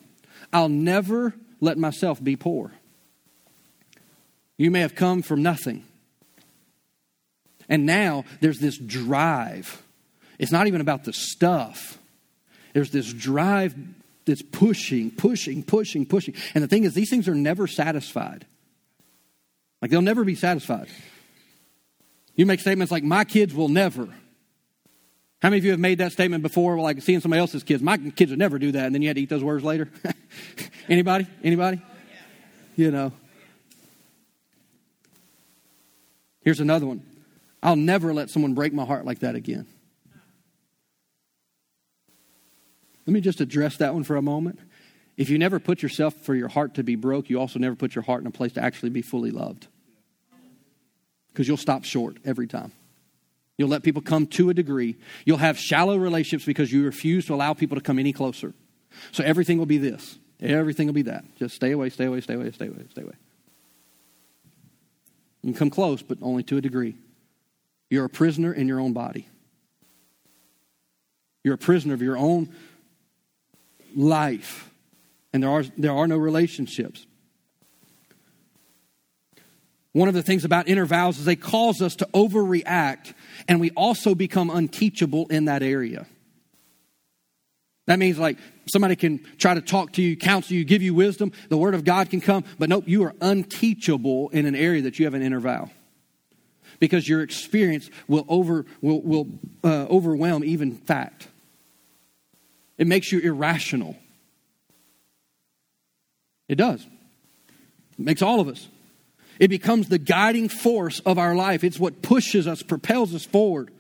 I'll 0.53 0.69
never 0.69 1.35
let 1.61 1.79
myself 1.79 2.23
be 2.23 2.37
poor. 2.37 2.73
You 4.59 4.71
may 4.71 4.81
have 4.81 4.95
come 4.95 5.23
from 5.23 5.43
nothing. 5.43 5.85
And 7.69 7.87
now 7.87 8.25
there's 8.41 8.59
this 8.59 8.77
drive. 8.79 9.83
It's 10.39 10.53
not 10.53 10.67
even 10.67 10.81
about 10.81 11.05
the 11.05 11.13
stuff. 11.13 11.99
There's 12.73 12.91
this 12.91 13.13
drive 13.13 13.75
that's 14.25 14.43
pushing, 14.43 15.11
pushing, 15.11 15.63
pushing, 15.63 16.07
pushing. 16.07 16.35
And 16.55 16.63
the 16.63 16.69
thing 16.69 16.85
is, 16.85 16.95
these 16.95 17.11
things 17.11 17.29
are 17.29 17.35
never 17.35 17.67
satisfied. 17.67 18.47
Like 19.81 19.91
they'll 19.91 20.01
never 20.01 20.25
be 20.25 20.35
satisfied. 20.35 20.89
You 22.35 22.47
make 22.47 22.61
statements 22.61 22.91
like, 22.91 23.05
my 23.05 23.25
kids 23.25 23.55
will 23.55 23.69
never. 23.69 24.09
How 25.43 25.51
many 25.51 25.59
of 25.59 25.65
you 25.65 25.73
have 25.73 25.81
made 25.81 25.99
that 25.99 26.13
statement 26.13 26.43
before, 26.43 26.79
like 26.79 27.03
seeing 27.03 27.21
somebody 27.21 27.41
else's 27.41 27.65
kids? 27.65 27.83
My 27.83 27.99
kids 27.99 28.31
would 28.31 28.39
never 28.39 28.59
do 28.61 28.73
that, 28.73 28.87
and 28.87 28.95
then 28.95 29.03
you 29.03 29.09
had 29.09 29.17
to 29.17 29.23
eat 29.23 29.29
those 29.29 29.43
words 29.43 29.65
later? 29.65 29.91
Anybody? 30.89 31.27
Anybody? 31.43 31.83
You 32.77 32.93
know. 32.93 33.13
Here's 36.43 36.61
another 36.61 36.87
one 36.87 37.05
I'll 37.63 37.77
never 37.77 38.15
let 38.15 38.31
someone 38.31 38.55
break 38.55 38.73
my 38.73 38.85
heart 38.85 39.05
like 39.05 39.21
that 39.21 39.35
again. 39.35 39.67
Let 43.07 43.13
me 43.13 43.21
just 43.21 43.41
address 43.41 43.77
that 43.79 43.95
one 43.95 44.05
for 44.05 44.17
a 44.17 44.23
moment. 44.23 44.59
If 45.17 45.29
you 45.29 45.39
never 45.39 45.59
put 45.59 45.83
yourself 45.83 46.15
for 46.15 46.35
your 46.35 46.49
heart 46.49 46.75
to 46.75 46.83
be 46.83 46.97
broke, 46.97 47.29
you 47.29 47.39
also 47.39 47.59
never 47.59 47.77
put 47.77 47.95
your 47.95 48.03
heart 48.03 48.21
in 48.21 48.27
a 48.27 48.31
place 48.31 48.53
to 48.53 48.63
actually 48.63 48.91
be 48.91 49.03
fully 49.03 49.31
loved. 49.31 49.67
Because 51.33 51.49
you'll 51.49 51.57
stop 51.57 51.85
short 51.85 52.19
every 52.25 52.47
time. 52.47 52.73
You'll 53.59 53.69
let 53.69 53.83
people 53.83 54.03
come 54.03 54.27
to 54.29 54.51
a 54.51 54.55
degree. 54.55 54.97
You'll 55.25 55.39
have 55.39 55.59
shallow 55.59 55.97
relationships 55.97 56.45
because 56.45 56.73
you 56.73 56.85
refuse 56.85 57.27
to 57.27 57.35
allow 57.35 57.53
people 57.53 57.77
to 57.77 57.83
come 57.83 57.99
any 57.99 58.13
closer. 58.13 58.55
So 59.13 59.23
everything 59.23 59.59
will 59.59 59.67
be 59.67 59.79
this. 59.79 60.19
Everything 60.41 60.87
will 60.87 60.95
be 60.95 61.03
that. 61.03 61.25
Just 61.37 61.55
stay 61.55 61.71
away, 61.71 61.91
stay 61.91 62.07
away, 62.07 62.21
stay 62.21 62.35
away, 62.35 62.51
stay 62.51 62.67
away, 62.67 62.85
stay 62.91 63.03
away. 63.03 63.15
You 65.43 65.53
can 65.53 65.59
come 65.59 65.71
close, 65.71 66.03
but 66.03 66.19
only 66.23 66.43
to 66.45 66.57
a 66.57 66.61
degree. 66.61 66.97
You're 67.91 68.05
a 68.05 68.11
prisoner 68.11 68.53
in 68.53 68.69
your 68.69 68.81
own 68.81 68.93
body. 68.93 69.29
You're 71.45 71.55
a 71.55 71.59
prisoner 71.59 71.95
of 71.95 72.03
your 72.03 72.17
own 72.17 72.53
life. 73.97 74.71
And 75.33 75.43
there 75.43 75.51
are, 75.51 75.65
there 75.77 75.93
are 75.93 76.07
no 76.07 76.17
relationships. 76.17 77.07
One 79.93 80.09
of 80.09 80.15
the 80.15 80.23
things 80.23 80.45
about 80.45 80.69
inner 80.69 80.87
vows 80.87 81.19
is 81.19 81.25
they 81.25 81.37
cause 81.37 81.83
us 81.83 81.97
to 81.97 82.09
overreact, 82.15 83.13
and 83.47 83.61
we 83.61 83.71
also 83.71 84.15
become 84.15 84.49
unteachable 84.49 85.27
in 85.27 85.47
that 85.47 85.63
area. 85.63 86.07
That 87.87 87.99
means 87.99 88.19
like 88.19 88.39
somebody 88.73 88.97
can 88.97 89.21
try 89.39 89.55
to 89.55 89.61
talk 89.61 89.93
to 89.95 90.03
you, 90.03 90.17
counsel 90.17 90.57
you, 90.57 90.65
give 90.65 90.83
you 90.83 90.95
wisdom. 90.95 91.33
The 91.49 91.57
word 91.57 91.75
of 91.75 91.85
God 91.85 92.09
can 92.11 92.21
come, 92.21 92.45
but 92.59 92.69
nope, 92.69 92.85
you 92.87 93.03
are 93.03 93.15
unteachable 93.21 94.31
in 94.31 94.47
an 94.47 94.55
area 94.55 94.83
that 94.83 94.99
you 94.99 95.05
have 95.05 95.15
an 95.15 95.23
inner 95.23 95.41
vow. 95.41 95.71
Because 96.79 97.07
your 97.07 97.23
experience 97.23 97.91
will, 98.09 98.25
over, 98.29 98.65
will, 98.81 99.03
will 99.03 99.27
uh, 99.63 99.87
overwhelm 99.91 100.43
even 100.43 100.75
fact. 100.75 101.29
It 102.79 102.87
makes 102.87 103.13
you 103.13 103.21
irrational. 103.21 103.97
It 106.49 106.57
does. 106.57 106.87
It 107.99 108.05
makes 108.05 108.23
all 108.23 108.41
of 108.41 108.49
us. 108.49 108.69
It 109.39 109.49
becomes 109.49 109.89
the 109.89 109.99
guiding 109.99 110.49
force 110.49 111.01
of 111.01 111.19
our 111.19 111.35
life. 111.35 111.65
It's 111.65 111.79
what 111.79 112.03
pushes 112.03 112.47
us, 112.47 112.63
propels 112.63 113.15
us 113.15 113.25
forward. 113.25 113.71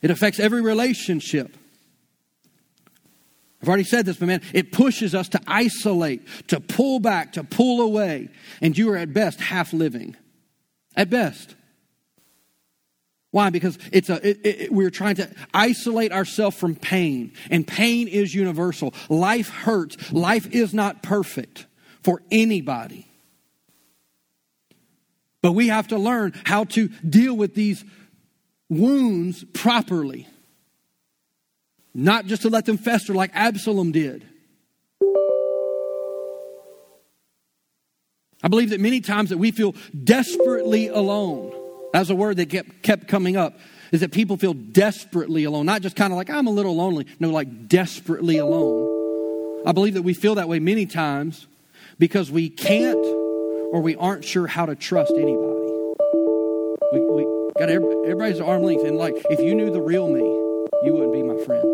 It 0.00 0.10
affects 0.10 0.38
every 0.38 0.62
relationship. 0.62 1.56
I've 3.60 3.68
already 3.68 3.84
said 3.84 4.06
this, 4.06 4.16
but 4.16 4.26
man, 4.26 4.42
it 4.52 4.70
pushes 4.70 5.14
us 5.14 5.28
to 5.30 5.40
isolate, 5.46 6.22
to 6.48 6.60
pull 6.60 7.00
back, 7.00 7.32
to 7.32 7.42
pull 7.42 7.80
away. 7.80 8.28
And 8.62 8.78
you 8.78 8.90
are 8.92 8.96
at 8.96 9.12
best 9.12 9.40
half 9.40 9.72
living. 9.72 10.16
At 10.94 11.10
best. 11.10 11.56
Why? 13.30 13.50
Because 13.50 13.78
it's 13.92 14.08
a, 14.08 14.26
it, 14.26 14.40
it, 14.44 14.72
we're 14.72 14.90
trying 14.90 15.16
to 15.16 15.30
isolate 15.52 16.12
ourselves 16.12 16.56
from 16.56 16.74
pain, 16.74 17.32
and 17.50 17.66
pain 17.66 18.08
is 18.08 18.34
universal. 18.34 18.94
Life 19.08 19.50
hurts. 19.50 20.12
Life 20.12 20.46
is 20.54 20.72
not 20.72 21.02
perfect 21.02 21.66
for 22.02 22.22
anybody. 22.30 23.06
But 25.42 25.52
we 25.52 25.68
have 25.68 25.88
to 25.88 25.98
learn 25.98 26.32
how 26.44 26.64
to 26.64 26.88
deal 26.88 27.36
with 27.36 27.54
these 27.54 27.84
wounds 28.68 29.44
properly. 29.52 30.26
Not 31.94 32.26
just 32.26 32.42
to 32.42 32.50
let 32.50 32.64
them 32.64 32.78
fester 32.78 33.14
like 33.14 33.30
Absalom 33.34 33.92
did. 33.92 34.26
I 38.42 38.48
believe 38.48 38.70
that 38.70 38.80
many 38.80 39.00
times 39.00 39.30
that 39.30 39.38
we 39.38 39.50
feel 39.50 39.74
desperately 40.04 40.88
alone. 40.88 41.57
That's 41.92 42.10
a 42.10 42.14
word 42.14 42.36
that 42.36 42.50
kept, 42.50 42.82
kept 42.82 43.08
coming 43.08 43.36
up. 43.36 43.58
Is 43.90 44.00
that 44.00 44.12
people 44.12 44.36
feel 44.36 44.52
desperately 44.52 45.44
alone. 45.44 45.64
Not 45.64 45.80
just 45.80 45.96
kind 45.96 46.12
of 46.12 46.18
like, 46.18 46.28
I'm 46.28 46.46
a 46.46 46.50
little 46.50 46.76
lonely. 46.76 47.06
No, 47.18 47.30
like 47.30 47.68
desperately 47.68 48.36
alone. 48.36 49.62
I 49.66 49.72
believe 49.72 49.94
that 49.94 50.02
we 50.02 50.12
feel 50.12 50.34
that 50.34 50.48
way 50.48 50.58
many 50.58 50.84
times 50.84 51.46
because 51.98 52.30
we 52.30 52.50
can't 52.50 52.98
or 52.98 53.80
we 53.80 53.96
aren't 53.96 54.24
sure 54.24 54.46
how 54.46 54.66
to 54.66 54.74
trust 54.74 55.12
anybody. 55.14 55.72
We, 56.92 57.00
we 57.00 57.50
got 57.58 57.70
every, 57.70 57.94
everybody's 58.02 58.40
arm 58.40 58.62
length. 58.62 58.84
And 58.84 58.96
like, 58.96 59.14
if 59.30 59.40
you 59.40 59.54
knew 59.54 59.70
the 59.70 59.80
real 59.80 60.08
me, 60.08 60.20
you 60.84 60.92
wouldn't 60.92 61.12
be 61.12 61.22
my 61.22 61.42
friend. 61.44 61.64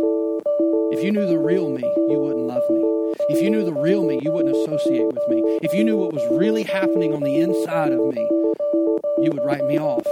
If 0.93 1.03
you 1.03 1.11
knew 1.11 1.27
the 1.27 1.39
real 1.39 1.69
me, 1.69 1.83
you 1.83 2.19
wouldn't 2.21 2.47
love 2.47 2.63
me. 2.71 2.94
If 3.29 3.43
you 3.43 3.51
knew 3.51 3.65
the 3.65 3.73
real 3.73 4.05
me, 4.05 4.21
you 4.23 4.31
wouldn't 4.31 4.55
associate 4.55 5.07
with 5.07 5.29
me. 5.29 5.41
If 5.63 5.73
you 5.73 5.85
knew 5.85 5.97
what 5.97 6.13
was 6.13 6.23
really 6.31 6.63
happening 6.63 7.15
on 7.15 7.23
the 7.23 7.37
inside 7.37 7.93
of 7.93 8.01
me, 8.01 8.29
you 9.23 9.31
would 9.33 9.45
write 9.45 9.65
me 9.67 9.79
off. 9.79 10.07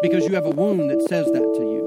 Because 0.00 0.24
you 0.24 0.34
have 0.34 0.46
a 0.46 0.50
wound 0.50 0.90
that 0.90 1.02
says 1.08 1.26
that 1.26 1.32
to 1.32 1.62
you. 1.62 1.82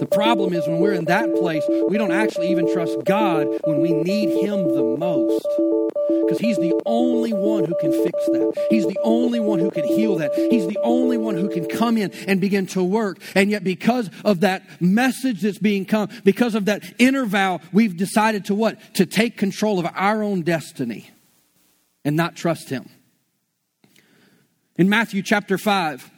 The 0.00 0.06
problem 0.06 0.54
is 0.54 0.66
when 0.66 0.78
we're 0.78 0.94
in 0.94 1.04
that 1.06 1.34
place, 1.34 1.64
we 1.88 1.98
don't 1.98 2.12
actually 2.12 2.50
even 2.50 2.72
trust 2.72 3.04
God 3.04 3.46
when 3.64 3.80
we 3.80 3.92
need 3.92 4.30
Him 4.44 4.68
the 4.74 4.82
most. 4.82 5.46
Because 6.08 6.38
He's 6.38 6.56
the 6.56 6.80
only 6.86 7.32
one 7.32 7.64
who 7.64 7.74
can 7.80 7.92
fix 7.92 8.26
that. 8.26 8.66
He's 8.70 8.86
the 8.86 8.98
only 9.02 9.40
one 9.40 9.58
who 9.58 9.70
can 9.70 9.84
heal 9.84 10.16
that. 10.16 10.34
He's 10.34 10.66
the 10.66 10.78
only 10.82 11.16
one 11.16 11.36
who 11.36 11.48
can 11.48 11.66
come 11.66 11.96
in 11.96 12.12
and 12.26 12.40
begin 12.40 12.66
to 12.68 12.82
work. 12.82 13.18
And 13.34 13.50
yet, 13.50 13.64
because 13.64 14.10
of 14.24 14.40
that 14.40 14.80
message 14.80 15.40
that's 15.42 15.58
being 15.58 15.84
come, 15.84 16.08
because 16.24 16.54
of 16.54 16.66
that 16.66 16.82
inner 16.98 17.24
vow, 17.24 17.60
we've 17.72 17.96
decided 17.96 18.46
to 18.46 18.54
what? 18.54 18.78
To 18.94 19.06
take 19.06 19.36
control 19.36 19.78
of 19.78 19.86
our 19.94 20.22
own 20.22 20.42
destiny 20.42 21.10
and 22.04 22.16
not 22.16 22.36
trust 22.36 22.68
Him. 22.68 22.88
In 24.76 24.88
Matthew 24.88 25.22
chapter 25.22 25.56
5, 25.56 26.10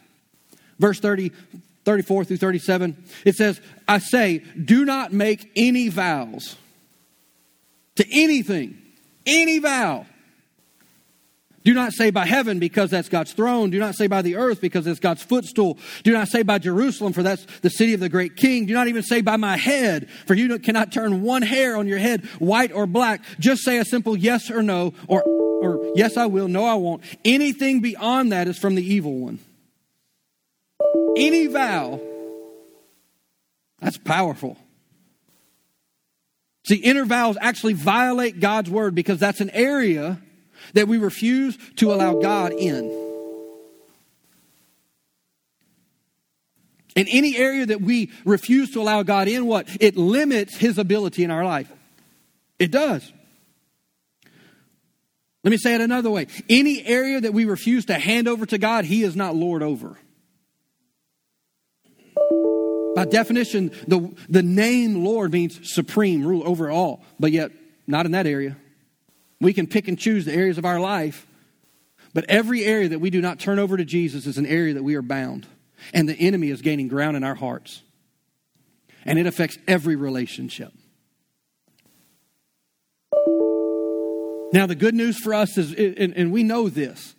verse 0.79 0.99
30, 0.99 1.31
34 1.85 2.25
through 2.25 2.37
37, 2.37 3.05
it 3.23 3.35
says, 3.35 3.61
I 3.87 3.99
say, 3.99 4.39
do 4.39 4.83
not 4.83 5.13
make 5.13 5.51
any 5.55 5.89
vows 5.89 6.57
to 7.95 8.05
anything, 8.11 8.81
any 9.27 9.59
vow. 9.59 10.05
Do 11.63 11.73
not 11.73 11.91
say 11.91 12.11
by 12.11 12.25
heaven 12.25 12.59
because 12.59 12.89
that's 12.89 13.09
God's 13.09 13.33
throne. 13.33 13.71
Do 13.71 13.79
not 13.79 13.95
say 13.95 14.07
by 14.07 14.21
the 14.21 14.37
earth 14.37 14.61
because 14.61 14.87
it's 14.87 15.01
God's 15.01 15.21
footstool. 15.21 15.77
Do 16.03 16.13
not 16.13 16.29
say 16.29 16.41
by 16.41 16.59
Jerusalem 16.59 17.11
for 17.11 17.23
that's 17.23 17.45
the 17.59 17.69
city 17.69 17.93
of 17.93 17.99
the 17.99 18.07
great 18.07 18.37
king. 18.37 18.65
Do 18.67 18.73
not 18.73 18.87
even 18.87 19.03
say 19.03 19.19
by 19.19 19.35
my 19.35 19.57
head 19.57 20.09
for 20.25 20.33
you 20.33 20.57
cannot 20.59 20.93
turn 20.93 21.23
one 21.23 21.41
hair 21.41 21.75
on 21.75 21.85
your 21.85 21.99
head 21.99 22.25
white 22.39 22.71
or 22.71 22.87
black. 22.87 23.21
Just 23.37 23.63
say 23.63 23.79
a 23.79 23.85
simple 23.85 24.17
yes 24.17 24.49
or 24.49 24.63
no 24.63 24.93
or, 25.07 25.21
or 25.23 25.91
yes 25.93 26.15
I 26.15 26.27
will, 26.27 26.47
no 26.47 26.63
I 26.63 26.75
won't. 26.75 27.03
Anything 27.25 27.81
beyond 27.81 28.31
that 28.31 28.47
is 28.47 28.57
from 28.57 28.75
the 28.75 28.93
evil 28.93 29.19
one 29.19 29.39
any 31.17 31.47
vow, 31.47 31.99
that's 33.79 33.97
powerful. 33.97 34.57
See, 36.67 36.75
inner 36.75 37.05
vows 37.05 37.37
actually 37.39 37.73
violate 37.73 38.41
God's 38.41 38.69
word 38.69 38.93
because 38.93 39.19
that's 39.19 39.39
an 39.39 39.49
area 39.51 40.19
that 40.73 40.89
we 40.89 40.97
refuse 40.97 41.57
to 41.77 41.93
allow 41.93 42.19
God 42.19 42.51
in. 42.51 43.05
In 46.97 47.07
any 47.07 47.37
area 47.37 47.67
that 47.67 47.79
we 47.79 48.11
refuse 48.25 48.71
to 48.71 48.81
allow 48.81 49.03
God 49.03 49.29
in, 49.29 49.45
what? 49.45 49.67
It 49.79 49.95
limits 49.95 50.57
his 50.57 50.77
ability 50.77 51.23
in 51.23 51.31
our 51.31 51.45
life. 51.45 51.71
It 52.59 52.71
does. 52.71 53.13
Let 55.45 55.51
me 55.51 55.57
say 55.57 55.73
it 55.75 55.79
another 55.79 56.09
way. 56.09 56.27
Any 56.49 56.85
area 56.85 57.21
that 57.21 57.33
we 57.33 57.45
refuse 57.45 57.85
to 57.85 57.93
hand 57.93 58.27
over 58.27 58.45
to 58.45 58.57
God, 58.57 58.83
he 58.83 59.03
is 59.03 59.15
not 59.15 59.35
Lord 59.35 59.63
over. 59.63 59.97
By 62.97 63.05
definition, 63.05 63.69
the, 63.87 64.11
the 64.27 64.41
name 64.41 65.05
Lord 65.05 65.31
means 65.31 65.71
supreme, 65.71 66.25
rule 66.25 66.41
over 66.43 66.71
all, 66.71 67.03
but 67.19 67.31
yet 67.31 67.51
not 67.85 68.07
in 68.07 68.13
that 68.13 68.25
area. 68.25 68.57
We 69.39 69.53
can 69.53 69.67
pick 69.67 69.87
and 69.87 69.99
choose 69.99 70.25
the 70.25 70.33
areas 70.33 70.57
of 70.57 70.65
our 70.65 70.79
life, 70.79 71.27
but 72.15 72.25
every 72.27 72.63
area 72.65 72.89
that 72.89 72.97
we 72.97 73.11
do 73.11 73.21
not 73.21 73.39
turn 73.39 73.59
over 73.59 73.77
to 73.77 73.85
Jesus 73.85 74.25
is 74.25 74.39
an 74.39 74.47
area 74.47 74.73
that 74.73 74.81
we 74.81 74.95
are 74.95 75.03
bound, 75.03 75.45
and 75.93 76.09
the 76.09 76.15
enemy 76.15 76.49
is 76.49 76.63
gaining 76.63 76.87
ground 76.87 77.15
in 77.15 77.23
our 77.23 77.35
hearts. 77.35 77.83
And 79.05 79.19
it 79.19 79.27
affects 79.27 79.59
every 79.67 79.95
relationship. 79.95 80.73
Now, 84.53 84.65
the 84.65 84.73
good 84.75 84.95
news 84.95 85.19
for 85.19 85.35
us 85.35 85.55
is, 85.55 85.71
and 85.71 86.31
we 86.31 86.41
know 86.41 86.67
this, 86.67 87.13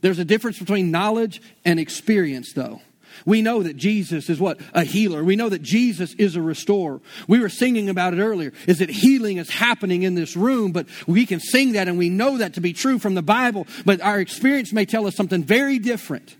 there's 0.00 0.18
a 0.18 0.24
difference 0.24 0.58
between 0.58 0.90
knowledge 0.90 1.42
and 1.66 1.78
experience, 1.78 2.54
though. 2.54 2.80
We 3.26 3.42
know 3.42 3.62
that 3.62 3.76
Jesus 3.76 4.28
is 4.28 4.40
what? 4.40 4.60
A 4.74 4.84
healer. 4.84 5.24
We 5.24 5.36
know 5.36 5.48
that 5.48 5.62
Jesus 5.62 6.14
is 6.14 6.36
a 6.36 6.42
restorer. 6.42 7.00
We 7.26 7.38
were 7.38 7.48
singing 7.48 7.88
about 7.88 8.14
it 8.14 8.20
earlier. 8.20 8.52
Is 8.66 8.78
that 8.78 8.90
healing 8.90 9.38
is 9.38 9.50
happening 9.50 10.02
in 10.02 10.14
this 10.14 10.36
room, 10.36 10.72
but 10.72 10.86
we 11.06 11.26
can 11.26 11.40
sing 11.40 11.72
that 11.72 11.88
and 11.88 11.98
we 11.98 12.08
know 12.08 12.38
that 12.38 12.54
to 12.54 12.60
be 12.60 12.72
true 12.72 12.98
from 12.98 13.14
the 13.14 13.22
Bible, 13.22 13.66
but 13.84 14.00
our 14.00 14.20
experience 14.20 14.72
may 14.72 14.84
tell 14.84 15.06
us 15.06 15.16
something 15.16 15.42
very 15.42 15.78
different. 15.78 16.36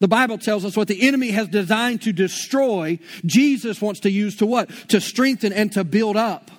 The 0.00 0.08
Bible 0.08 0.36
tells 0.36 0.64
us 0.64 0.76
what 0.76 0.88
the 0.88 1.06
enemy 1.06 1.30
has 1.30 1.46
designed 1.46 2.02
to 2.02 2.12
destroy, 2.12 2.98
Jesus 3.24 3.80
wants 3.80 4.00
to 4.00 4.10
use 4.10 4.36
to 4.38 4.46
what? 4.46 4.68
To 4.88 5.00
strengthen 5.00 5.52
and 5.52 5.70
to 5.74 5.84
build 5.84 6.16
up, 6.16 6.50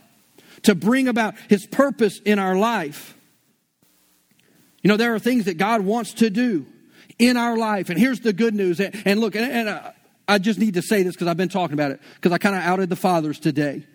to 0.62 0.76
bring 0.76 1.10
about 1.10 1.36
his 1.50 1.68
purpose 1.68 2.22
in 2.24 2.40
our 2.40 2.56
life. 2.56 3.18
You 4.82 4.88
know, 4.88 4.96
there 4.96 5.14
are 5.14 5.20
things 5.20 5.46
that 5.46 5.58
God 5.58 5.82
wants 5.82 6.14
to 6.16 6.30
do 6.30 6.66
in 7.20 7.38
our 7.38 7.58
life. 7.58 7.90
And 7.90 8.00
here's 8.00 8.20
the 8.20 8.34
good 8.34 8.54
news. 8.54 8.80
And 8.80 9.02
and 9.06 9.20
look, 9.20 9.36
and, 9.36 9.52
and 9.52 9.70
uh, 9.70 9.92
I 10.28 10.38
just 10.40 10.60
need 10.60 10.76
to 10.76 10.82
say 10.82 11.04
this 11.04 11.16
because 11.16 11.28
I've 11.28 11.38
been 11.38 11.50
talking 11.50 11.74
about 11.74 11.92
it 11.92 12.02
because 12.16 12.32
I 12.32 12.38
kind 12.38 12.56
of 12.56 12.62
outed 12.64 12.90
the 12.90 12.96
fathers 12.96 13.40
today. 13.40 13.86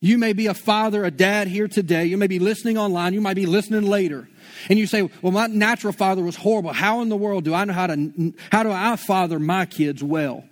You 0.00 0.16
may 0.16 0.32
be 0.32 0.46
a 0.46 0.54
father, 0.54 1.04
a 1.04 1.10
dad 1.10 1.48
here 1.48 1.66
today. 1.66 2.06
You 2.06 2.16
may 2.16 2.28
be 2.28 2.38
listening 2.38 2.78
online. 2.78 3.14
You 3.14 3.20
might 3.20 3.34
be 3.34 3.46
listening 3.46 3.82
later. 3.82 4.28
And 4.68 4.78
you 4.78 4.86
say, 4.86 5.10
well, 5.22 5.32
my 5.32 5.48
natural 5.48 5.92
father 5.92 6.22
was 6.22 6.36
horrible. 6.36 6.72
How 6.72 7.02
in 7.02 7.08
the 7.08 7.16
world 7.16 7.44
do 7.44 7.52
I 7.52 7.64
know 7.64 7.72
how 7.72 7.88
to, 7.88 8.32
how 8.52 8.62
do 8.62 8.70
I 8.70 8.94
father 8.94 9.40
my 9.40 9.66
kids 9.66 10.02
well? 10.02 10.44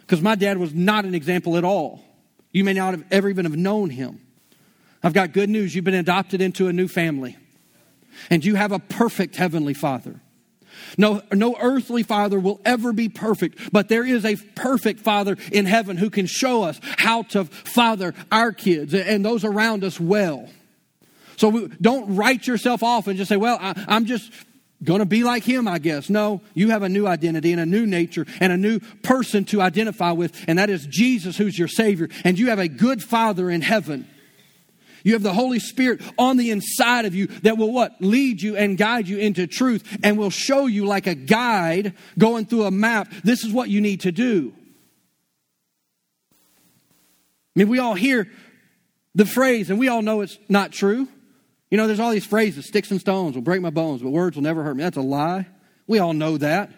Because 0.00 0.22
my 0.22 0.36
dad 0.36 0.56
was 0.56 0.72
not 0.72 1.04
an 1.04 1.14
example 1.14 1.58
at 1.58 1.64
all. 1.64 2.02
You 2.50 2.64
may 2.64 2.72
not 2.72 2.94
have 2.94 3.04
ever 3.10 3.28
even 3.28 3.44
have 3.44 3.56
known 3.56 3.90
him. 3.90 4.22
I've 5.02 5.12
got 5.12 5.32
good 5.32 5.50
news. 5.50 5.74
You've 5.74 5.84
been 5.84 5.92
adopted 5.92 6.40
into 6.40 6.68
a 6.68 6.72
new 6.72 6.88
family. 6.88 7.36
And 8.30 8.42
you 8.42 8.54
have 8.54 8.72
a 8.72 8.78
perfect 8.78 9.36
Heavenly 9.36 9.74
Father. 9.74 10.20
No, 10.96 11.22
no 11.32 11.56
earthly 11.60 12.02
father 12.02 12.38
will 12.38 12.60
ever 12.64 12.92
be 12.92 13.08
perfect, 13.08 13.72
but 13.72 13.88
there 13.88 14.04
is 14.04 14.24
a 14.24 14.36
perfect 14.36 15.00
father 15.00 15.36
in 15.52 15.66
heaven 15.66 15.96
who 15.96 16.10
can 16.10 16.26
show 16.26 16.62
us 16.62 16.80
how 16.82 17.22
to 17.24 17.44
father 17.44 18.14
our 18.32 18.52
kids 18.52 18.94
and 18.94 19.24
those 19.24 19.44
around 19.44 19.84
us 19.84 20.00
well. 20.00 20.48
So 21.36 21.48
we, 21.48 21.68
don't 21.80 22.16
write 22.16 22.46
yourself 22.46 22.82
off 22.82 23.06
and 23.06 23.16
just 23.16 23.28
say, 23.28 23.36
well, 23.36 23.58
I, 23.60 23.84
I'm 23.86 24.06
just 24.06 24.32
going 24.82 25.00
to 25.00 25.06
be 25.06 25.24
like 25.24 25.44
him, 25.44 25.68
I 25.68 25.78
guess. 25.78 26.08
No, 26.08 26.40
you 26.54 26.70
have 26.70 26.82
a 26.82 26.88
new 26.88 27.06
identity 27.06 27.52
and 27.52 27.60
a 27.60 27.66
new 27.66 27.86
nature 27.86 28.26
and 28.40 28.52
a 28.52 28.56
new 28.56 28.80
person 29.02 29.44
to 29.46 29.60
identify 29.60 30.12
with, 30.12 30.44
and 30.48 30.58
that 30.58 30.70
is 30.70 30.86
Jesus, 30.86 31.36
who's 31.36 31.58
your 31.58 31.68
Savior. 31.68 32.08
And 32.24 32.38
you 32.38 32.48
have 32.48 32.58
a 32.58 32.68
good 32.68 33.02
Father 33.02 33.50
in 33.50 33.60
heaven 33.60 34.08
you 35.08 35.14
have 35.14 35.22
the 35.22 35.32
Holy 35.32 35.58
Spirit 35.58 36.02
on 36.18 36.36
the 36.36 36.50
inside 36.50 37.06
of 37.06 37.14
you 37.14 37.28
that 37.28 37.56
will 37.56 37.72
what? 37.72 37.96
Lead 38.00 38.42
you 38.42 38.56
and 38.56 38.76
guide 38.76 39.08
you 39.08 39.16
into 39.16 39.46
truth 39.46 39.98
and 40.02 40.18
will 40.18 40.28
show 40.28 40.66
you 40.66 40.84
like 40.84 41.06
a 41.06 41.14
guide 41.14 41.94
going 42.18 42.44
through 42.44 42.64
a 42.64 42.70
map. 42.70 43.10
This 43.24 43.42
is 43.42 43.50
what 43.50 43.70
you 43.70 43.80
need 43.80 44.02
to 44.02 44.12
do. 44.12 44.52
I 46.30 47.60
mean, 47.60 47.68
we 47.68 47.78
all 47.78 47.94
hear 47.94 48.30
the 49.14 49.24
phrase 49.24 49.70
and 49.70 49.78
we 49.78 49.88
all 49.88 50.02
know 50.02 50.20
it's 50.20 50.38
not 50.46 50.72
true. 50.72 51.08
You 51.70 51.78
know, 51.78 51.86
there's 51.86 52.00
all 52.00 52.10
these 52.10 52.26
phrases 52.26 52.66
sticks 52.66 52.90
and 52.90 53.00
stones 53.00 53.34
will 53.34 53.40
break 53.40 53.62
my 53.62 53.70
bones, 53.70 54.02
but 54.02 54.10
words 54.10 54.36
will 54.36 54.42
never 54.42 54.62
hurt 54.62 54.76
me. 54.76 54.82
That's 54.82 54.98
a 54.98 55.00
lie. 55.00 55.46
We 55.86 56.00
all 56.00 56.12
know 56.12 56.36
that. 56.36 56.70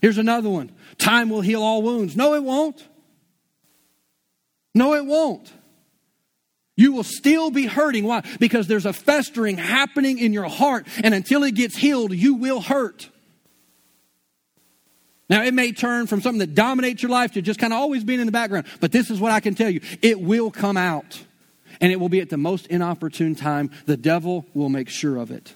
Here's 0.00 0.16
another 0.16 0.48
one 0.48 0.72
time 0.96 1.28
will 1.28 1.42
heal 1.42 1.62
all 1.62 1.82
wounds. 1.82 2.16
No, 2.16 2.32
it 2.32 2.42
won't. 2.42 2.82
No, 4.74 4.94
it 4.94 5.04
won't. 5.04 5.52
You 6.76 6.92
will 6.92 7.04
still 7.04 7.50
be 7.50 7.66
hurting. 7.66 8.04
Why? 8.04 8.22
Because 8.38 8.66
there's 8.66 8.84
a 8.84 8.92
festering 8.92 9.56
happening 9.56 10.18
in 10.18 10.32
your 10.34 10.44
heart, 10.44 10.86
and 11.02 11.14
until 11.14 11.42
it 11.42 11.54
gets 11.54 11.74
healed, 11.74 12.12
you 12.12 12.34
will 12.34 12.60
hurt. 12.60 13.08
Now, 15.28 15.42
it 15.42 15.54
may 15.54 15.72
turn 15.72 16.06
from 16.06 16.20
something 16.20 16.38
that 16.38 16.54
dominates 16.54 17.02
your 17.02 17.10
life 17.10 17.32
to 17.32 17.42
just 17.42 17.58
kind 17.58 17.72
of 17.72 17.80
always 17.80 18.04
being 18.04 18.20
in 18.20 18.26
the 18.26 18.32
background, 18.32 18.66
but 18.80 18.92
this 18.92 19.10
is 19.10 19.18
what 19.18 19.32
I 19.32 19.40
can 19.40 19.54
tell 19.54 19.70
you 19.70 19.80
it 20.02 20.20
will 20.20 20.50
come 20.50 20.76
out, 20.76 21.24
and 21.80 21.90
it 21.90 21.98
will 21.98 22.10
be 22.10 22.20
at 22.20 22.28
the 22.28 22.36
most 22.36 22.66
inopportune 22.66 23.34
time. 23.34 23.70
The 23.86 23.96
devil 23.96 24.46
will 24.54 24.68
make 24.68 24.88
sure 24.88 25.16
of 25.16 25.30
it. 25.30 25.54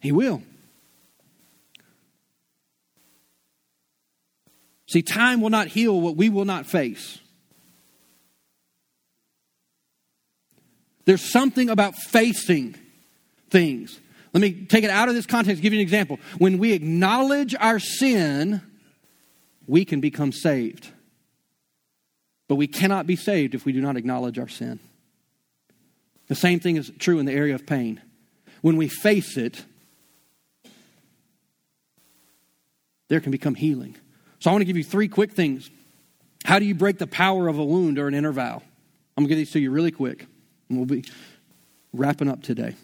He 0.00 0.12
will. 0.12 0.42
See, 4.86 5.02
time 5.02 5.42
will 5.42 5.50
not 5.50 5.66
heal 5.66 6.00
what 6.00 6.16
we 6.16 6.30
will 6.30 6.46
not 6.46 6.64
face. 6.64 7.18
There's 11.08 11.32
something 11.32 11.70
about 11.70 11.94
facing 11.94 12.74
things. 13.48 13.98
Let 14.34 14.42
me 14.42 14.66
take 14.66 14.84
it 14.84 14.90
out 14.90 15.08
of 15.08 15.14
this 15.14 15.24
context, 15.24 15.62
give 15.62 15.72
you 15.72 15.78
an 15.78 15.82
example. 15.82 16.20
When 16.36 16.58
we 16.58 16.74
acknowledge 16.74 17.54
our 17.58 17.78
sin, 17.78 18.60
we 19.66 19.86
can 19.86 20.00
become 20.00 20.32
saved. 20.32 20.86
But 22.46 22.56
we 22.56 22.66
cannot 22.66 23.06
be 23.06 23.16
saved 23.16 23.54
if 23.54 23.64
we 23.64 23.72
do 23.72 23.80
not 23.80 23.96
acknowledge 23.96 24.38
our 24.38 24.48
sin. 24.48 24.80
The 26.26 26.34
same 26.34 26.60
thing 26.60 26.76
is 26.76 26.92
true 26.98 27.18
in 27.18 27.24
the 27.24 27.32
area 27.32 27.54
of 27.54 27.64
pain. 27.64 28.02
When 28.60 28.76
we 28.76 28.88
face 28.88 29.38
it, 29.38 29.64
there 33.08 33.20
can 33.20 33.32
become 33.32 33.54
healing. 33.54 33.96
So 34.40 34.50
I 34.50 34.52
want 34.52 34.60
to 34.60 34.66
give 34.66 34.76
you 34.76 34.84
three 34.84 35.08
quick 35.08 35.32
things. 35.32 35.70
How 36.44 36.58
do 36.58 36.66
you 36.66 36.74
break 36.74 36.98
the 36.98 37.06
power 37.06 37.48
of 37.48 37.58
a 37.58 37.64
wound 37.64 37.98
or 37.98 38.08
an 38.08 38.14
inner 38.14 38.32
vow? 38.32 38.62
I'm 39.16 39.24
going 39.24 39.28
to 39.28 39.34
give 39.36 39.38
these 39.38 39.52
to 39.52 39.58
you 39.58 39.70
really 39.70 39.90
quick. 39.90 40.26
And 40.68 40.78
we'll 40.78 40.86
be 40.86 41.04
wrapping 41.92 42.28
up 42.28 42.42
today. 42.42 42.74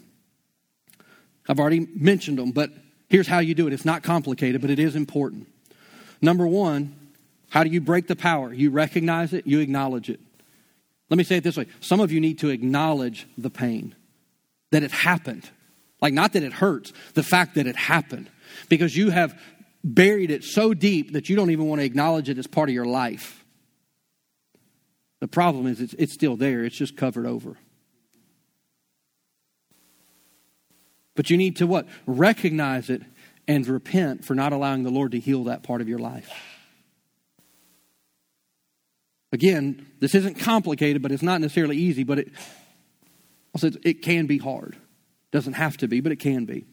I've 1.47 1.59
already 1.59 1.87
mentioned 1.95 2.39
them, 2.39 2.51
but 2.51 2.71
here's 3.09 3.27
how 3.27 3.39
you 3.39 3.53
do 3.53 3.67
it. 3.67 3.73
It's 3.73 3.85
not 3.85 4.03
complicated, 4.03 4.61
but 4.61 4.69
it 4.69 4.79
is 4.79 4.95
important. 4.95 5.47
Number 6.21 6.47
one, 6.47 6.95
how 7.49 7.63
do 7.63 7.69
you 7.69 7.81
break 7.81 8.07
the 8.07 8.15
power? 8.15 8.53
You 8.53 8.71
recognize 8.71 9.33
it, 9.33 9.45
you 9.45 9.59
acknowledge 9.59 10.09
it. 10.09 10.19
Let 11.09 11.17
me 11.17 11.23
say 11.23 11.37
it 11.37 11.43
this 11.43 11.57
way 11.57 11.67
some 11.79 11.99
of 11.99 12.11
you 12.11 12.19
need 12.19 12.39
to 12.39 12.49
acknowledge 12.49 13.27
the 13.37 13.49
pain, 13.49 13.95
that 14.71 14.83
it 14.83 14.91
happened. 14.91 15.49
Like, 16.01 16.13
not 16.13 16.33
that 16.33 16.43
it 16.43 16.53
hurts, 16.53 16.91
the 17.13 17.23
fact 17.23 17.55
that 17.55 17.67
it 17.67 17.75
happened. 17.75 18.29
Because 18.69 18.95
you 18.95 19.09
have 19.09 19.39
buried 19.83 20.31
it 20.31 20.43
so 20.43 20.73
deep 20.73 21.13
that 21.13 21.29
you 21.29 21.35
don't 21.35 21.51
even 21.51 21.67
want 21.67 21.79
to 21.79 21.85
acknowledge 21.85 22.27
it 22.29 22.37
as 22.37 22.47
part 22.47 22.69
of 22.69 22.75
your 22.75 22.85
life. 22.85 23.45
The 25.21 25.27
problem 25.27 25.67
is, 25.67 25.79
it's, 25.79 25.93
it's 25.93 26.13
still 26.13 26.35
there, 26.35 26.65
it's 26.65 26.75
just 26.75 26.97
covered 26.97 27.25
over. 27.25 27.57
But 31.15 31.29
you 31.29 31.37
need 31.37 31.57
to 31.57 31.67
what? 31.67 31.87
Recognize 32.05 32.89
it 32.89 33.01
and 33.47 33.65
repent 33.67 34.25
for 34.25 34.35
not 34.35 34.53
allowing 34.53 34.83
the 34.83 34.89
Lord 34.89 35.11
to 35.11 35.19
heal 35.19 35.45
that 35.45 35.63
part 35.63 35.81
of 35.81 35.89
your 35.89 35.99
life. 35.99 36.29
Again, 39.31 39.85
this 39.99 40.15
isn't 40.15 40.39
complicated, 40.39 41.01
but 41.01 41.11
it's 41.11 41.23
not 41.23 41.41
necessarily 41.41 41.77
easy, 41.77 42.03
but 42.03 42.19
it 42.19 42.31
also 43.53 43.71
it 43.83 44.01
can 44.01 44.27
be 44.27 44.37
hard. 44.37 44.77
Doesn't 45.31 45.53
have 45.53 45.77
to 45.77 45.87
be, 45.87 45.99
but 45.99 46.11
it 46.11 46.17
can 46.17 46.45
be. 46.45 46.65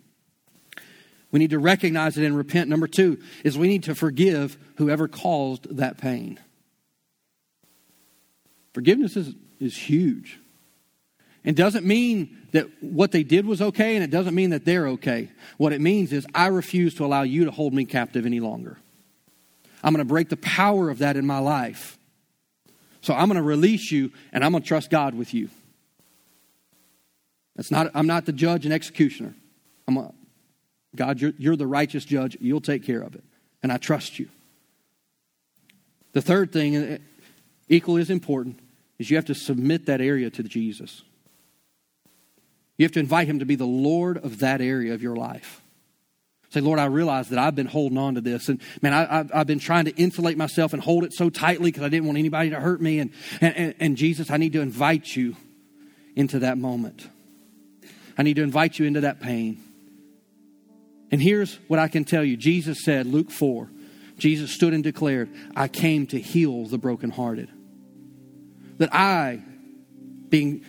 We 1.33 1.39
need 1.39 1.51
to 1.51 1.59
recognize 1.59 2.19
it 2.19 2.25
and 2.25 2.37
repent. 2.37 2.69
Number 2.69 2.87
two 2.87 3.19
is 3.43 3.57
we 3.57 3.69
need 3.69 3.85
to 3.85 3.95
forgive 3.95 4.59
whoever 4.77 5.09
caused 5.09 5.77
that 5.77 5.99
pain. 5.99 6.39
Forgiveness 8.75 9.17
is, 9.17 9.35
is 9.59 9.77
huge. 9.77 10.39
It 11.45 11.57
doesn't 11.57 11.85
mean 11.85 12.39
that 12.53 12.67
what 12.81 13.11
they 13.11 13.25
did 13.25 13.47
was 13.47 13.61
okay, 13.61 13.97
and 13.97 14.05
it 14.05 14.11
doesn't 14.11 14.35
mean 14.35 14.51
that 14.51 14.65
they're 14.65 14.89
okay. 14.89 15.29
What 15.57 15.73
it 15.73 15.81
means 15.81 16.13
is, 16.13 16.27
I 16.35 16.47
refuse 16.47 16.95
to 16.97 17.05
allow 17.05 17.23
you 17.23 17.45
to 17.47 17.51
hold 17.51 17.75
me 17.75 17.85
captive 17.85 18.27
any 18.27 18.41
longer. 18.41 18.79
I'm 19.83 19.93
going 19.93 20.05
to 20.05 20.09
break 20.09 20.29
the 20.29 20.37
power 20.37 20.91
of 20.91 20.99
that 20.99 21.17
in 21.17 21.27
my 21.27 21.39
life. 21.39 21.99
So 23.01 23.15
I'm 23.15 23.27
going 23.27 23.37
to 23.37 23.43
release 23.43 23.91
you, 23.91 24.13
and 24.33 24.45
I'm 24.45 24.53
going 24.53 24.63
to 24.63 24.69
trust 24.69 24.91
God 24.91 25.15
with 25.15 25.35
you. 25.35 25.49
That's 27.57 27.71
not, 27.71 27.91
I'm 27.95 28.07
not 28.07 28.25
the 28.25 28.33
judge 28.33 28.65
and 28.65 28.73
executioner. 28.73 29.35
I'm 29.89 29.97
a, 29.97 30.13
God, 30.95 31.21
you're, 31.21 31.33
you're 31.39 31.57
the 31.57 31.67
righteous 31.67 32.05
judge. 32.05 32.37
You'll 32.41 32.61
take 32.61 32.85
care 32.85 33.03
of 33.03 33.15
it. 33.15 33.25
And 33.63 33.73
I 33.73 33.79
trust 33.79 34.19
you. 34.19 34.29
The 36.13 36.23
third 36.23 36.53
thing, 36.53 36.77
eh, 36.77 36.99
equally 37.69 38.03
as 38.03 38.11
important, 38.11 38.61
is 38.99 39.11
you 39.11 39.17
have 39.17 39.27
to 39.27 39.35
submit 39.35 39.87
that 39.87 40.01
area 40.01 40.31
to 40.31 40.43
Jesus. 40.43 41.03
You 42.83 42.87
have 42.87 42.93
to 42.95 42.99
invite 42.99 43.29
Him 43.29 43.39
to 43.39 43.45
be 43.45 43.55
the 43.55 43.65
Lord 43.65 44.19
of 44.19 44.41
that 44.41 44.61
area 44.61 44.93
of 44.93 45.05
your 45.05 45.15
life. 45.15 45.63
Say, 46.51 46.59
Lord, 46.59 46.81
I 46.81 46.87
realize 46.87 47.29
that 47.29 47.39
I've 47.39 47.55
been 47.55 47.69
holding 47.69 47.97
on 47.97 48.17
to 48.17 48.21
this. 48.21 48.49
And 48.49 48.61
man, 48.83 48.93
I, 48.93 49.39
have 49.39 49.47
been 49.47 49.61
trying 49.61 49.85
to 49.85 49.95
insulate 49.95 50.37
myself 50.37 50.73
and 50.73 50.83
hold 50.83 51.05
it 51.05 51.13
so 51.13 51.31
tightly 51.31 51.71
because 51.71 51.85
I 51.85 51.89
didn't 51.89 52.07
want 52.07 52.19
anybody 52.19 52.51
to 52.51 52.59
hurt 52.59 52.83
me. 52.83 52.99
And, 52.99 53.13
and, 53.41 53.77
and 53.79 53.97
Jesus, 53.97 54.33
I 54.33 54.37
need 54.37 54.53
to 54.55 54.61
invite 54.61 55.15
you 55.15 55.37
into 56.17 56.41
that 56.41 56.59
moment. 56.59 57.07
I 58.19 58.25
need 58.25 58.35
to 58.35 58.43
invite 58.43 58.81
you 58.81 58.87
into 58.87 59.03
that 59.03 59.21
pain. 59.21 59.63
And 61.13 61.23
here's 61.23 61.55
what 61.69 61.79
I 61.79 61.87
can 61.87 62.03
tell 62.05 62.25
you 62.25 62.37
Jesus 62.37 62.83
said, 62.83 63.07
Luke 63.07 63.31
4, 63.31 63.71
Jesus 64.19 64.51
stood 64.51 64.75
and 64.75 64.83
declared, 64.83 65.31
I 65.55 65.69
came 65.69 66.09
to 66.09 66.19
heal 66.19 66.67
the 66.67 66.79
brokenhearted. 66.79 67.49
That 68.79 68.93
I, 68.93 69.41
being 70.31 70.65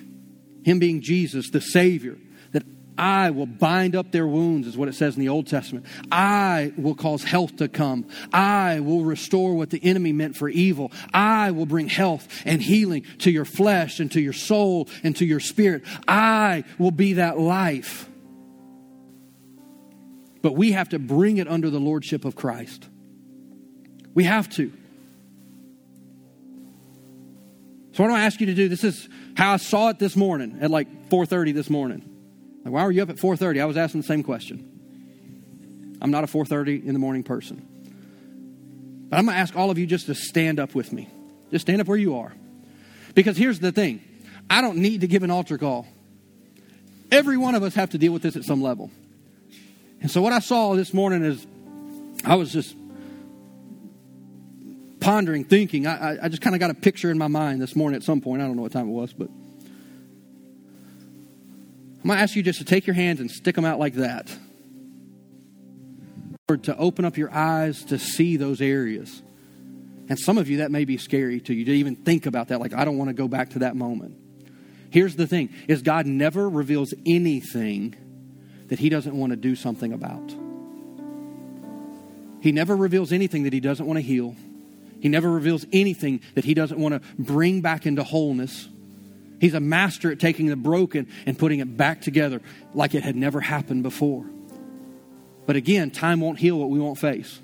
him 0.64 0.80
being 0.80 1.01
Jesus, 1.01 1.49
the 1.49 1.61
Savior, 1.61 2.18
that 2.51 2.64
I 2.97 3.32
will 3.32 3.45
bind 3.45 3.95
up 3.95 4.11
their 4.11 4.28
wounds, 4.28 4.68
is 4.68 4.78
what 4.78 4.88
it 4.88 4.95
says 4.95 5.16
in 5.16 5.22
the 5.22 5.30
Old 5.30 5.47
Testament. 5.47 5.86
I 6.11 6.74
will 6.78 6.95
cause 6.95 7.24
health 7.24 7.57
to 7.57 7.68
come. 7.68 8.07
I 8.32 8.80
will 8.80 9.03
restore 9.03 9.55
what 9.55 9.70
the 9.70 9.84
enemy 9.84 10.14
meant 10.14 10.38
for 10.38 10.49
evil. 10.49 10.91
I 11.14 11.51
will 11.51 11.66
bring 11.66 11.89
health 11.89 12.28
and 12.45 12.61
healing 12.61 13.05
to 13.20 13.32
your 13.32 13.45
flesh 13.45 13.99
and 13.99 14.11
to 14.11 14.22
your 14.22 14.34
soul 14.34 14.89
and 15.03 15.16
to 15.18 15.26
your 15.26 15.39
spirit. 15.39 15.84
I 16.07 16.64
will 16.78 16.91
be 16.91 17.14
that 17.14 17.39
life. 17.39 18.09
But 20.41 20.55
we 20.55 20.74
have 20.74 20.89
to 20.89 20.99
bring 20.99 21.38
it 21.38 21.47
under 21.47 21.70
the 21.70 21.80
lordship 21.80 22.26
of 22.26 22.36
Christ. 22.36 22.88
We 24.14 24.26
have 24.26 24.49
to. 24.51 24.72
So 27.93 28.03
what 28.03 28.09
do 28.09 28.15
I 28.15 28.21
ask 28.21 28.39
you 28.39 28.47
to 28.47 28.55
do? 28.55 28.67
This 28.67 28.83
is 28.83 29.07
how 29.35 29.53
I 29.53 29.57
saw 29.57 29.89
it 29.89 29.99
this 29.99 30.15
morning 30.15 30.57
at 30.61 30.71
like 30.71 31.09
4:30 31.09 31.53
this 31.53 31.69
morning. 31.69 32.09
Like, 32.65 32.73
why 32.73 32.83
were 32.85 32.91
you 32.91 33.03
up 33.03 33.09
at 33.09 33.17
4:30? 33.17 33.61
I 33.61 33.65
was 33.65 33.77
asking 33.77 34.01
the 34.01 34.07
same 34.07 34.23
question. 34.23 35.97
I'm 36.01 36.11
not 36.11 36.23
a 36.23 36.27
4:30 36.27 36.85
in 36.85 36.93
the 36.93 36.99
morning 36.99 37.23
person. 37.23 37.67
But 39.09 39.19
I'm 39.19 39.25
going 39.25 39.35
to 39.35 39.39
ask 39.39 39.55
all 39.55 39.69
of 39.69 39.77
you 39.77 39.85
just 39.85 40.07
to 40.07 40.15
stand 40.15 40.59
up 40.59 40.73
with 40.73 40.91
me. 40.91 41.07
Just 41.51 41.65
stand 41.65 41.81
up 41.81 41.87
where 41.87 41.97
you 41.97 42.17
are. 42.17 42.33
Because 43.13 43.37
here's 43.37 43.59
the 43.59 43.71
thing. 43.71 44.01
I 44.49 44.61
don't 44.61 44.77
need 44.77 45.01
to 45.01 45.07
give 45.07 45.21
an 45.21 45.29
altar 45.29 45.59
call. 45.59 45.87
Every 47.11 47.37
one 47.37 47.53
of 47.53 47.61
us 47.61 47.75
have 47.75 47.91
to 47.91 47.99
deal 47.99 48.11
with 48.11 48.23
this 48.23 48.35
at 48.35 48.43
some 48.43 48.63
level. 48.63 48.89
And 50.01 50.09
so 50.09 50.19
what 50.23 50.33
I 50.33 50.39
saw 50.39 50.73
this 50.73 50.95
morning 50.95 51.23
is 51.23 51.45
I 52.25 52.35
was 52.35 52.51
just 52.51 52.75
pondering, 55.04 55.43
thinking. 55.43 55.86
I, 55.86 56.18
I 56.24 56.30
just 56.30 56.41
kind 56.41 56.56
of 56.56 56.62
got 56.62 56.72
a 56.72 56.74
picture 56.74 57.12
in 57.12 57.18
my 57.18 57.28
mind 57.28 57.62
this 57.62 57.76
morning 57.76 57.97
at 57.97 58.04
some 58.04 58.22
point. 58.22 58.41
I 58.41 58.45
don't 58.45 58.56
know 58.56 58.62
what 58.62 58.72
time 58.72 58.88
it 58.88 58.93
was, 58.93 59.12
but 59.12 59.28
I'm 62.01 62.08
going 62.08 62.18
to 62.18 62.24
ask 62.24 62.36
you 62.36 62.43
just 62.43 62.60
to 62.60 62.66
take 62.66 62.88
your 62.88 62.93
hands 62.93 63.20
and 63.20 63.30
stick 63.30 63.56
them 63.56 63.66
out 63.66 63.80
like 63.80 63.95
that. 63.95 64.36
Or 66.49 66.58
to 66.58 66.78
open 66.78 67.06
up 67.06 67.18
your 67.18 67.34
eyes 67.34 67.84
to 67.86 67.99
see 67.99 68.38
those 68.38 68.62
areas. 68.62 69.22
And 70.10 70.18
some 70.18 70.38
of 70.38 70.49
you, 70.49 70.58
that 70.58 70.72
may 70.72 70.86
be 70.86 70.97
scary 70.97 71.39
to 71.41 71.54
you 71.54 71.66
to 71.66 71.72
even 71.72 71.95
think 71.95 72.26
about 72.26 72.49
that. 72.49 72.60
Like, 72.60 72.74
I 72.74 72.86
don't 72.86 72.97
want 72.97 73.10
to 73.10 73.14
go 73.14 73.28
back 73.28 73.51
to 73.51 73.60
that 73.60 73.76
moment. 73.76 74.18
Here's 74.89 75.16
the 75.16 75.28
thing 75.28 75.49
is 75.68 75.82
God 75.82 76.06
never 76.06 76.49
reveals 76.49 76.93
anything 77.06 77.95
that 78.68 78.80
he 78.80 78.89
doesn't 78.89 79.18
want 79.18 79.32
to 79.32 79.38
do 79.38 79.56
something 79.56 79.91
about. 79.91 80.36
He 82.41 82.51
never 82.51 82.76
reveals 82.76 83.12
anything 83.12 83.43
that 83.43 83.54
he 83.54 83.60
doesn't 83.60 83.86
want 83.86 83.97
to 83.97 84.01
heal. 84.01 84.36
He 85.04 85.10
never 85.10 85.30
reveals 85.30 85.66
anything 85.74 86.22
that 86.34 86.45
he 86.45 86.54
doesn't 86.54 86.80
want 86.80 86.93
to 86.93 87.01
bring 87.20 87.60
back 87.60 87.86
into 87.86 88.04
wholeness. 88.04 88.70
He's 89.41 89.54
a 89.54 89.60
master 89.60 90.14
at 90.14 90.20
taking 90.22 90.45
the 90.45 90.56
broken 90.56 91.10
and 91.26 91.38
putting 91.38 91.60
it 91.60 91.76
back 91.76 91.99
together 91.99 92.41
like 92.74 92.95
it 92.95 93.04
had 93.04 93.18
never 93.18 93.41
happened 93.41 93.84
before. 93.84 94.26
But 95.45 95.58
again, 95.58 95.91
time 95.91 96.22
won't 96.22 96.39
heal 96.39 96.58
what 96.58 96.70
we 96.70 96.80
won't 96.80 96.97
face. 96.97 97.38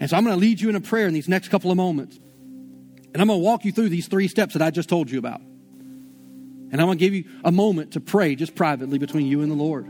And 0.00 0.10
so 0.10 0.16
I'm 0.16 0.24
going 0.24 0.34
to 0.34 0.40
lead 0.40 0.60
you 0.60 0.70
in 0.70 0.74
a 0.74 0.80
prayer 0.80 1.06
in 1.06 1.14
these 1.14 1.28
next 1.28 1.50
couple 1.50 1.70
of 1.70 1.76
moments. 1.76 2.16
And 2.16 3.22
I'm 3.22 3.28
going 3.28 3.38
to 3.38 3.44
walk 3.44 3.64
you 3.64 3.70
through 3.70 3.90
these 3.90 4.08
three 4.08 4.26
steps 4.26 4.54
that 4.54 4.62
I 4.62 4.72
just 4.72 4.88
told 4.88 5.08
you 5.08 5.20
about. 5.20 5.40
And 5.40 6.80
I'm 6.80 6.88
going 6.88 6.98
to 6.98 7.04
give 7.04 7.14
you 7.14 7.26
a 7.44 7.52
moment 7.52 7.92
to 7.92 8.00
pray 8.00 8.34
just 8.34 8.56
privately 8.56 8.98
between 8.98 9.26
you 9.26 9.42
and 9.42 9.52
the 9.52 9.54
Lord. 9.54 9.86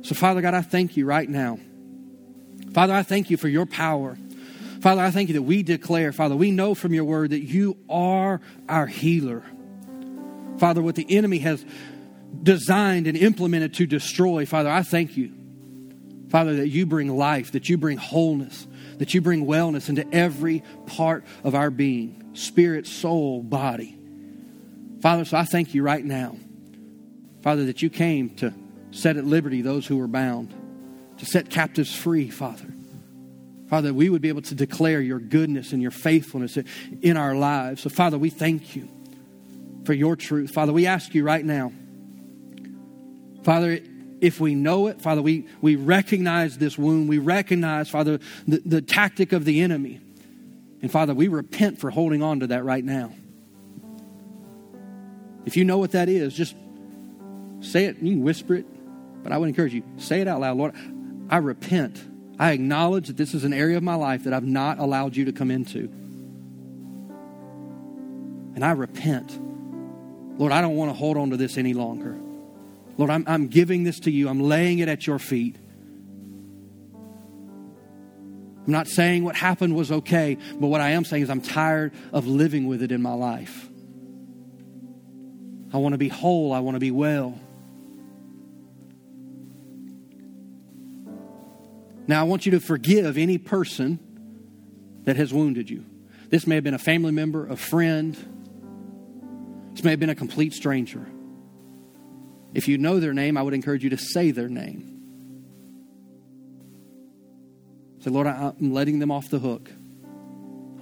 So, 0.00 0.14
Father 0.14 0.40
God, 0.40 0.54
I 0.54 0.62
thank 0.62 0.96
you 0.96 1.04
right 1.04 1.28
now. 1.28 1.58
Father, 2.74 2.94
I 2.94 3.02
thank 3.02 3.30
you 3.30 3.36
for 3.36 3.48
your 3.48 3.66
power. 3.66 4.16
Father, 4.80 5.00
I 5.00 5.10
thank 5.10 5.28
you 5.28 5.34
that 5.34 5.42
we 5.42 5.62
declare, 5.62 6.12
Father, 6.12 6.34
we 6.34 6.50
know 6.50 6.74
from 6.74 6.92
your 6.92 7.04
word 7.04 7.30
that 7.30 7.42
you 7.42 7.76
are 7.88 8.40
our 8.68 8.86
healer. 8.86 9.44
Father, 10.58 10.82
what 10.82 10.96
the 10.96 11.06
enemy 11.08 11.38
has 11.38 11.64
designed 12.42 13.06
and 13.06 13.16
implemented 13.16 13.74
to 13.74 13.86
destroy, 13.86 14.46
Father, 14.46 14.70
I 14.70 14.82
thank 14.82 15.16
you. 15.16 15.32
Father, 16.30 16.56
that 16.56 16.68
you 16.68 16.86
bring 16.86 17.14
life, 17.14 17.52
that 17.52 17.68
you 17.68 17.76
bring 17.76 17.98
wholeness, 17.98 18.66
that 18.98 19.12
you 19.12 19.20
bring 19.20 19.46
wellness 19.46 19.88
into 19.88 20.06
every 20.14 20.62
part 20.86 21.24
of 21.44 21.54
our 21.54 21.70
being 21.70 22.30
spirit, 22.34 22.86
soul, 22.86 23.42
body. 23.42 23.98
Father, 25.02 25.24
so 25.24 25.36
I 25.36 25.44
thank 25.44 25.74
you 25.74 25.82
right 25.82 26.04
now, 26.04 26.36
Father, 27.42 27.66
that 27.66 27.82
you 27.82 27.90
came 27.90 28.30
to 28.36 28.54
set 28.92 29.16
at 29.16 29.24
liberty 29.24 29.62
those 29.62 29.86
who 29.86 29.98
were 29.98 30.08
bound, 30.08 30.54
to 31.22 31.26
set 31.26 31.50
captives 31.50 31.94
free, 31.94 32.28
Father. 32.28 32.66
Father, 33.70 33.94
we 33.94 34.10
would 34.10 34.20
be 34.20 34.28
able 34.28 34.42
to 34.42 34.56
declare 34.56 35.00
your 35.00 35.20
goodness 35.20 35.72
and 35.72 35.80
your 35.80 35.92
faithfulness 35.92 36.58
in 37.00 37.16
our 37.16 37.36
lives. 37.36 37.82
So, 37.82 37.90
Father, 37.90 38.18
we 38.18 38.28
thank 38.28 38.74
you 38.74 38.88
for 39.84 39.92
your 39.92 40.16
truth. 40.16 40.50
Father, 40.52 40.72
we 40.72 40.84
ask 40.86 41.14
you 41.14 41.22
right 41.22 41.44
now, 41.44 41.72
Father, 43.44 43.78
if 44.20 44.40
we 44.40 44.56
know 44.56 44.88
it, 44.88 45.00
Father, 45.00 45.22
we, 45.22 45.46
we 45.60 45.76
recognize 45.76 46.58
this 46.58 46.76
wound. 46.76 47.08
We 47.08 47.18
recognize, 47.18 47.88
Father, 47.88 48.18
the, 48.48 48.60
the 48.66 48.82
tactic 48.82 49.32
of 49.32 49.44
the 49.44 49.60
enemy. 49.60 50.00
And 50.80 50.90
Father, 50.90 51.14
we 51.14 51.28
repent 51.28 51.78
for 51.78 51.90
holding 51.90 52.24
on 52.24 52.40
to 52.40 52.48
that 52.48 52.64
right 52.64 52.84
now. 52.84 53.14
If 55.46 55.56
you 55.56 55.64
know 55.64 55.78
what 55.78 55.92
that 55.92 56.08
is, 56.08 56.34
just 56.34 56.56
say 57.60 57.84
it. 57.84 57.98
You 57.98 58.14
can 58.14 58.24
whisper 58.24 58.54
it, 58.56 58.66
but 59.22 59.30
I 59.30 59.38
would 59.38 59.48
encourage 59.48 59.72
you 59.72 59.84
say 59.98 60.20
it 60.20 60.26
out 60.26 60.40
loud. 60.40 60.56
Lord, 60.56 60.74
I 61.32 61.38
repent 61.38 62.00
I 62.42 62.50
acknowledge 62.50 63.06
that 63.06 63.16
this 63.16 63.34
is 63.34 63.44
an 63.44 63.52
area 63.52 63.76
of 63.76 63.84
my 63.84 63.94
life 63.94 64.24
that 64.24 64.32
I've 64.32 64.42
not 64.44 64.80
allowed 64.80 65.14
you 65.14 65.26
to 65.26 65.32
come 65.32 65.50
into. 65.50 65.88
And 68.56 68.64
I 68.64 68.72
repent. 68.72 69.38
Lord, 70.40 70.50
I 70.50 70.60
don't 70.60 70.74
want 70.74 70.90
to 70.90 70.94
hold 70.94 71.16
on 71.16 71.30
to 71.30 71.36
this 71.36 71.56
any 71.56 71.72
longer. 71.72 72.18
Lord, 72.98 73.10
I'm, 73.10 73.24
I'm 73.28 73.46
giving 73.46 73.84
this 73.84 74.00
to 74.00 74.10
you, 74.10 74.28
I'm 74.28 74.40
laying 74.40 74.80
it 74.80 74.88
at 74.88 75.06
your 75.06 75.20
feet. 75.20 75.56
I'm 78.66 78.72
not 78.72 78.88
saying 78.88 79.22
what 79.22 79.36
happened 79.36 79.76
was 79.76 79.92
okay, 79.92 80.36
but 80.58 80.66
what 80.66 80.80
I 80.80 80.90
am 80.90 81.04
saying 81.04 81.22
is 81.22 81.30
I'm 81.30 81.40
tired 81.40 81.92
of 82.12 82.26
living 82.26 82.66
with 82.66 82.82
it 82.82 82.90
in 82.90 83.02
my 83.02 83.14
life. 83.14 83.68
I 85.72 85.78
want 85.78 85.92
to 85.92 85.98
be 85.98 86.08
whole, 86.08 86.52
I 86.52 86.58
want 86.58 86.74
to 86.74 86.80
be 86.80 86.90
well. 86.90 87.38
Now, 92.12 92.20
I 92.20 92.24
want 92.24 92.44
you 92.44 92.52
to 92.52 92.60
forgive 92.60 93.16
any 93.16 93.38
person 93.38 93.98
that 95.04 95.16
has 95.16 95.32
wounded 95.32 95.70
you. 95.70 95.86
This 96.28 96.46
may 96.46 96.56
have 96.56 96.62
been 96.62 96.74
a 96.74 96.78
family 96.78 97.10
member, 97.10 97.46
a 97.46 97.56
friend, 97.56 98.14
this 99.72 99.82
may 99.82 99.92
have 99.92 99.98
been 99.98 100.10
a 100.10 100.14
complete 100.14 100.52
stranger. 100.52 101.06
If 102.52 102.68
you 102.68 102.76
know 102.76 103.00
their 103.00 103.14
name, 103.14 103.38
I 103.38 103.42
would 103.42 103.54
encourage 103.54 103.82
you 103.82 103.88
to 103.88 103.96
say 103.96 104.30
their 104.30 104.50
name. 104.50 105.00
Say, 108.00 108.10
Lord, 108.10 108.26
I'm 108.26 108.74
letting 108.74 108.98
them 108.98 109.10
off 109.10 109.30
the 109.30 109.38
hook. 109.38 109.70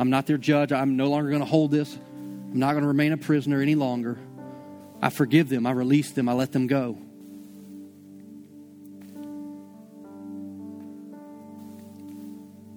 I'm 0.01 0.11
not 0.11 0.27
their 0.27 0.37
judge. 0.37 0.73
I'm 0.73 0.97
no 0.97 1.07
longer 1.11 1.29
going 1.31 1.43
to 1.43 1.49
hold 1.49 1.71
this. 1.71 1.95
I'm 1.95 2.59
not 2.59 2.73
going 2.73 2.83
to 2.83 2.89
remain 2.89 3.13
a 3.13 3.17
prisoner 3.17 3.63
any 3.63 3.77
longer. 3.77 4.19
I 5.01 5.11
forgive 5.11 5.49
them. 5.49 5.65
I 5.65 5.71
release 5.71 6.11
them. 6.11 6.29
I 6.29 6.33
let 6.33 6.51
them 6.51 6.67
go. 6.67 6.99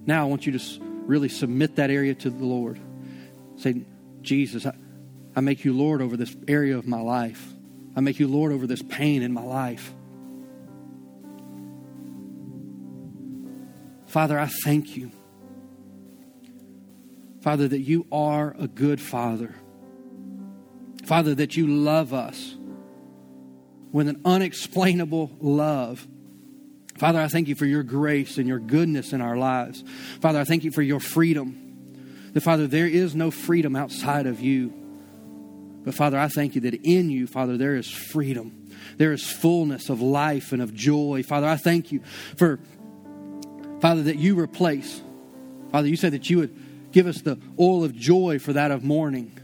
Now 0.06 0.22
I 0.22 0.26
want 0.26 0.46
you 0.46 0.58
to 0.58 0.80
really 1.06 1.28
submit 1.28 1.76
that 1.76 1.90
area 1.90 2.14
to 2.14 2.30
the 2.30 2.44
Lord. 2.44 2.80
Say, 3.56 3.82
Jesus, 4.22 4.66
I, 4.66 4.74
I 5.36 5.40
make 5.40 5.64
you 5.64 5.72
Lord 5.72 6.02
over 6.02 6.16
this 6.16 6.34
area 6.48 6.76
of 6.76 6.86
my 6.86 7.00
life. 7.00 7.52
I 7.96 8.00
make 8.00 8.18
you 8.18 8.28
Lord 8.28 8.52
over 8.52 8.66
this 8.66 8.82
pain 8.82 9.22
in 9.22 9.32
my 9.32 9.42
life. 9.42 9.92
Father, 14.06 14.38
I 14.38 14.46
thank 14.46 14.96
you. 14.96 15.10
Father, 17.40 17.68
that 17.68 17.80
you 17.80 18.06
are 18.10 18.54
a 18.58 18.66
good 18.66 19.00
Father. 19.00 19.54
Father, 21.04 21.34
that 21.34 21.56
you 21.56 21.66
love 21.66 22.14
us 22.14 22.56
with 23.92 24.08
an 24.08 24.20
unexplainable 24.24 25.30
love. 25.40 26.06
Father, 26.98 27.20
I 27.20 27.28
thank 27.28 27.48
you 27.48 27.54
for 27.54 27.66
your 27.66 27.82
grace 27.82 28.38
and 28.38 28.46
your 28.46 28.60
goodness 28.60 29.12
in 29.12 29.20
our 29.20 29.36
lives. 29.36 29.82
Father, 30.20 30.38
I 30.38 30.44
thank 30.44 30.64
you 30.64 30.70
for 30.70 30.82
your 30.82 31.00
freedom. 31.00 31.60
That, 32.32 32.42
Father, 32.42 32.66
there 32.66 32.86
is 32.86 33.14
no 33.14 33.30
freedom 33.30 33.74
outside 33.76 34.26
of 34.26 34.40
you. 34.40 34.72
But, 35.84 35.94
Father, 35.94 36.18
I 36.18 36.28
thank 36.28 36.54
you 36.54 36.60
that 36.62 36.74
in 36.74 37.10
you, 37.10 37.26
Father, 37.26 37.56
there 37.56 37.76
is 37.76 37.90
freedom. 37.90 38.70
There 38.96 39.12
is 39.12 39.26
fullness 39.26 39.88
of 39.88 40.00
life 40.00 40.52
and 40.52 40.62
of 40.62 40.74
joy. 40.74 41.22
Father, 41.22 41.48
I 41.48 41.56
thank 41.56 41.92
you 41.92 42.00
for, 42.36 42.58
Father, 43.80 44.02
that 44.04 44.16
you 44.16 44.38
replace. 44.38 45.02
Father, 45.72 45.88
you 45.88 45.96
said 45.96 46.12
that 46.12 46.30
you 46.30 46.38
would 46.38 46.92
give 46.92 47.06
us 47.06 47.20
the 47.20 47.38
oil 47.58 47.84
of 47.84 47.94
joy 47.94 48.38
for 48.38 48.52
that 48.52 48.70
of 48.70 48.84
mourning. 48.84 49.38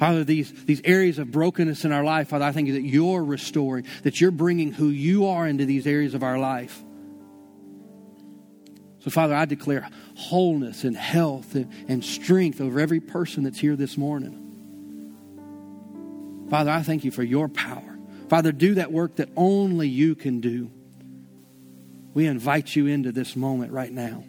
Father, 0.00 0.24
these, 0.24 0.50
these 0.64 0.80
areas 0.82 1.18
of 1.18 1.30
brokenness 1.30 1.84
in 1.84 1.92
our 1.92 2.02
life, 2.02 2.28
Father, 2.28 2.46
I 2.46 2.52
thank 2.52 2.68
you 2.68 2.72
that 2.72 2.84
you're 2.84 3.22
restoring, 3.22 3.84
that 4.02 4.18
you're 4.18 4.30
bringing 4.30 4.72
who 4.72 4.88
you 4.88 5.26
are 5.26 5.46
into 5.46 5.66
these 5.66 5.86
areas 5.86 6.14
of 6.14 6.22
our 6.22 6.38
life. 6.38 6.82
So, 9.00 9.10
Father, 9.10 9.34
I 9.34 9.44
declare 9.44 9.86
wholeness 10.16 10.84
and 10.84 10.96
health 10.96 11.54
and, 11.54 11.70
and 11.86 12.02
strength 12.02 12.62
over 12.62 12.80
every 12.80 13.00
person 13.00 13.44
that's 13.44 13.58
here 13.58 13.76
this 13.76 13.98
morning. 13.98 14.38
Father, 16.48 16.70
I 16.70 16.82
thank 16.82 17.04
you 17.04 17.10
for 17.10 17.22
your 17.22 17.50
power. 17.50 17.98
Father, 18.30 18.52
do 18.52 18.76
that 18.76 18.90
work 18.90 19.16
that 19.16 19.28
only 19.36 19.88
you 19.88 20.14
can 20.14 20.40
do. 20.40 20.70
We 22.14 22.26
invite 22.26 22.74
you 22.74 22.86
into 22.86 23.12
this 23.12 23.36
moment 23.36 23.70
right 23.72 23.92
now. 23.92 24.24